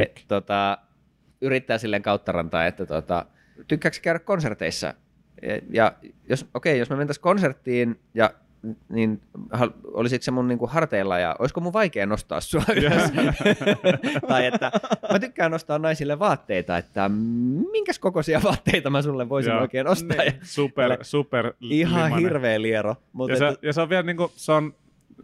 et, 0.00 0.24
tota, 0.28 0.78
yrittää 1.40 1.78
silleen 1.78 2.02
kautta 2.02 2.32
rantaa, 2.32 2.66
että 2.66 2.86
tota, 2.86 3.26
tykkääkö 3.68 3.96
käydä 4.02 4.18
konserteissa? 4.18 4.94
Ja, 5.42 5.60
ja 5.70 5.92
jos, 6.28 6.46
okei, 6.54 6.78
jos 6.78 6.90
me 6.90 6.96
mentäisiin 6.96 7.22
konserttiin 7.22 8.00
ja 8.14 8.30
niin 8.88 9.20
hal- 9.52 9.72
olisiko 9.84 10.22
se 10.22 10.30
mun 10.30 10.48
niinku 10.48 10.66
harteilla 10.66 11.18
ja 11.18 11.36
olisiko 11.38 11.60
mun 11.60 11.72
vaikea 11.72 12.06
nostaa 12.06 12.40
sua 12.40 12.62
ylös? 12.76 13.12
tai 14.28 14.46
että 14.46 14.72
mä 15.12 15.18
tykkään 15.18 15.50
nostaa 15.50 15.78
naisille 15.78 16.18
vaatteita, 16.18 16.76
että 16.78 17.10
minkäs 17.72 17.98
kokoisia 17.98 18.40
vaatteita 18.44 18.90
mä 18.90 19.02
sulle 19.02 19.28
voisin 19.28 19.50
Joo. 19.52 19.60
oikein 19.60 19.86
ostaa. 19.88 20.24
Ja 20.24 20.32
Super, 20.42 20.98
super 21.02 21.52
ihan 21.60 22.04
limanen. 22.04 22.18
hirveä 22.18 22.62
liero. 22.62 22.96
Mutta 23.12 23.32
Ja 23.32 23.38
se, 23.38 23.58
ja 23.62 23.72
se 23.72 23.80
on 23.80 23.88
vielä 23.88 24.02
niin 24.02 24.16
kuin, 24.16 24.32
se 24.36 24.52
on, 24.52 24.74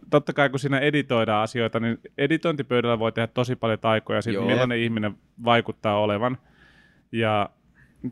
totta 0.09 0.33
kai 0.33 0.49
kun 0.49 0.59
siinä 0.59 0.79
editoidaan 0.79 1.43
asioita, 1.43 1.79
niin 1.79 1.99
editointipöydällä 2.17 2.99
voi 2.99 3.11
tehdä 3.11 3.27
tosi 3.27 3.55
paljon 3.55 3.79
taikoja 3.79 4.21
siitä, 4.21 4.37
Joo. 4.39 4.45
millainen 4.47 4.79
ihminen 4.79 5.15
vaikuttaa 5.45 5.99
olevan. 5.99 6.37
Ja 7.11 7.49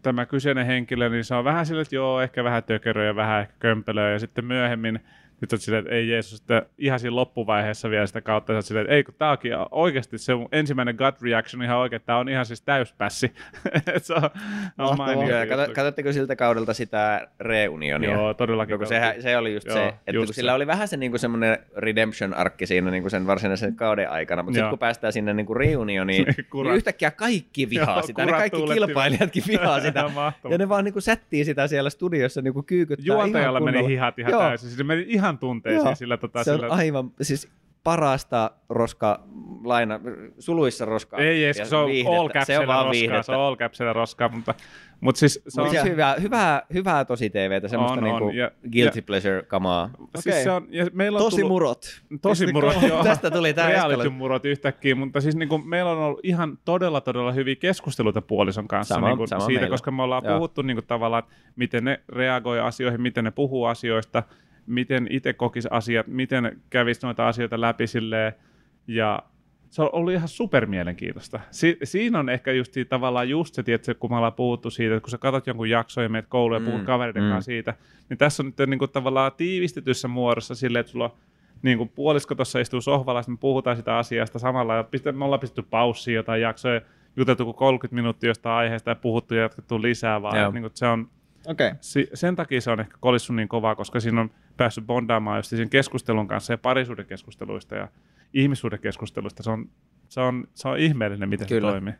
tämä 0.01 0.25
kyseinen 0.25 0.65
henkilö, 0.65 1.09
niin 1.09 1.23
se 1.23 1.35
on 1.35 1.43
vähän 1.43 1.65
sille, 1.65 1.81
että 1.81 1.95
joo, 1.95 2.21
ehkä 2.21 2.43
vähän 2.43 2.63
tökeröä 2.63 3.15
vähän 3.15 3.41
ehkä 3.41 3.53
kömpelöä, 3.59 4.11
ja 4.11 4.19
sitten 4.19 4.45
myöhemmin 4.45 4.99
Nyt 5.41 5.53
on 5.53 5.59
silleen, 5.59 5.83
että 5.85 5.95
ei 5.95 6.09
Jeesus, 6.09 6.41
että 6.41 6.65
ihan 6.77 6.99
siinä 6.99 7.15
loppuvaiheessa 7.15 7.89
vielä 7.89 8.07
sitä 8.07 8.21
kautta, 8.21 8.53
että 8.53 8.61
silleen, 8.61 8.85
että 8.85 8.95
ei 8.95 9.03
kun 9.03 9.13
tää 9.17 9.31
onkin 9.31 9.51
oikeasti 9.71 10.17
se 10.17 10.33
ensimmäinen 10.51 10.95
gut 10.95 11.21
reaction 11.21 11.63
ihan 11.63 11.77
oikein, 11.77 12.01
tää 12.05 12.17
on 12.17 12.29
ihan 12.29 12.45
siis 12.45 12.61
täyspässi. 12.61 13.33
Se 14.01 14.13
on, 14.13 14.29
on 14.77 14.97
mainio 14.97 15.35
kato, 15.49 15.73
katsotteko 15.73 16.11
siltä 16.11 16.35
kaudelta 16.35 16.73
sitä 16.73 17.27
reunionia? 17.39 18.11
Joo, 18.11 18.33
todellakin. 18.33 18.71
Joo, 18.73 18.77
kun 18.77 18.87
sehän, 18.87 19.21
se 19.21 19.37
oli 19.37 19.53
just 19.53 19.67
Joo, 19.67 19.75
se, 19.75 19.87
että 19.87 20.11
just 20.11 20.25
kun 20.25 20.33
se. 20.33 20.35
sillä 20.35 20.53
oli 20.53 20.67
vähän 20.67 20.87
se 20.87 20.97
niinku 20.97 21.17
semmoinen 21.17 21.57
redemption-arkki 21.77 22.65
siinä 22.65 22.91
niinku 22.91 23.09
sen 23.09 23.27
varsinaisen 23.27 23.75
kauden 23.75 24.09
aikana, 24.09 24.43
mutta 24.43 24.55
sitten 24.55 24.69
kun 24.69 24.79
päästään 24.79 25.13
sinne 25.13 25.33
niinku 25.33 25.53
reunioniin, 25.53 26.25
Kurat. 26.49 26.69
niin 26.71 26.77
yhtäkkiä 26.77 27.11
kaikki 27.11 27.69
vihaa 27.69 27.95
Joo, 27.97 28.07
sitä, 28.07 28.25
ne 28.25 28.31
kaikki 28.31 28.61
kilpailijatkin 28.73 29.43
vihaa 29.47 29.79
sitä. 29.87 30.11
Ja 30.49 30.57
ne 30.57 30.69
vaan 30.69 30.85
niinku 30.85 31.01
sättii 31.01 31.45
sitä 31.45 31.67
siellä 31.67 31.89
studiossa 31.89 32.41
niinku 32.41 32.63
kyykyttää 32.63 33.05
Juontajalla 33.05 33.59
ihan 33.59 33.73
meni 33.73 33.87
hihat 33.87 34.19
ihan 34.19 34.31
Joo. 34.31 34.41
täysin. 34.41 34.69
Se 34.69 34.83
meni 34.83 35.05
ihan 35.07 35.30
tunteisiin 35.37 35.85
Joo. 35.85 35.95
sillä, 35.95 36.17
tota, 36.17 36.43
Se 36.43 36.51
on 36.51 36.59
sillä 36.59 36.73
aivan, 36.73 37.11
siis 37.21 37.49
parasta 37.83 38.51
roska, 38.69 39.23
laina, 39.63 39.99
suluissa 40.39 40.85
roskaa. 40.85 41.19
Ei 41.19 41.43
edes, 41.43 41.57
Ja 41.59 41.65
se 41.65 41.75
on 41.75 41.89
all 42.17 42.29
Se 42.45 42.59
on 42.59 42.67
vaan 42.67 42.85
roskaa, 42.85 43.23
se 43.23 43.31
on 43.31 43.39
all 43.41 43.55
capsilla 43.55 43.93
roskaa, 43.93 44.29
mutta, 44.29 44.53
mutta 44.99 45.19
siis 45.19 45.33
se 45.33 45.41
Se 45.51 45.61
on, 45.61 45.69
siis 45.69 45.83
hyvää, 45.83 46.15
hyvää, 46.21 46.61
hyvää 46.73 47.05
tosi 47.05 47.29
TVtä, 47.29 47.67
semmoista 47.67 47.97
On, 47.99 48.03
on, 48.03 48.09
niinku 48.13 48.29
ja- 48.29 48.51
guilty 48.71 48.99
ja- 48.99 49.03
pleasure-kamaa. 49.03 49.89
siis 50.19 50.35
Okei. 50.35 50.43
se 50.43 50.51
on, 50.51 50.67
ja 50.69 50.85
meillä 50.93 51.17
on 51.17 51.23
Tosi 51.23 51.35
tullut, 51.35 51.51
murot. 51.51 52.01
tosi 52.21 52.43
Pistä 52.45 52.53
murot, 52.53 52.73
kova. 52.73 52.87
joo. 52.87 53.03
Tästä 53.11 53.31
tuli 53.31 53.53
tää 53.53 53.69
reality 53.69 54.09
murot 54.09 54.45
yhtäkkiä, 54.45 54.95
mutta 54.95 55.21
siis 55.21 55.35
niin 55.35 55.49
kuin, 55.49 55.69
meillä 55.69 55.91
on 55.91 55.97
ollut 55.97 56.19
ihan 56.23 56.57
todella, 56.65 57.01
todella 57.01 57.31
hyviä 57.31 57.55
keskusteluita 57.55 58.21
puolison 58.21 58.67
kanssa 58.67 58.93
Sama- 58.95 59.07
niin 59.07 59.17
kuin, 59.17 59.27
sama 59.27 59.45
siitä, 59.45 59.61
meillä. 59.61 59.73
koska 59.73 59.91
me 59.91 60.03
ollaan 60.03 60.23
Joo. 60.25 60.35
puhuttu 60.35 60.61
niin 60.61 60.77
kuin, 60.77 60.87
tavallaan, 60.87 61.23
miten 61.55 61.83
ne 61.83 61.99
reagoi 62.09 62.59
asioihin, 62.59 63.01
miten 63.01 63.23
ne 63.23 63.31
puhuu 63.31 63.65
asioista, 63.65 64.23
miten 64.71 65.07
itse 65.09 65.33
kokisi 65.33 65.67
asiat, 65.71 66.07
miten 66.07 66.61
kävisi 66.69 67.05
noita 67.05 67.27
asioita 67.27 67.61
läpi 67.61 67.87
silleen, 67.87 68.33
ja 68.87 69.23
se 69.69 69.81
on 69.81 69.89
ollut 69.91 70.13
ihan 70.13 70.27
supermielenkiintoista. 70.27 71.39
Si- 71.51 71.77
siinä 71.83 72.19
on 72.19 72.29
ehkä 72.29 72.51
just 72.51 72.73
tavallaan 72.89 73.29
just 73.29 73.55
se, 73.55 73.63
tiedätkö, 73.63 73.95
kun 73.95 74.09
me 74.11 74.15
ollaan 74.15 74.33
puhuttu 74.33 74.69
siitä, 74.69 74.95
että 74.95 75.03
kun 75.03 75.11
sä 75.11 75.17
katsot 75.17 75.47
jonkun 75.47 75.69
jakson 75.69 76.03
ja 76.03 76.09
meet 76.09 76.27
kouluun 76.27 76.61
ja 76.61 76.65
puhut 76.65 76.81
Mm, 76.81 76.85
kavereiden 76.85 77.23
mm. 77.23 77.29
kanssa 77.29 77.45
siitä, 77.45 77.73
niin 78.09 78.17
tässä 78.17 78.43
on 78.43 78.53
nyt 78.57 78.69
niin 78.69 78.79
kuin, 78.79 78.91
tavallaan 78.91 79.31
tiivistetyssä 79.37 80.07
muodossa 80.07 80.55
silleen, 80.55 80.79
että 80.79 80.91
sulla 80.91 81.05
on 81.05 81.11
niin 81.61 81.77
kuin 81.77 81.89
puolisko 81.89 82.35
tuossa 82.35 82.59
istuu 82.59 82.81
sohvalla, 82.81 83.21
sitten 83.21 83.33
me 83.33 83.37
puhutaan 83.37 83.77
sitä 83.77 83.97
asiasta 83.97 84.39
samalla, 84.39 84.75
ja 84.75 84.85
me 85.11 85.25
ollaan 85.25 85.39
pistetty 85.39 85.69
paussiin 85.69 86.15
jotain 86.15 86.41
jaksoja, 86.41 86.81
juteltu 87.15 87.45
kuin 87.45 87.55
30 87.55 87.95
minuuttia 87.95 88.29
jostain 88.29 88.55
aiheesta 88.55 88.91
ja 88.91 88.95
puhuttu 88.95 89.35
ja 89.35 89.41
jatkettu 89.41 89.81
lisää 89.81 90.21
vaan. 90.21 90.53
Niin 90.53 90.63
kuin, 90.63 90.71
se 90.73 90.87
on. 90.87 91.07
Okay. 91.47 91.71
si- 91.81 92.09
sen 92.13 92.35
takia 92.35 92.61
se 92.61 92.71
on 92.71 92.79
ehkä 92.79 92.97
kolissu 92.99 93.33
niin 93.33 93.47
kovaa, 93.47 93.75
koska 93.75 93.99
siinä 93.99 94.21
on 94.21 94.31
päässyt 94.57 94.85
bondaamaan 94.85 95.39
just 95.39 95.49
sen 95.49 95.69
keskustelun 95.69 96.27
kanssa 96.27 96.53
ja 96.53 96.57
parisuuden 96.57 97.05
keskusteluista 97.05 97.75
ja 97.75 97.87
ihmissuuden 98.33 98.79
keskusteluista. 98.79 99.43
Se 99.43 99.49
on, 99.49 99.69
se 100.09 100.21
on, 100.21 100.47
se 100.53 100.67
on 100.67 100.79
ihmeellinen, 100.79 101.29
miten 101.29 101.47
Kyllä. 101.47 101.67
se 101.67 101.71
toimii. 101.71 101.93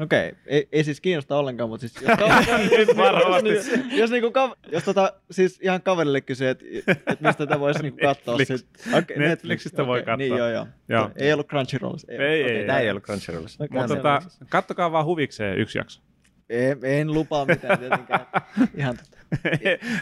Okei, 0.00 0.28
okay. 0.28 0.40
ei, 0.46 0.68
ei 0.72 0.84
siis 0.84 1.00
kiinnosta 1.00 1.36
ollenkaan, 1.36 1.68
mutta 1.70 1.88
siis 1.88 2.02
jos, 2.02 2.18
kaveri, 2.18 2.78
jos, 2.86 2.96
Varmasti. 2.96 3.48
jos, 3.48 3.66
jos, 3.92 4.10
niinku, 4.10 4.28
kav- 4.28 4.70
jos 4.72 4.84
tota, 4.84 5.12
siis 5.30 5.58
ihan 5.62 5.82
kaverille 5.82 6.20
kysyy, 6.20 6.48
että 6.48 6.64
et 7.06 7.20
mistä 7.20 7.46
tätä 7.46 7.60
voisi 7.60 7.82
niinku 7.82 7.98
katsoa. 8.02 8.36
Netflix. 8.36 8.60
Sit, 8.60 8.94
okay, 8.94 9.16
Netflixistä 9.16 9.86
voi 9.86 9.98
katsoa. 9.98 10.16
Niin, 10.16 10.36
joo, 10.36 10.48
joo. 10.48 10.66
Joo. 10.88 11.10
Ei 11.16 11.32
ollut 11.32 11.48
Crunchyrollissa. 11.48 12.12
Ei, 12.12 12.18
ei, 12.18 12.42
okei, 12.44 12.56
ei. 12.56 12.66
Tämä 12.66 12.78
ei 12.78 12.90
ollut 12.90 13.04
Crunchyrollissa. 13.04 13.64
Mutta 13.70 13.88
tota, 13.88 14.22
kattokaa 14.48 14.92
vaan 14.92 15.04
huvikseen 15.04 15.58
yksi 15.58 15.78
jakso. 15.78 16.02
En, 16.54 16.78
en 16.82 17.12
lupaa 17.12 17.44
mitään 17.44 17.78
tietenkään. 17.78 18.26
Ihan 18.78 18.96
tota. 18.96 19.14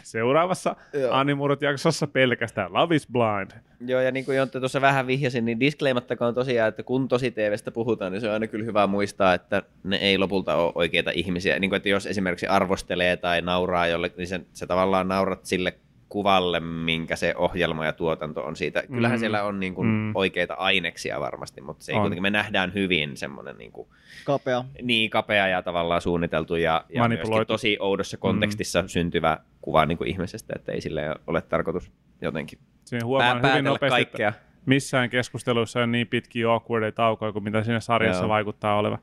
Seuraavassa. 0.03 0.77
Animurot-jaksossa 1.11 2.07
pelkästään 2.07 2.73
Love 2.73 2.95
is 2.95 3.09
Blind. 3.13 3.51
Joo, 3.87 4.01
ja 4.01 4.11
niin 4.11 4.25
kuin 4.25 4.37
Jontte 4.37 4.61
tuossa 4.61 4.81
vähän 4.81 5.07
vihjasin, 5.07 5.45
niin 5.45 5.61
disclaimattakoon 5.61 6.35
tosiaan, 6.35 6.69
että 6.69 6.83
kun 6.83 7.09
tosi 7.09 7.31
TVstä 7.31 7.71
puhutaan, 7.71 8.13
niin 8.13 8.21
se 8.21 8.27
on 8.29 8.33
aina 8.33 8.47
kyllä 8.47 8.65
hyvä 8.65 8.87
muistaa, 8.87 9.35
että 9.35 9.63
ne 9.85 9.97
ei 9.97 10.19
lopulta 10.19 10.55
ole 10.55 10.73
oikeita 10.75 11.11
ihmisiä. 11.15 11.59
Niin 11.59 11.71
kuin, 11.71 11.77
että 11.77 11.89
jos 11.89 12.07
esimerkiksi 12.07 12.47
arvostelee 12.47 13.17
tai 13.17 13.43
nauraa 13.43 13.87
jollekin, 13.87 14.19
niin 14.19 14.27
se, 14.27 14.41
se 14.53 14.67
tavallaan 14.67 15.09
naurat 15.09 15.47
sille 15.47 15.75
kuvalle, 16.13 16.61
minkä 16.61 17.17
se 17.17 17.35
ohjelma 17.37 17.85
ja 17.85 17.93
tuotanto 17.93 18.45
on 18.45 18.57
siitä. 18.57 18.83
Kyllähän 18.93 19.19
Mm. 19.19 19.21
siellä 19.21 19.43
on 19.45 19.61
niin 19.61 19.75
kuin 19.75 19.89
Mm. 19.89 20.13
oikeita 20.15 20.55
aineksia 20.55 21.21
varmasti, 21.21 21.61
mutta 21.61 21.85
se 21.85 21.93
ei 21.93 21.97
On. 21.97 22.03
kuitenkin, 22.03 22.23
me 22.23 22.31
nähdään 22.31 22.75
hyvin 22.75 23.17
semmoinen 23.17 23.59
niin, 23.59 23.73
kuin, 23.73 23.89
Kapea. 24.25 24.65
niin 24.83 25.11
kapea 25.11 25.49
ja 25.49 25.63
tavallaan 25.63 26.01
suunniteltu 26.01 26.57
ja, 26.57 26.85
ja 26.95 27.09
myöskin 27.09 27.47
tosi 27.47 27.77
oudossa 27.81 28.17
kontekstissa 28.17 28.83
mm. 28.83 28.89
syntyvä 28.89 29.39
kuva 29.63 29.87
niin 29.87 29.99
kuin 29.99 30.09
ihmisestä, 30.11 30.53
että 30.57 30.73
ei 30.73 30.81
sille 30.81 31.15
ole 31.27 31.43
tarkoitus 31.43 31.93
jotenkin 32.23 32.59
Siinä 32.85 33.07
huomaa 33.07 33.41
pää- 33.41 33.51
hyvin 33.51 33.65
nopeasti, 33.65 34.01
että 34.03 34.11
kaikkea. 34.19 34.33
missään 34.67 35.11
keskusteluissa 35.11 35.79
ei 35.79 35.85
ole 35.85 35.91
niin 35.93 36.07
pitkiä 36.07 36.53
awkwardia 36.53 36.93
taukoja 36.93 37.33
kuin 37.33 37.45
mitä 37.45 37.63
siinä 37.65 37.81
sarjassa 37.81 38.23
Joo. 38.23 38.29
vaikuttaa 38.29 38.79
olevan. 38.79 38.99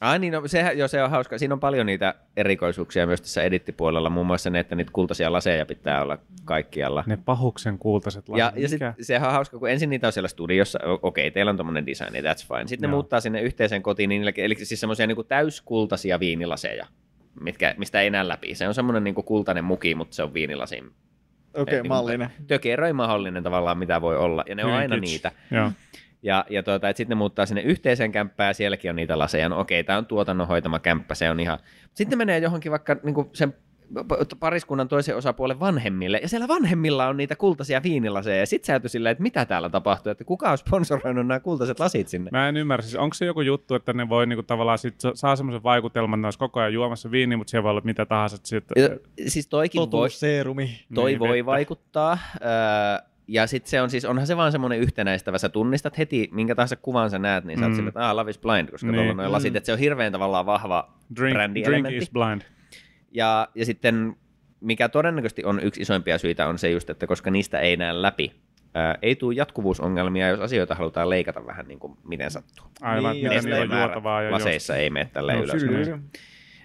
Ai 0.00 0.18
niin, 0.18 0.32
no, 0.32 0.42
sehän, 0.46 0.78
jo, 0.78 0.88
se 0.88 1.02
on 1.02 1.10
hauska. 1.10 1.38
Siinä 1.38 1.54
on 1.54 1.60
paljon 1.60 1.86
niitä 1.86 2.14
erikoisuuksia 2.36 3.06
myös 3.06 3.20
tässä 3.20 3.42
edittipuolella, 3.42 4.10
muun 4.10 4.26
muassa 4.26 4.50
ne, 4.50 4.58
että 4.60 4.74
niitä 4.74 4.90
kultaisia 4.92 5.32
laseja 5.32 5.66
pitää 5.66 6.02
olla 6.02 6.18
kaikkialla. 6.44 7.04
Ne 7.06 7.18
pahuksen 7.24 7.78
kultaiset 7.78 8.28
Ja, 8.28 8.46
lasit. 8.46 8.62
ja 8.62 8.68
sit, 8.68 8.80
Mikä? 8.80 8.94
sehän 9.00 9.28
on 9.28 9.32
hauska, 9.34 9.58
kun 9.58 9.70
ensin 9.70 9.90
niitä 9.90 10.06
on 10.06 10.12
siellä 10.12 10.28
studiossa, 10.28 10.78
okei, 11.02 11.30
teillä 11.30 11.50
on 11.50 11.56
tommonen 11.56 11.86
design, 11.86 12.10
that's 12.14 12.46
fine. 12.48 12.66
Sitten 12.66 12.88
ne 12.88 12.92
Joo. 12.92 12.96
muuttaa 12.96 13.20
sinne 13.20 13.40
yhteiseen 13.42 13.82
kotiin, 13.82 14.08
niin, 14.08 14.32
eli 14.36 14.54
siis 14.54 14.80
semmoisia 14.80 15.06
niin 15.06 15.26
täyskultaisia 15.28 16.20
viinilaseja, 16.20 16.86
mitkä, 17.40 17.74
mistä 17.78 18.00
ei 18.00 18.10
näe 18.10 18.28
läpi. 18.28 18.54
Se 18.54 18.68
on 18.68 18.74
semmoinen 18.74 19.04
niin 19.04 19.14
kultainen 19.14 19.64
muki, 19.64 19.94
mutta 19.94 20.16
se 20.16 20.22
on 20.22 20.34
viinilasin. 20.34 20.84
Okei, 20.84 21.62
okay, 21.62 21.80
Niin, 21.82 21.88
mallinen. 21.88 22.30
Tökeröin 22.46 22.96
mahdollinen 22.96 23.42
tavallaan, 23.42 23.78
mitä 23.78 24.00
voi 24.00 24.16
olla, 24.16 24.44
ja 24.48 24.54
ne 24.54 24.64
on 24.64 24.70
Hyvin 24.70 24.80
aina 24.80 24.94
kitsch. 25.00 25.10
niitä. 25.12 25.32
Joo. 25.50 25.70
Ja, 26.22 26.44
ja 26.50 26.62
tuota, 26.62 26.88
että 26.88 26.96
sitten 26.98 27.16
ne 27.16 27.18
muuttaa 27.18 27.46
sinne 27.46 27.60
yhteiseen 27.62 28.12
kämppään 28.12 28.48
ja 28.48 28.54
sielläkin 28.54 28.90
on 28.90 28.96
niitä 28.96 29.18
laseja. 29.18 29.48
No 29.48 29.60
okei, 29.60 29.84
tämä 29.84 29.98
on 29.98 30.06
tuotannon 30.06 30.48
hoitama 30.48 30.78
kämppä, 30.78 31.14
se 31.14 31.30
on 31.30 31.40
ihan... 31.40 31.58
Sitten 31.94 32.18
ne 32.18 32.24
menee 32.24 32.38
johonkin 32.38 32.72
vaikka 32.72 32.96
niin 33.02 33.14
sen 33.32 33.54
pariskunnan 34.40 34.88
toisen 34.88 35.16
osapuolen 35.16 35.60
vanhemmille, 35.60 36.18
ja 36.22 36.28
siellä 36.28 36.48
vanhemmilla 36.48 37.06
on 37.06 37.16
niitä 37.16 37.36
kultaisia 37.36 37.82
viinilaseja, 37.82 38.36
ja 38.40 38.46
sitten 38.46 38.80
sä 38.82 38.88
silleen, 38.88 39.10
että 39.12 39.22
mitä 39.22 39.44
täällä 39.44 39.68
tapahtuu, 39.68 40.12
että 40.12 40.24
kuka 40.24 40.50
on 40.50 40.58
sponsoroinut 40.58 41.26
nämä 41.26 41.40
kultaiset 41.40 41.80
lasit 41.80 42.08
sinne? 42.08 42.30
Mä 42.32 42.48
en 42.48 42.56
ymmärrä, 42.56 42.82
siis 42.82 42.96
onko 42.96 43.14
se 43.14 43.24
joku 43.26 43.40
juttu, 43.40 43.74
että 43.74 43.92
ne 43.92 44.08
voi 44.08 44.26
niinku 44.26 44.42
tavallaan 44.42 44.78
sit 44.78 45.00
sa- 45.00 45.12
saa 45.14 45.36
semmoisen 45.36 45.62
vaikutelman, 45.62 46.18
että 46.18 46.22
ne 46.22 46.26
olisi 46.26 46.38
koko 46.38 46.60
ajan 46.60 46.72
juomassa 46.72 47.10
viiniä, 47.10 47.36
mutta 47.36 47.50
siellä 47.50 47.62
voi 47.62 47.70
olla 47.70 47.80
mitä 47.84 48.06
tahansa. 48.06 48.36
Sit, 48.42 48.64
Ja, 48.76 48.88
siis 49.28 49.46
toikin 49.48 49.78
voi, 49.78 49.86
Totuusseerumi. 49.86 50.80
toi 50.94 51.10
Niin, 51.10 51.18
voi 51.18 51.28
vettä. 51.30 51.46
vaikuttaa, 51.46 52.18
öö, 52.42 53.08
ja 53.28 53.46
sitten 53.46 53.70
se 53.70 53.80
on 53.82 53.90
siis, 53.90 54.04
onhan 54.04 54.26
se 54.26 54.36
vaan 54.36 54.52
semmoinen 54.52 54.78
yhtenäistävä, 54.80 55.38
sä 55.38 55.48
tunnistat 55.48 55.98
heti, 55.98 56.28
minkä 56.32 56.54
tahansa 56.54 56.76
kuvan 56.76 57.10
sä 57.10 57.18
näet, 57.18 57.44
niin 57.44 57.58
sä 57.58 57.64
oot 57.64 57.70
Mm. 57.72 57.76
silleen, 57.76 57.88
että 57.88 58.08
ah, 58.10 58.16
Love 58.16 58.30
is 58.30 58.38
Blind, 58.38 58.68
koska 58.70 58.86
Niin. 58.86 58.94
tuolla 58.94 59.10
on 59.10 59.16
noin 59.16 59.32
lasit, 59.32 59.52
Mm. 59.52 59.56
että 59.56 59.66
se 59.66 59.72
on 59.72 59.78
hirveän 59.78 60.12
tavallaan 60.12 60.46
vahva 60.46 60.92
drink, 61.16 61.36
drink 61.64 61.90
is 61.90 62.10
blind. 62.10 62.42
Ja, 63.12 63.48
ja 63.54 63.64
sitten 63.66 64.16
mikä 64.60 64.88
todennäköisesti 64.88 65.44
on 65.44 65.60
yksi 65.62 65.82
isoimpia 65.82 66.18
syitä 66.18 66.48
on 66.48 66.58
se 66.58 66.70
just, 66.70 66.90
että 66.90 67.06
koska 67.06 67.30
niistä 67.30 67.60
ei 67.60 67.76
näe 67.76 68.02
läpi, 68.02 68.32
ää, 68.74 68.98
ei 69.02 69.16
tule 69.16 69.34
jatkuvuusongelmia, 69.34 70.28
jos 70.28 70.40
asioita 70.40 70.74
halutaan 70.74 71.10
leikata 71.10 71.46
vähän 71.46 71.68
niin 71.68 71.78
kuin 71.78 71.98
miten 72.04 72.30
sattuu. 72.30 72.66
Aivan, 72.80 73.12
Niin, 73.12 73.30
niin, 73.30 73.44
mitä 73.44 73.58
niillä 73.58 73.76
on 73.76 73.80
juotavaa. 73.80 74.22
Ja 74.22 74.30
laseissa 74.30 74.76
ei 74.76 74.90
mene 74.90 75.10
tälleen 75.12 75.38
Joo, 75.38 75.44
ylös. 75.44 75.88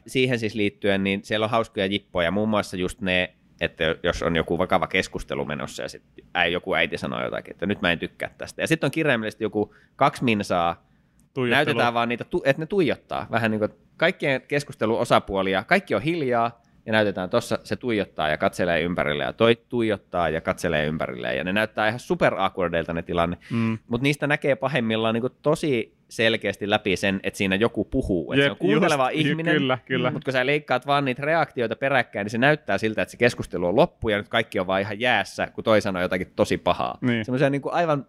Siihen 0.07 0.39
siis 0.39 0.55
liittyen, 0.55 1.03
niin 1.03 1.19
siellä 1.23 1.43
on 1.43 1.49
hauskoja 1.49 1.85
jippoja, 1.85 2.31
muun 2.31 2.49
muassa 2.49 2.77
just 2.77 3.01
ne, 3.01 3.33
että 3.61 3.95
jos 4.03 4.23
on 4.23 4.35
joku 4.35 4.57
vakava 4.57 4.87
keskustelu 4.87 5.45
menossa 5.45 5.83
ja 5.83 5.89
sitten 5.89 6.51
joku 6.51 6.73
äiti 6.73 6.97
sanoo 6.97 7.23
jotakin, 7.23 7.51
että 7.51 7.65
nyt 7.65 7.81
mä 7.81 7.91
en 7.91 7.99
tykkää 7.99 8.29
tästä. 8.37 8.61
Ja 8.61 8.67
sitten 8.67 8.87
on 8.87 8.91
kirjaimellisesti 8.91 9.43
joku 9.43 9.75
kaksi 9.95 10.23
minsaa 10.23 10.85
Tuijottelu. 11.33 11.55
näytetään 11.55 11.93
vaan 11.93 12.09
niitä, 12.09 12.25
että 12.43 12.61
ne 12.61 12.65
tuijottaa. 12.65 13.27
Vähän 13.31 13.51
niin 13.51 13.59
kuin 13.59 13.71
kaikkien 13.97 14.41
keskustelun 14.41 14.99
osapuolia, 14.99 15.63
kaikki 15.63 15.95
on 15.95 16.01
hiljaa 16.01 16.61
ja 16.85 16.91
näytetään 16.91 17.29
tuossa 17.29 17.59
se 17.63 17.75
tuijottaa 17.75 18.29
ja 18.29 18.37
katselee 18.37 18.81
ympärille 18.81 19.23
ja 19.23 19.33
toi 19.33 19.55
tuijottaa 19.69 20.29
ja 20.29 20.41
katselee 20.41 20.85
ympärille 20.85 21.35
ja 21.35 21.43
ne 21.43 21.53
näyttää 21.53 21.87
ihan 21.87 21.99
super 21.99 22.33
awkwardeilta 22.37 22.93
ne 22.93 23.01
tilanne. 23.01 23.37
Mm. 23.51 23.77
Mutta 23.87 24.03
niistä 24.03 24.27
näkee 24.27 24.55
pahimmillaan 24.55 25.13
niin 25.13 25.31
tosi 25.41 25.97
selkeästi 26.11 26.69
läpi 26.69 26.95
sen, 26.95 27.19
että 27.23 27.37
siinä 27.37 27.55
joku 27.55 27.85
puhuu. 27.85 28.33
Että 28.33 28.45
se 28.45 28.51
on 28.51 28.57
kuunteleva 28.57 29.11
just, 29.11 29.25
ihminen, 29.25 29.55
Kyllä, 29.55 29.77
kyllä. 29.85 30.11
mutta 30.11 30.25
kun 30.25 30.33
sä 30.33 30.45
leikkaat 30.45 30.87
vaan 30.87 31.05
niitä 31.05 31.21
reaktioita 31.21 31.75
peräkkäin, 31.75 32.25
niin 32.25 32.31
se 32.31 32.37
näyttää 32.37 32.77
siltä, 32.77 33.01
että 33.01 33.11
se 33.11 33.17
keskustelu 33.17 33.67
on 33.67 33.75
loppu 33.75 34.09
ja 34.09 34.17
nyt 34.17 34.29
kaikki 34.29 34.59
on 34.59 34.67
vaan 34.67 34.81
ihan 34.81 34.99
jäässä, 34.99 35.47
kun 35.47 35.63
toi 35.63 35.81
sanoo 35.81 36.01
jotakin 36.01 36.31
tosi 36.35 36.57
pahaa. 36.57 36.97
Niin. 37.01 37.25
Semmoisia 37.25 37.49
niin 37.49 37.61
kuin 37.61 37.73
aivan 37.73 38.05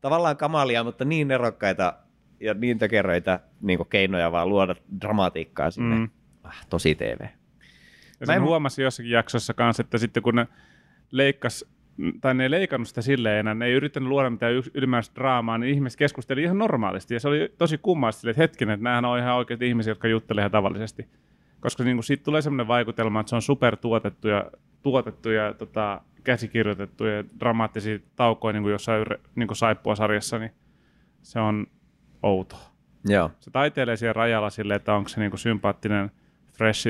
tavallaan 0.00 0.36
kamalia, 0.36 0.84
mutta 0.84 1.04
niin 1.04 1.28
nerokkaita 1.28 1.92
ja 2.40 2.54
niin 2.54 2.78
tökeröitä 2.78 3.40
niin 3.60 3.78
keinoja 3.90 4.32
vaan 4.32 4.48
luoda 4.48 4.74
dramatiikkaa 5.00 5.70
sinne. 5.70 5.96
Mm. 5.96 6.08
Ah, 6.42 6.66
tosi 6.70 6.94
TV. 6.94 7.20
Ja 7.20 7.28
Mä 8.20 8.26
sen 8.26 8.34
en- 8.36 8.42
huomasin 8.42 8.82
jossakin 8.82 9.12
jaksossa 9.12 9.54
kanssa, 9.54 9.80
että 9.80 9.98
sitten 9.98 10.22
kun 10.22 10.34
ne 10.34 10.46
leikkas, 11.10 11.64
tai 12.20 12.34
ne 12.34 12.42
ei 12.42 12.50
leikannut 12.50 12.88
sitä 12.88 13.02
silleen 13.02 13.40
enää, 13.40 13.54
ne 13.54 13.66
ei 13.66 13.72
yrittänyt 13.72 14.08
luoda 14.08 14.30
mitään 14.30 14.52
ylimääräistä 14.74 15.14
draamaa, 15.14 15.58
niin 15.58 15.74
ihmiset 15.74 15.98
keskusteli 15.98 16.42
ihan 16.42 16.58
normaalisti. 16.58 17.14
Ja 17.14 17.20
se 17.20 17.28
oli 17.28 17.54
tosi 17.58 17.78
kummallista, 17.78 18.20
silleen, 18.20 18.32
että 18.32 18.42
hetkinen, 18.42 18.74
että 18.74 18.84
nämähän 18.84 19.04
on 19.04 19.18
ihan 19.18 19.36
oikeat 19.36 19.62
ihmisiä, 19.62 19.90
jotka 19.90 20.08
juttelee 20.08 20.42
ihan 20.42 20.50
tavallisesti. 20.50 21.08
koska 21.60 21.84
niin 21.84 22.02
siitä 22.02 22.24
tulee 22.24 22.42
semmoinen 22.42 22.68
vaikutelma, 22.68 23.20
että 23.20 23.30
se 23.30 23.36
on 23.36 23.42
supertuotettu 23.42 24.28
ja, 24.28 24.50
tuotettu 24.82 25.30
ja 25.30 25.54
tota, 25.54 26.00
käsikirjoitettu 26.24 27.04
ja 27.04 27.24
dramaattisia 27.40 27.98
taukoja 28.16 28.52
niin 28.52 28.62
kuin 28.62 28.72
jossain 28.72 29.06
niin 29.34 29.46
kuin 29.46 29.56
saippua-sarjassa, 29.56 30.38
niin 30.38 30.52
se 31.22 31.40
on 31.40 31.66
outo. 32.22 32.56
Joo. 33.04 33.30
Se 33.40 33.50
taiteilee 33.50 33.96
siellä 33.96 34.12
rajalla 34.12 34.50
sille, 34.50 34.74
että 34.74 34.94
onko 34.94 35.08
se 35.08 35.20
niin 35.20 35.30
kuin 35.30 35.40
sympaattinen, 35.40 36.10
fresh 36.52 36.88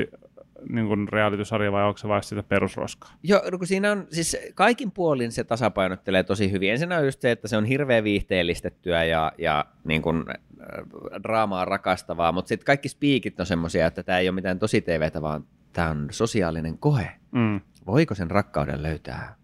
niin 0.69 0.87
kuin 0.87 1.07
reality-sarja 1.09 1.71
vai 1.71 1.83
onko 1.83 1.97
se 1.97 2.07
vain 2.07 2.23
sitä 2.23 2.43
perusroskaa? 2.43 3.11
Joo, 3.23 3.41
no 3.51 3.57
kun 3.57 3.67
siinä 3.67 3.91
on, 3.91 4.07
siis 4.11 4.37
kaikin 4.55 4.91
puolin 4.91 5.31
se 5.31 5.43
tasapainottelee 5.43 6.23
tosi 6.23 6.51
hyvin. 6.51 6.71
Ensin 6.71 6.91
on 6.91 7.05
just 7.05 7.21
se, 7.21 7.31
että 7.31 7.47
se 7.47 7.57
on 7.57 7.65
hirveän 7.65 8.03
viihteellistettyä 8.03 9.03
ja, 9.03 9.31
ja 9.37 9.65
niin 9.83 10.01
kuin, 10.01 10.23
äh, 10.29 11.21
draamaa 11.23 11.65
rakastavaa, 11.65 12.31
mutta 12.31 12.49
sitten 12.49 12.65
kaikki 12.65 12.89
spiikit 12.89 13.39
on 13.39 13.45
semmoisia, 13.45 13.87
että 13.87 14.03
tämä 14.03 14.19
ei 14.19 14.29
ole 14.29 14.35
mitään 14.35 14.59
tosi 14.59 14.81
TVtä, 14.81 15.21
vaan 15.21 15.45
tämä 15.73 15.89
on 15.89 16.07
sosiaalinen 16.11 16.77
kohe. 16.77 17.11
Mm. 17.31 17.61
Voiko 17.85 18.15
sen 18.15 18.31
rakkauden 18.31 18.83
löytää? 18.83 19.35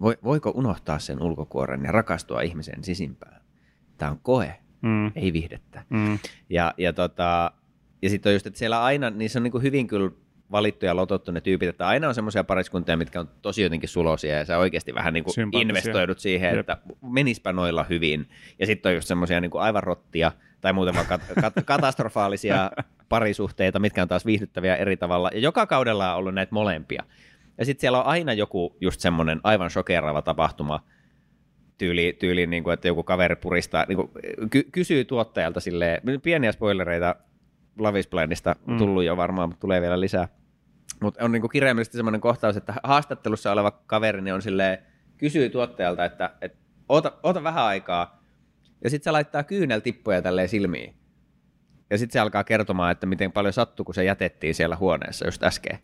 Voi, 0.00 0.18
voiko 0.24 0.52
unohtaa 0.54 0.98
sen 0.98 1.22
ulkokuoren 1.22 1.84
ja 1.84 1.92
rakastua 1.92 2.40
ihmisen 2.40 2.84
sisimpään? 2.84 3.40
Tämä 3.98 4.10
on 4.10 4.18
koe, 4.22 4.54
Mm. 4.82 5.12
ei 5.14 5.32
vihdettä. 5.32 5.84
Mm. 5.88 6.18
Ja, 6.50 6.74
ja, 6.78 6.92
tota, 6.92 7.52
ja 8.02 8.10
sitten 8.10 8.30
on 8.30 8.34
just, 8.34 8.46
että 8.46 8.58
siellä 8.58 8.82
aina, 8.82 9.10
niin 9.10 9.30
se 9.30 9.38
on 9.38 9.42
niin 9.42 9.52
kuin 9.52 9.62
hyvin 9.62 9.86
kyllä 9.86 10.10
valittu 10.52 10.86
ja 10.86 10.96
lotottu 10.96 11.32
ne 11.32 11.40
tyypit, 11.40 11.68
että 11.68 11.86
aina 11.88 12.08
on 12.08 12.14
semmoisia 12.14 12.44
pariskuntia, 12.44 12.96
mitkä 12.96 13.20
on 13.20 13.28
tosi 13.42 13.62
jotenkin 13.62 13.88
sulosia 13.88 14.38
ja 14.38 14.44
sä 14.44 14.58
oikeasti 14.58 14.94
vähän 14.94 15.14
niin 15.14 15.24
kuin 15.24 15.34
investoidut 15.60 16.18
siihen, 16.18 16.50
Jep. 16.50 16.60
että 16.60 16.76
menispä 17.02 17.52
noilla 17.52 17.84
hyvin. 17.84 18.28
Ja 18.58 18.66
sitten 18.66 18.90
on 18.90 18.94
just 18.94 19.08
semmoisia 19.08 19.40
niin 19.40 19.50
kuin 19.50 19.62
aivan 19.62 19.82
rottia 19.82 20.32
tai 20.60 20.72
muuten 20.72 20.94
vaan 20.94 21.06
kat- 21.06 21.40
kat- 21.42 21.62
katastrofaalisia 21.74 22.70
parisuhteita, 23.08 23.78
mitkä 23.78 24.02
on 24.02 24.08
taas 24.08 24.26
viihdyttäviä 24.26 24.76
eri 24.76 24.96
tavalla. 24.96 25.30
Ja 25.34 25.40
joka 25.40 25.66
kaudella 25.66 26.12
on 26.12 26.18
ollut 26.18 26.34
näitä 26.34 26.54
molempia. 26.54 27.02
Ja 27.58 27.64
sitten 27.64 27.80
siellä 27.80 28.00
on 28.00 28.06
aina 28.06 28.32
joku 28.32 28.76
just 28.80 29.00
semmoinen 29.00 29.40
aivan 29.44 29.70
shokeraava 29.70 30.22
tapahtuma, 30.22 30.84
tyyli, 31.78 32.16
tyyli 32.18 32.46
niin 32.46 32.64
kuin, 32.64 32.74
että 32.74 32.88
joku 32.88 33.02
kaveri 33.02 33.36
puristaa, 33.36 33.84
niin 33.88 33.96
kuin, 33.96 34.10
ky- 34.50 34.68
kysyy 34.72 35.04
tuottajalta 35.04 35.60
silleen, 35.60 36.02
pieniä 36.22 36.52
spoilereita 36.52 37.14
Love 37.78 37.98
is 37.98 38.08
Blindista 38.08 38.56
Mm. 38.66 38.72
mm. 38.72 38.78
tullut 38.78 39.04
jo 39.04 39.16
varmaan, 39.16 39.48
mutta 39.48 39.60
tulee 39.60 39.80
vielä 39.80 40.00
lisää. 40.00 40.28
Mutta 41.02 41.24
on 41.24 41.32
niin 41.32 41.40
kuin 41.40 41.50
kirjaimellisesti 41.50 41.96
semmoinen 41.96 42.20
kohtaus, 42.20 42.56
että 42.56 42.74
haastattelussa 42.82 43.52
oleva 43.52 43.70
kaveri 43.70 44.20
niin 44.20 44.34
on 44.34 44.42
silleen, 44.42 44.78
kysyy 45.18 45.48
tuottajalta, 45.48 46.04
että, 46.04 46.30
että 46.40 46.58
oota, 46.88 47.12
oota 47.22 47.42
vähän 47.42 47.64
aikaa, 47.64 48.24
ja 48.84 48.90
sitten 48.90 49.04
se 49.04 49.10
laittaa 49.10 49.42
kyyneltippuja 49.42 50.22
tälleen 50.22 50.48
silmiin. 50.48 50.94
Ja 51.90 51.98
sitten 51.98 52.12
se 52.12 52.20
alkaa 52.20 52.44
kertomaan, 52.44 52.92
että 52.92 53.06
miten 53.06 53.32
paljon 53.32 53.52
sattui, 53.52 53.84
kun 53.84 53.94
se 53.94 54.04
jätettiin 54.04 54.54
siellä 54.54 54.76
huoneessa 54.76 55.26
just 55.26 55.42
äsken. 55.42 55.78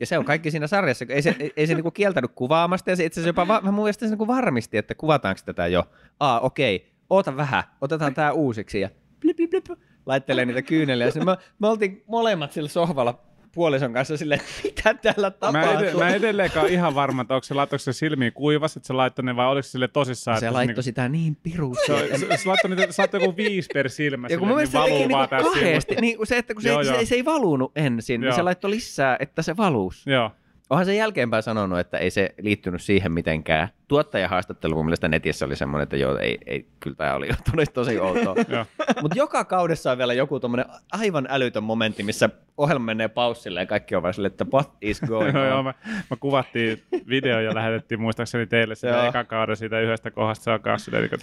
Ja 0.00 0.06
se 0.06 0.18
on 0.18 0.24
kaikki 0.24 0.50
siinä 0.50 0.66
sarjassa. 0.66 1.04
Ei 1.08 1.22
se, 1.22 1.36
ei, 1.38 1.52
ei 1.56 1.66
se 1.66 1.74
niinku 1.74 1.90
kieltänyt 1.90 2.30
kuvaamasta, 2.34 2.90
ja 2.90 2.96
se 2.96 3.04
itse 3.04 3.20
asiassa 3.20 3.42
jopa 3.42 3.60
mun 3.62 3.84
mielestä 3.84 4.06
se 4.06 4.10
niinku 4.10 4.26
varmisti, 4.26 4.78
että 4.78 4.94
kuvataanko 4.94 5.40
tätä 5.44 5.66
jo. 5.66 5.84
Aa, 6.20 6.40
okei, 6.40 6.92
oota 7.10 7.36
vähän, 7.36 7.62
otetaan 7.80 8.14
tämä 8.14 8.32
uusiksi, 8.32 8.80
ja 8.80 8.90
blip, 9.20 9.36
blip, 9.36 9.50
blip, 9.50 9.78
laittelee 10.06 10.44
niitä 10.44 10.62
kyyneliä. 10.62 11.10
Sitten 11.10 11.26
me, 11.26 11.36
me 11.58 11.68
oltiin 11.68 12.02
molemmat 12.06 12.52
sillä 12.52 12.68
sohvalla 12.68 13.33
puolison 13.54 13.92
kanssa 13.92 14.16
silleen, 14.16 14.40
että 14.40 14.52
mitä 14.64 14.94
täällä 14.94 15.26
Mä, 15.26 15.30
tapahtuu. 15.30 15.86
ed- 15.88 15.94
mä 15.98 16.08
edelleenkaan 16.10 16.68
ihan 16.68 16.94
varma, 16.94 17.22
että 17.22 17.34
onko 17.34 17.44
se 17.44 17.54
laittoiko 17.54 17.78
se 17.78 17.92
silmiin 17.92 18.32
kuivas, 18.32 18.76
että 18.76 18.86
se 18.86 18.92
laittoi 18.92 19.24
ne 19.24 19.36
vai 19.36 19.46
oliko 19.46 19.62
se 19.62 19.70
sille 19.70 19.88
tosissaan? 19.88 20.40
se 20.40 20.50
laittoi 20.50 20.66
niinku- 20.66 20.82
sitä 20.82 21.08
niin 21.08 21.36
pirusti. 21.42 21.86
se, 21.86 22.18
se, 22.18 22.36
se 22.36 22.48
laittoi 22.48 22.76
niitä, 22.76 22.92
se 22.92 23.02
laittoi 23.02 23.20
joku 23.22 23.36
viisi 23.36 23.68
per 23.74 23.90
silmä 23.90 24.26
Ja 24.30 24.38
kun 24.38 24.48
sille, 24.48 24.60
niin 24.60 24.70
se 24.70 24.78
valuu 24.78 24.98
teki 24.98 25.12
vaan 25.12 25.28
niinku 25.32 25.50
kahdesti, 25.52 25.94
niin 26.00 26.18
se, 26.26 26.38
että 26.38 26.54
kun 26.54 26.62
se, 26.62 26.68
Joo, 26.68 26.80
ei, 26.80 26.86
joo. 26.86 26.98
se, 26.98 27.04
se, 27.06 27.14
ei 27.14 27.24
valunut 27.24 27.72
ensin, 27.76 28.20
niin 28.20 28.28
Joo. 28.28 28.36
se 28.36 28.42
laittoi 28.42 28.70
lisää, 28.70 29.16
että 29.20 29.42
se 29.42 29.56
valuus. 29.56 30.06
Joo. 30.06 30.30
Onhan 30.70 30.86
se 30.86 30.94
jälkeenpäin 30.94 31.42
sanonut, 31.42 31.78
että 31.78 31.98
ei 31.98 32.10
se 32.10 32.34
liittynyt 32.40 32.82
siihen 32.82 33.12
mitenkään. 33.12 33.68
Tuottajahaastattelu 33.88 34.74
mun 34.74 34.84
mielestä 34.84 35.08
netissä 35.08 35.46
oli 35.46 35.56
semmoinen, 35.56 35.82
että 35.82 35.96
joo, 35.96 36.18
ei, 36.18 36.38
ei 36.46 36.68
kyllä 36.80 36.96
tämä 36.96 37.14
oli 37.14 37.28
tosi, 37.56 37.72
tosi 37.72 37.98
outoa. 38.00 38.34
Mutta 39.02 39.18
joka 39.18 39.44
kaudessa 39.44 39.92
on 39.92 39.98
vielä 39.98 40.14
joku 40.14 40.40
tommonen 40.40 40.66
aivan 40.92 41.26
älytön 41.30 41.64
momentti, 41.64 42.02
missä 42.02 42.30
ohjelma 42.56 42.84
menee 42.84 43.08
paussille 43.08 43.60
ja 43.60 43.66
kaikki 43.66 43.94
on 43.96 44.02
vaan 44.02 44.14
silleen, 44.14 44.30
että 44.30 44.46
what 44.52 44.72
is 44.80 45.00
going 45.08 45.36
Joo, 45.36 45.46
joo, 45.46 45.58
on? 45.58 45.64
me, 45.64 45.74
me 46.10 46.16
kuvattiin 46.20 46.82
video 47.08 47.40
ja 47.40 47.54
lähetettiin 47.54 48.00
muistaakseni 48.00 48.46
teille 48.46 48.74
sitä 48.74 48.92
Joo. 48.92 49.04
ekan 49.04 49.26
kauden 49.26 49.56
siitä 49.56 49.80
yhdestä 49.80 50.10
kohdasta. 50.10 50.44
Se 50.44 50.50
on 50.50 50.60
kanssa 50.60 50.90
niin 50.90 51.10
kuin, 51.10 51.20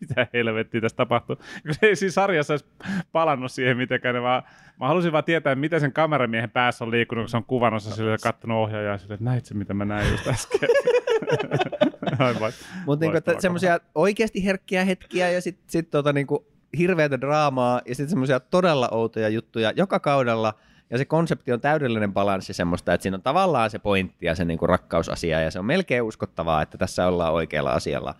mitä 0.00 0.26
helvettiä 0.32 0.80
tässä 0.80 0.96
tapahtuu. 0.96 1.36
Kun 1.36 1.74
se 1.74 1.86
ei 1.86 1.96
siinä 1.96 2.12
sarjassa 2.12 2.54
edes 2.54 2.64
palannut 3.12 3.52
siihen 3.52 3.76
mitenkään, 3.76 4.22
vaan, 4.22 4.42
mä 4.80 4.88
halusin 4.88 5.12
vaan 5.12 5.24
tietää, 5.24 5.54
miten 5.54 5.80
sen 5.80 5.92
kameramiehen 5.92 6.50
päässä 6.50 6.84
on 6.84 6.90
liikkunut, 6.90 7.22
kun 7.22 7.28
se 7.28 7.36
on 7.36 7.44
kuvannut 7.44 7.82
se 7.82 7.90
sille 7.94 8.16
kattonut 8.22 8.56
ohjaajaa 8.56 8.98
silleen, 8.98 9.14
että 9.14 9.24
näit 9.24 9.44
se, 9.44 9.54
mitä 9.54 9.74
mä 9.74 9.84
näin 9.84 10.10
just 10.10 10.28
äsken. 10.28 10.68
Mutta 12.86 13.06
niinku, 13.06 13.40
semmoisia 13.40 13.78
oikeasti 13.94 14.44
herkkiä 14.44 14.84
hetkiä 14.84 15.30
ja 15.30 15.40
sitten 15.40 15.64
sit 15.68 15.90
tota 15.90 16.12
niinku 16.12 16.46
hirveätä 16.78 17.20
draamaa 17.20 17.80
ja 17.86 17.94
sitten 17.94 18.10
semmoisia 18.10 18.40
todella 18.40 18.88
outoja 18.92 19.28
juttuja 19.28 19.72
joka 19.76 20.00
kaudella. 20.00 20.54
Ja 20.90 20.98
se 20.98 21.04
konsepti 21.04 21.52
on 21.52 21.60
täydellinen 21.60 22.12
balanssi 22.12 22.52
semmoista, 22.52 22.94
että 22.94 23.02
siinä 23.02 23.14
on 23.14 23.22
tavallaan 23.22 23.70
se 23.70 23.78
pointti 23.78 24.26
ja 24.26 24.34
se 24.34 24.44
niinku 24.44 24.66
rakkausasia 24.66 25.40
ja 25.40 25.50
se 25.50 25.58
on 25.58 25.64
melkein 25.64 26.02
uskottavaa, 26.02 26.62
että 26.62 26.78
tässä 26.78 27.06
ollaan 27.06 27.32
oikealla 27.32 27.70
asialla. 27.72 28.14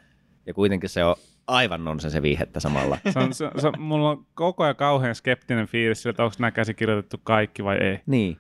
Ja 0.47 0.55
kuitenkin 0.55 0.91
se 0.91 1.05
on 1.05 1.17
aivan 1.47 1.85
nonsen 1.85 2.11
se 2.11 2.23
viihettä 2.23 2.61
samalla. 2.61 2.99
Se 3.11 3.19
on, 3.19 3.35
se, 3.35 3.51
se, 3.59 3.71
mulla 3.79 4.11
on 4.11 4.27
koko 4.35 4.65
ajan 4.65 4.77
kauhean 4.77 5.15
skeptinen 5.15 5.67
fiilis 5.67 6.03
sille, 6.03 6.11
että 6.11 6.25
onko 6.25 6.37
nämä 6.39 6.51
käsikirjoitettu 6.51 7.17
kaikki 7.25 7.65
vai 7.65 7.77
ei. 7.77 8.01
niin. 8.07 8.39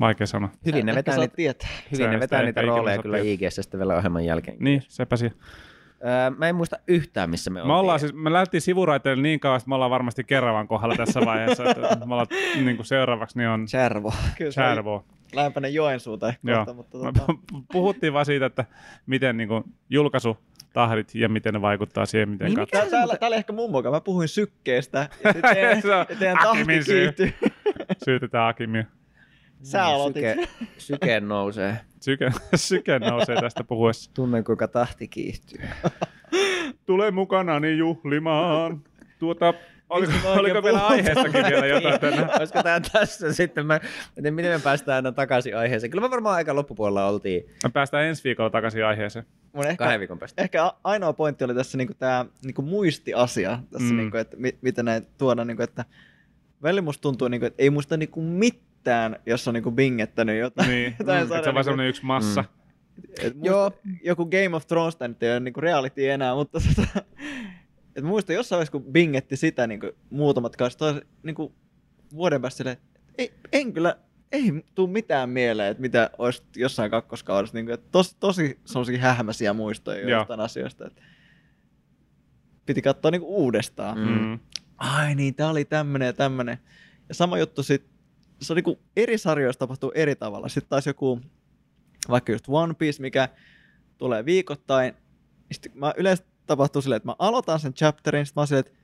Vaikea 0.00 0.26
sanoa. 0.26 0.50
Hyvin 0.66 0.86
ne 0.86 0.94
vetää 0.94 1.16
niitä, 1.16 1.36
tietää. 1.36 1.68
hyvin 1.92 2.10
ne 2.10 2.14
et 2.14 2.20
vetää 2.20 2.42
niitä 2.42 2.62
rooleja 2.62 3.02
kyllä. 3.02 3.18
IGssä 3.18 3.62
sitten 3.62 3.80
vielä 3.80 3.96
ohjelman 3.96 4.24
jälkeen. 4.24 4.56
Niin, 4.60 4.82
sepä 4.88 5.16
siinä. 5.16 5.34
Öö, 6.04 6.30
mä 6.30 6.48
en 6.48 6.54
muista 6.54 6.76
yhtään, 6.86 7.30
missä 7.30 7.50
me, 7.50 7.64
Me, 7.64 7.72
ollaan 7.72 8.00
siis, 8.00 8.12
me 8.14 8.32
lähdettiin 8.32 8.60
sivuraiteille 8.60 9.22
niin 9.22 9.40
kauan, 9.40 9.56
että 9.56 9.68
me 9.68 9.74
ollaan 9.74 9.90
varmasti 9.90 10.24
Keravan 10.24 10.68
kohdalla 10.68 10.96
tässä 10.96 11.20
vaiheessa. 11.24 11.64
Että 11.70 11.80
me 12.06 12.14
ollaan 12.14 12.26
niin 12.64 12.76
kuin 12.76 12.86
seuraavaksi 12.86 13.38
niin 13.38 13.48
on 13.48 13.68
Servo. 13.68 14.12
Kyllä 14.38 14.50
se 14.50 14.60
on 14.60 14.66
Särvo. 14.66 15.04
lähempänä 15.32 15.68
Joensuuta 15.68 16.28
ehkä 16.28 16.50
Joo. 16.50 16.56
kohta, 16.56 16.74
mutta 16.74 16.98
tota, 16.98 17.34
puhuttiin 17.72 18.12
vaan 18.12 18.26
siitä, 18.26 18.46
että 18.46 18.64
miten 19.06 19.36
niin 19.36 19.48
kuin, 19.48 19.64
julkaisutahdit 19.90 21.14
ja 21.14 21.28
miten 21.28 21.54
ne 21.54 21.60
vaikuttaa 21.62 22.06
siihen, 22.06 22.28
miten 22.28 22.46
Niin, 22.46 22.56
katsoo. 22.56 22.80
Tää, 22.80 22.90
täällä, 22.90 23.16
täällä 23.16 23.36
ehkä 23.36 23.52
mummo, 23.52 23.82
mä 23.82 24.00
puhuin 24.00 24.28
sykkeestä, 24.28 24.98
ja 25.24 25.34
teidän, 25.54 25.82
ja 26.10 26.16
teidän 26.18 26.38
tahti 26.42 26.64
kiihtyy. 26.64 27.32
Syytetään 28.04 28.48
Akimia. 28.48 28.84
Sä 29.62 29.84
aloitit. 29.86 30.24
Syke, 30.24 30.48
syke 30.78 31.20
nousee. 31.20 31.80
Syke, 32.00 32.30
syke 32.56 32.98
nousee 32.98 33.40
tästä 33.40 33.64
puhuessa. 33.64 34.10
Tunnen, 34.14 34.44
kuinka 34.44 34.68
tahti 34.68 35.08
kiihtyy. 35.08 35.60
Tule 36.86 37.10
mukanani 37.10 37.76
juhlimaan. 37.78 38.82
Tuota, 39.18 39.54
oliko, 39.90 40.12
oliko 40.24 40.62
vielä 40.62 40.86
aiheestakin 40.86 41.44
vielä 41.44 41.66
jotain 41.66 42.00
tänään? 42.00 42.30
Olisiko 42.38 42.62
tämä 42.62 42.80
tässä 42.92 43.32
sitten? 43.32 43.66
Mä, 43.66 43.80
miten 44.16 44.52
me 44.52 44.60
päästään 44.64 44.96
aina 44.96 45.12
takaisin 45.12 45.56
aiheeseen. 45.56 45.90
Kyllä 45.90 46.06
me 46.06 46.10
varmaan 46.10 46.34
aika 46.36 46.54
loppupuolella 46.54 47.06
oltiin 47.06 47.44
Me 47.64 47.70
päästään 47.72 48.04
ensi 48.04 48.24
viikolla 48.24 48.50
takaisin 48.50 48.84
aiheeseen. 48.84 49.24
Mun 49.52 49.66
ehkä, 49.66 49.76
kahden 49.76 50.00
viikon 50.00 50.18
päästä. 50.18 50.42
ehkä 50.42 50.64
a- 50.64 50.76
ainoa 50.84 51.12
pointti 51.12 51.44
oli 51.44 51.54
tässä 51.54 51.78
niinku 51.78 51.94
tämä 51.94 52.26
niinku 52.44 52.62
muistiasia, 52.62 53.58
tässä 53.70 53.86
Mm. 53.88 53.92
mm. 53.92 53.96
niinku, 53.96 54.16
että 54.16 54.36
mi, 54.36 54.58
miten 54.62 54.84
näin 54.84 55.06
tuodaan, 55.18 55.46
niinku, 55.46 55.62
että 55.62 55.84
välillä 56.62 56.82
musta 56.82 57.02
tuntuu, 57.02 57.28
niinku, 57.28 57.46
että 57.46 57.62
ei 57.62 57.70
muista 57.70 57.96
niinku 57.96 58.22
mitään, 58.22 58.69
jos 59.26 59.48
on 59.48 59.54
niinku 59.54 59.70
bingettänyt 59.70 60.38
jotain. 60.38 60.70
Niin, 60.70 60.94
jotain 60.98 61.22
että 61.22 61.28
se 61.28 61.34
on 61.34 61.38
sarjaa, 61.38 61.54
vaan 61.54 61.64
semmoinen 61.64 61.88
yksi 61.88 62.04
massa. 62.04 62.44
Et 63.20 63.34
musta 63.34 63.48
Joo. 63.48 63.72
Joku 64.04 64.26
Game 64.26 64.56
of 64.56 64.66
Thrones 64.66 64.96
tää 64.96 65.08
nyt 65.08 65.22
ei 65.22 65.30
ole 65.30 65.40
niinku 65.40 65.60
reality 65.60 66.10
enää, 66.10 66.34
mutta 66.34 66.58
tota, 66.76 67.04
et 67.96 68.04
muistan 68.04 68.36
jossain 68.36 68.56
vaiheessa, 68.56 68.72
kun 68.72 68.92
bingetti 68.92 69.36
sitä 69.36 69.66
niinku 69.66 69.90
muutamat 70.10 70.56
kanssa, 70.56 70.94
niinku 71.22 71.54
vuoden 72.14 72.42
päästä 72.42 72.56
silleen, 72.56 72.76
että 72.76 73.00
ei, 73.18 73.32
en 73.52 73.72
kyllä, 73.72 73.96
ei 74.32 74.64
tuu 74.74 74.86
mitään 74.86 75.30
mieleen, 75.30 75.70
että 75.70 75.80
mitä 75.80 76.10
olisi 76.18 76.42
jossain 76.56 76.90
kakkoskaudessa, 76.90 77.56
niinku, 77.56 77.72
että 77.72 77.88
tos, 77.92 78.14
tosi 78.14 78.60
semmoisia 78.64 78.98
hähmäisiä 78.98 79.52
muistoja 79.52 80.00
Joo. 80.00 80.20
jostain 80.20 80.40
asioista, 80.40 80.86
että 80.86 81.02
piti 82.66 82.82
katsoa 82.82 83.10
niinku 83.10 83.36
uudestaan. 83.36 83.98
Mm. 83.98 84.20
Mm. 84.20 84.38
Ai 84.78 85.14
niin, 85.14 85.34
tää 85.34 85.50
oli 85.50 85.64
tämmönen 85.64 86.06
ja 86.06 86.12
tämmönen. 86.12 86.58
Ja 87.08 87.14
sama 87.14 87.38
juttu 87.38 87.62
sit, 87.62 87.84
se 88.40 88.52
on 88.52 88.56
niinku 88.56 88.78
eri 88.96 89.18
sarjoissa 89.18 89.58
tapahtuu 89.58 89.92
eri 89.94 90.16
tavalla. 90.16 90.48
Sitten 90.48 90.68
taas 90.68 90.86
joku, 90.86 91.20
vaikka 92.08 92.32
just 92.32 92.44
One 92.48 92.74
Piece, 92.74 93.02
mikä 93.02 93.28
tulee 93.98 94.24
viikoittain. 94.24 94.94
Sitten 95.52 95.72
mä 95.74 95.94
yleensä 95.96 96.24
tapahtuu 96.46 96.82
silleen, 96.82 96.96
että 96.96 97.08
mä 97.08 97.14
aloitan 97.18 97.60
sen 97.60 97.74
chapterin, 97.74 98.26
sitten 98.26 98.40
mä 98.40 98.40
oon 98.40 98.46
silleen, 98.46 98.66
että 98.66 98.80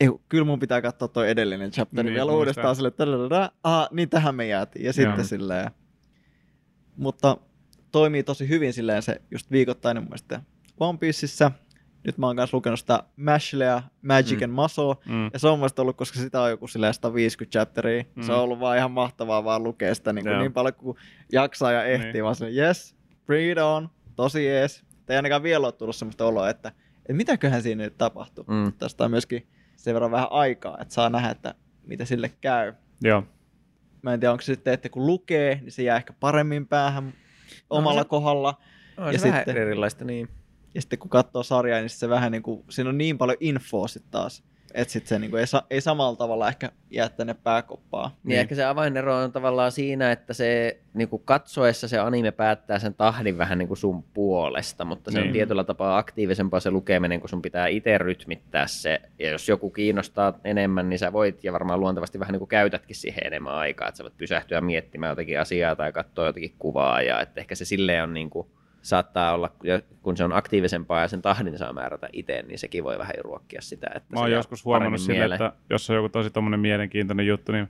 ei, 0.00 0.08
kyllä 0.28 0.44
mun 0.44 0.58
pitää 0.58 0.82
katsoa 0.82 1.08
toi 1.08 1.30
edellinen 1.30 1.70
chapteri 1.70 2.04
Niin, 2.04 2.14
vielä 2.14 2.32
uudestaan 2.32 2.76
silleen, 2.76 2.94
että 3.24 3.50
ah, 3.62 3.88
niin 3.90 4.08
tähän 4.10 4.34
me 4.34 4.46
jäätiin. 4.46 4.84
Ja 4.84 4.92
sitten 4.92 5.24
silleen. 5.24 5.70
Mutta 6.96 7.36
toimii 7.92 8.22
tosi 8.22 8.48
hyvin 8.48 8.72
silleen 8.72 9.02
se 9.02 9.20
just 9.30 9.50
viikoittainen 9.50 10.02
mun 10.02 10.08
mielestä 10.08 10.42
One 10.80 10.98
Pieceissa. 10.98 11.50
Nyt 12.04 12.18
mä 12.18 12.26
oon 12.26 12.36
kanssa 12.36 12.56
lukenut 12.56 12.78
sitä 12.80 13.02
Mashlea, 13.16 13.82
Magic 14.02 14.38
Mm. 14.38 14.44
and 14.44 14.52
Muscle, 14.52 14.94
Mm. 15.06 15.30
ja 15.32 15.38
se 15.38 15.48
on 15.48 15.58
musta 15.58 15.82
ollut, 15.82 15.96
koska 15.96 16.18
sitä 16.18 16.40
on 16.40 16.50
joku 16.50 16.66
silleen 16.66 16.94
150 16.94 17.52
chapteria, 17.58 18.04
mm. 18.14 18.22
se 18.22 18.32
on 18.32 18.38
ollut 18.40 18.60
vaan 18.60 18.76
ihan 18.78 18.90
mahtavaa 18.90 19.44
vaan 19.44 19.62
lukea 19.62 19.94
sitä 19.94 20.12
niin, 20.12 20.24
kuin 20.24 20.32
Joo. 20.32 20.40
niin 20.40 20.52
paljon 20.52 20.74
kuin 20.74 20.96
jaksaa 21.32 21.72
ja 21.72 21.84
ehtii, 21.84 22.12
Niin. 22.12 22.24
vaan 22.24 22.34
silleen, 22.36 22.56
yes, 22.66 22.96
bring 23.26 23.52
it 23.52 23.58
on, 23.58 23.88
tosi 24.16 24.46
jees. 24.46 24.84
Ei 25.08 25.16
ainakaan 25.16 25.42
vielä 25.42 25.66
ole 25.66 25.72
tullut 25.72 25.96
semmoista 25.96 26.26
oloa, 26.26 26.50
että, 26.50 26.68
että 26.98 27.12
mitäköhän 27.12 27.62
siinä 27.62 27.84
nyt 27.84 27.98
tapahtuu. 27.98 28.44
Mm. 28.48 28.72
Tästä 28.72 29.04
on 29.04 29.10
myöskin 29.10 29.46
sen 29.76 29.94
verran 29.94 30.10
vähän 30.10 30.28
aikaa, 30.30 30.78
että 30.80 30.94
saa 30.94 31.10
nähdä, 31.10 31.30
että 31.30 31.54
mitä 31.86 32.04
sille 32.04 32.30
käy. 32.40 32.72
Joo. 33.02 33.22
Mä 34.02 34.14
en 34.14 34.20
tiedä, 34.20 34.32
onko 34.32 34.42
se 34.42 34.54
sitten, 34.54 34.74
että 34.74 34.88
kun 34.88 35.06
lukee, 35.06 35.58
niin 35.62 35.72
se 35.72 35.82
jää 35.82 35.96
ehkä 35.96 36.12
paremmin 36.20 36.66
päähän 36.66 37.14
omalla 37.70 38.02
se- 38.02 38.08
kohdalla. 38.08 38.60
On 38.96 39.12
Ja 39.12 39.18
se 39.18 39.28
vähän 39.28 39.40
sitten- 39.40 39.62
erilaista, 39.62 40.04
niin. 40.04 40.28
Ja 40.74 40.80
sitten 40.80 40.98
kun 40.98 41.10
katsoo 41.10 41.42
sarjaa, 41.42 41.80
niin 41.80 41.90
se 41.90 42.08
vähän 42.08 42.32
niin 42.32 42.42
kuin, 42.42 42.64
siinä 42.70 42.90
on 42.90 42.98
niin 42.98 43.18
paljon 43.18 43.38
infoa 43.40 43.88
sitten 43.88 44.10
taas, 44.10 44.42
että 44.74 44.92
sitten 44.92 45.08
se 45.08 45.18
niin 45.18 45.30
kuin 45.30 45.40
ei, 45.40 45.46
sa, 45.46 45.62
ei 45.70 45.80
samalla 45.80 46.16
tavalla 46.16 46.48
ehkä 46.48 46.72
jää 46.90 47.08
tänne 47.08 47.34
pääkoppaan. 47.34 48.10
Niin, 48.10 48.18
niin 48.24 48.40
ehkä 48.40 48.54
se 48.54 48.64
avainero 48.64 49.16
on 49.16 49.32
tavallaan 49.32 49.72
siinä, 49.72 50.12
että 50.12 50.34
se 50.34 50.80
niin 50.94 51.08
kuin 51.08 51.22
katsoessa 51.24 51.88
se 51.88 51.98
anime 51.98 52.30
päättää 52.30 52.78
sen 52.78 52.94
tahdin 52.94 53.38
vähän 53.38 53.58
niin 53.58 53.68
kuin 53.68 53.78
sun 53.78 54.02
puolesta, 54.02 54.84
mutta 54.84 55.10
se 55.10 55.16
niin. 55.16 55.22
Niin. 55.22 55.28
on 55.28 55.32
tietyllä 55.32 55.64
tapaa 55.64 55.98
aktiivisempaa 55.98 56.60
se 56.60 56.70
lukeminen, 56.70 57.20
kun 57.20 57.28
sun 57.28 57.42
pitää 57.42 57.66
itse 57.66 57.98
rytmittää 57.98 58.66
se. 58.66 59.00
Ja 59.18 59.30
jos 59.30 59.48
joku 59.48 59.70
kiinnostaa 59.70 60.38
enemmän, 60.44 60.88
niin 60.88 60.98
sä 60.98 61.12
voit 61.12 61.44
ja 61.44 61.52
varmaan 61.52 61.80
luontevasti 61.80 62.20
vähän 62.20 62.32
niin 62.32 62.40
kuin 62.40 62.48
käytätkin 62.48 62.96
siihen 62.96 63.26
enemmän 63.26 63.54
aikaa, 63.54 63.88
että 63.88 63.98
sä 63.98 64.04
voit 64.04 64.16
pysähtyä 64.16 64.60
miettimään 64.60 65.10
jotakin 65.10 65.40
asiaa 65.40 65.76
tai 65.76 65.92
katsoa 65.92 66.26
jotakin 66.26 66.54
kuvaa 66.58 67.02
ja 67.02 67.20
että 67.20 67.40
ehkä 67.40 67.54
se 67.54 67.64
silleen 67.64 68.02
on 68.02 68.14
niin 68.14 68.30
kuin, 68.30 68.48
saattaa 68.84 69.34
olla, 69.34 69.50
kun 70.02 70.16
se 70.16 70.24
on 70.24 70.32
aktiivisempaa 70.32 71.00
ja 71.00 71.08
sen 71.08 71.22
tahdin 71.22 71.58
saa 71.58 71.72
määrätä 71.72 72.08
itse, 72.12 72.42
niin 72.42 72.58
sekin 72.58 72.84
voi 72.84 72.98
vähän 72.98 73.14
ruokkia 73.24 73.60
sitä. 73.60 73.86
Että 73.94 74.08
Mä 74.12 74.16
se 74.16 74.20
oon 74.20 74.30
joskus 74.32 74.64
huomannut 74.64 75.00
sille, 75.00 75.18
mieleen. 75.18 75.42
että 75.42 75.52
jos 75.70 75.90
on 75.90 75.96
joku 75.96 76.08
tosi 76.08 76.30
tommonen 76.30 76.60
mielenkiintoinen 76.60 77.26
juttu, 77.26 77.52
niin 77.52 77.68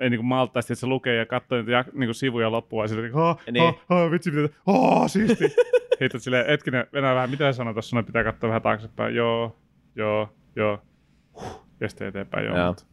ei 0.00 0.10
niinku 0.10 0.22
malttaisi, 0.26 0.72
että 0.72 0.80
se 0.80 0.86
lukee 0.86 1.16
ja 1.16 1.26
katsoo 1.26 1.58
niitä 1.58 1.82
jak- 1.82 1.98
niinku 1.98 2.14
sivuja 2.14 2.52
loppuun, 2.52 2.84
ja 2.84 2.88
sitten 2.88 3.12
ha, 3.14 3.36
Niin. 3.52 3.64
ha, 3.64 3.74
ha, 3.88 4.10
vitsi, 4.10 4.30
mitä, 4.30 4.54
oh, 4.66 5.10
siisti. 5.10 5.44
Heität 6.00 6.22
silleen, 6.22 6.46
hetkinen, 6.46 6.86
Venäjä 6.92 7.14
vähän, 7.14 7.30
mitä 7.30 7.52
sanoa 7.52 7.72
tuossa, 7.72 8.02
pitää 8.02 8.24
katsoa 8.24 8.48
vähän 8.48 8.62
taaksepäin, 8.62 9.14
joo, 9.14 9.56
joo, 9.96 10.28
joo, 10.56 10.82
huh, 11.40 11.66
ja 11.80 11.88
sitten 11.88 12.08
eteenpäin, 12.08 12.46
joo. 12.46 12.56
Joo. 12.56 12.66
Mutta, 12.68 12.84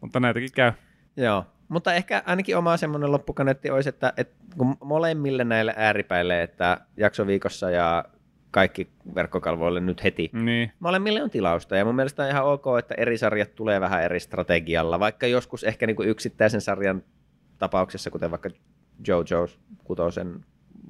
mutta 0.00 0.20
näitäkin 0.20 0.48
käy. 0.54 0.72
Joo, 1.16 1.44
mutta 1.68 1.94
ehkä 1.94 2.22
ainakin 2.26 2.56
oma 2.56 2.76
semmoinen 2.76 3.12
loppukaneetti 3.12 3.70
olisi, 3.70 3.88
että, 3.88 4.12
että 4.16 4.34
kun 4.56 4.76
molemmille 4.84 5.44
näille 5.44 5.74
ääripäille, 5.76 6.42
että 6.42 6.80
jaksoviikossa 6.96 7.70
ja 7.70 8.04
kaikki 8.50 8.88
verkkokalvoille 9.14 9.80
nyt 9.80 10.04
heti, 10.04 10.30
Niin, 10.32 10.72
molemmille 10.80 11.22
on 11.22 11.30
tilausta 11.30 11.76
ja 11.76 11.84
mun 11.84 11.94
mielestä 11.94 12.22
on 12.22 12.28
ihan 12.28 12.44
ok, 12.44 12.64
että 12.78 12.94
eri 12.98 13.18
sarjat 13.18 13.54
tulee 13.54 13.80
vähän 13.80 14.02
eri 14.02 14.20
strategialla, 14.20 15.00
vaikka 15.00 15.26
joskus 15.26 15.64
ehkä 15.64 15.86
niin 15.86 15.96
kuin 15.96 16.08
yksittäisen 16.08 16.60
sarjan 16.60 17.02
tapauksessa, 17.58 18.10
kuten 18.10 18.30
vaikka 18.30 18.50
JoJo's 19.08 19.58
kutosen, 19.84 20.44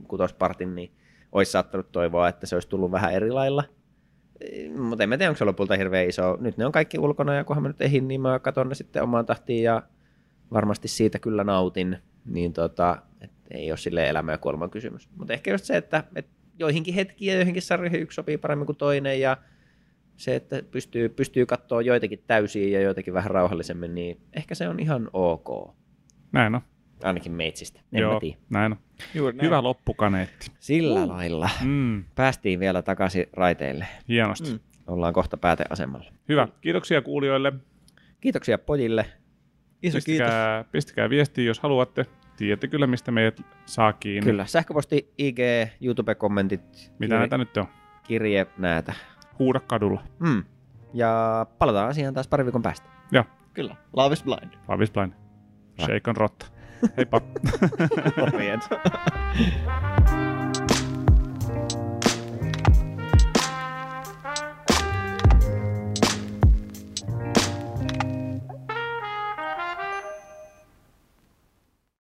kutospartin, 0.08 0.74
niin 0.74 0.92
olisi 1.32 1.52
saattanut 1.52 1.92
toivoa, 1.92 2.28
että 2.28 2.46
se 2.46 2.56
olisi 2.56 2.68
tullut 2.68 2.90
vähän 2.90 3.12
eri 3.12 3.30
lailla. 3.30 3.64
Mutta 4.78 5.02
en 5.02 5.08
mä 5.08 5.18
tiedä, 5.18 5.30
onko 5.30 5.38
se 5.38 5.44
lopulta 5.44 5.76
hirveän 5.76 6.08
iso. 6.08 6.36
Nyt 6.40 6.56
ne 6.56 6.66
on 6.66 6.72
kaikki 6.72 6.98
ulkona 6.98 7.34
ja 7.34 7.44
kunhan 7.44 7.62
mä 7.62 7.68
nyt 7.68 7.82
ehin, 7.82 8.08
niin 8.08 8.20
mä 8.20 8.38
katon 8.38 8.68
ne 8.68 8.74
sitten 8.74 9.02
omaan 9.02 9.26
tahtiin 9.26 9.62
ja 9.62 9.82
varmasti 10.52 10.88
siitä 10.88 11.18
kyllä 11.18 11.44
nautin. 11.44 11.98
Niin 12.24 12.52
tota, 12.52 13.02
et 13.20 13.30
ei 13.50 13.70
ole 13.70 13.76
sille 13.76 14.08
elämä 14.08 14.32
ja 14.32 14.38
kuoleman 14.38 14.70
kysymys. 14.70 15.08
Mutta 15.16 15.32
ehkä 15.32 15.50
just 15.50 15.64
se, 15.64 15.76
että, 15.76 16.04
että 16.14 16.32
joihinkin 16.58 16.94
hetkiin 16.94 17.28
ja 17.32 17.36
joihinkin 17.36 17.62
sarjoihin 17.62 18.00
yksi 18.00 18.14
sopii 18.14 18.38
paremmin 18.38 18.66
kuin 18.66 18.76
toinen 18.76 19.20
ja 19.20 19.36
se, 20.16 20.36
että 20.36 20.62
pystyy, 20.70 21.08
pystyy 21.08 21.46
katsoa 21.46 21.82
joitakin 21.82 22.24
täysiä 22.26 22.78
ja 22.78 22.84
joitakin 22.84 23.14
vähän 23.14 23.30
rauhallisemmin, 23.30 23.94
niin 23.94 24.20
ehkä 24.32 24.54
se 24.54 24.68
on 24.68 24.80
ihan 24.80 25.10
ok. 25.12 25.74
näin 26.32 26.54
on. 26.54 26.60
Ainakin 27.02 27.32
meitsistä. 27.32 27.80
En 27.92 28.00
joo, 28.00 28.14
mä 28.14 28.20
tiedä. 28.20 28.38
näin 28.50 28.72
on. 28.72 28.78
Juuri 29.14 29.36
näin. 29.36 29.46
Hyvä 29.46 29.62
loppukaneetti. 29.62 30.50
Sillä 30.58 31.02
uh. 31.02 31.08
lailla. 31.08 31.50
Mm, 31.64 32.04
Päästiin 32.14 32.60
vielä 32.60 32.82
takaisin 32.82 33.26
raiteille. 33.32 33.86
hienosti. 34.08 34.50
Mm. 34.50 34.54
Mm. 34.54 34.60
Ollaan 34.86 35.14
kohta 35.14 35.36
pääteasemalla. 35.36 36.12
Hyvä. 36.28 36.48
Kiitoksia 36.60 37.02
kuulijoille. 37.02 37.52
Kiitoksia 38.20 38.58
pojille. 38.58 39.06
Iso 39.82 39.98
kiitos. 40.04 40.04
Pistäkää, 40.04 40.64
pistäkää 40.72 41.10
viestiä, 41.10 41.44
jos 41.44 41.60
haluatte. 41.60 42.04
Tiedätte 42.36 42.68
kyllä, 42.68 42.86
mistä 42.86 43.10
meidät 43.12 43.40
saa 43.66 43.92
kiinni. 43.92 44.30
Kyllä. 44.30 44.46
Sähköposti, 44.46 45.12
IG, 45.18 45.38
YouTube-kommentit, 45.80 46.92
Mitä 46.98 47.14
kir- 47.14 47.18
näitä 47.18 47.38
nyt 47.38 47.56
on? 47.56 47.66
kirje, 48.02 48.46
näitä. 48.58 48.92
Huuda 49.38 49.60
kadulla. 49.60 50.02
Mm. 50.18 50.44
Ja 50.94 51.46
palataan 51.58 51.88
asiaan 51.90 52.14
taas 52.14 52.28
pari 52.28 52.44
viikon 52.44 52.62
päästä. 52.62 52.88
Joo, 53.12 53.24
Kyllä. 53.54 53.76
Love 53.92 54.12
is 54.12 54.22
blind. 54.24 54.52
Lavis 54.68 54.90
Blind. 54.90 55.12
Shake 55.80 56.10
on 56.10 56.16
rotta. 56.16 56.46
Heippa. 56.96 57.20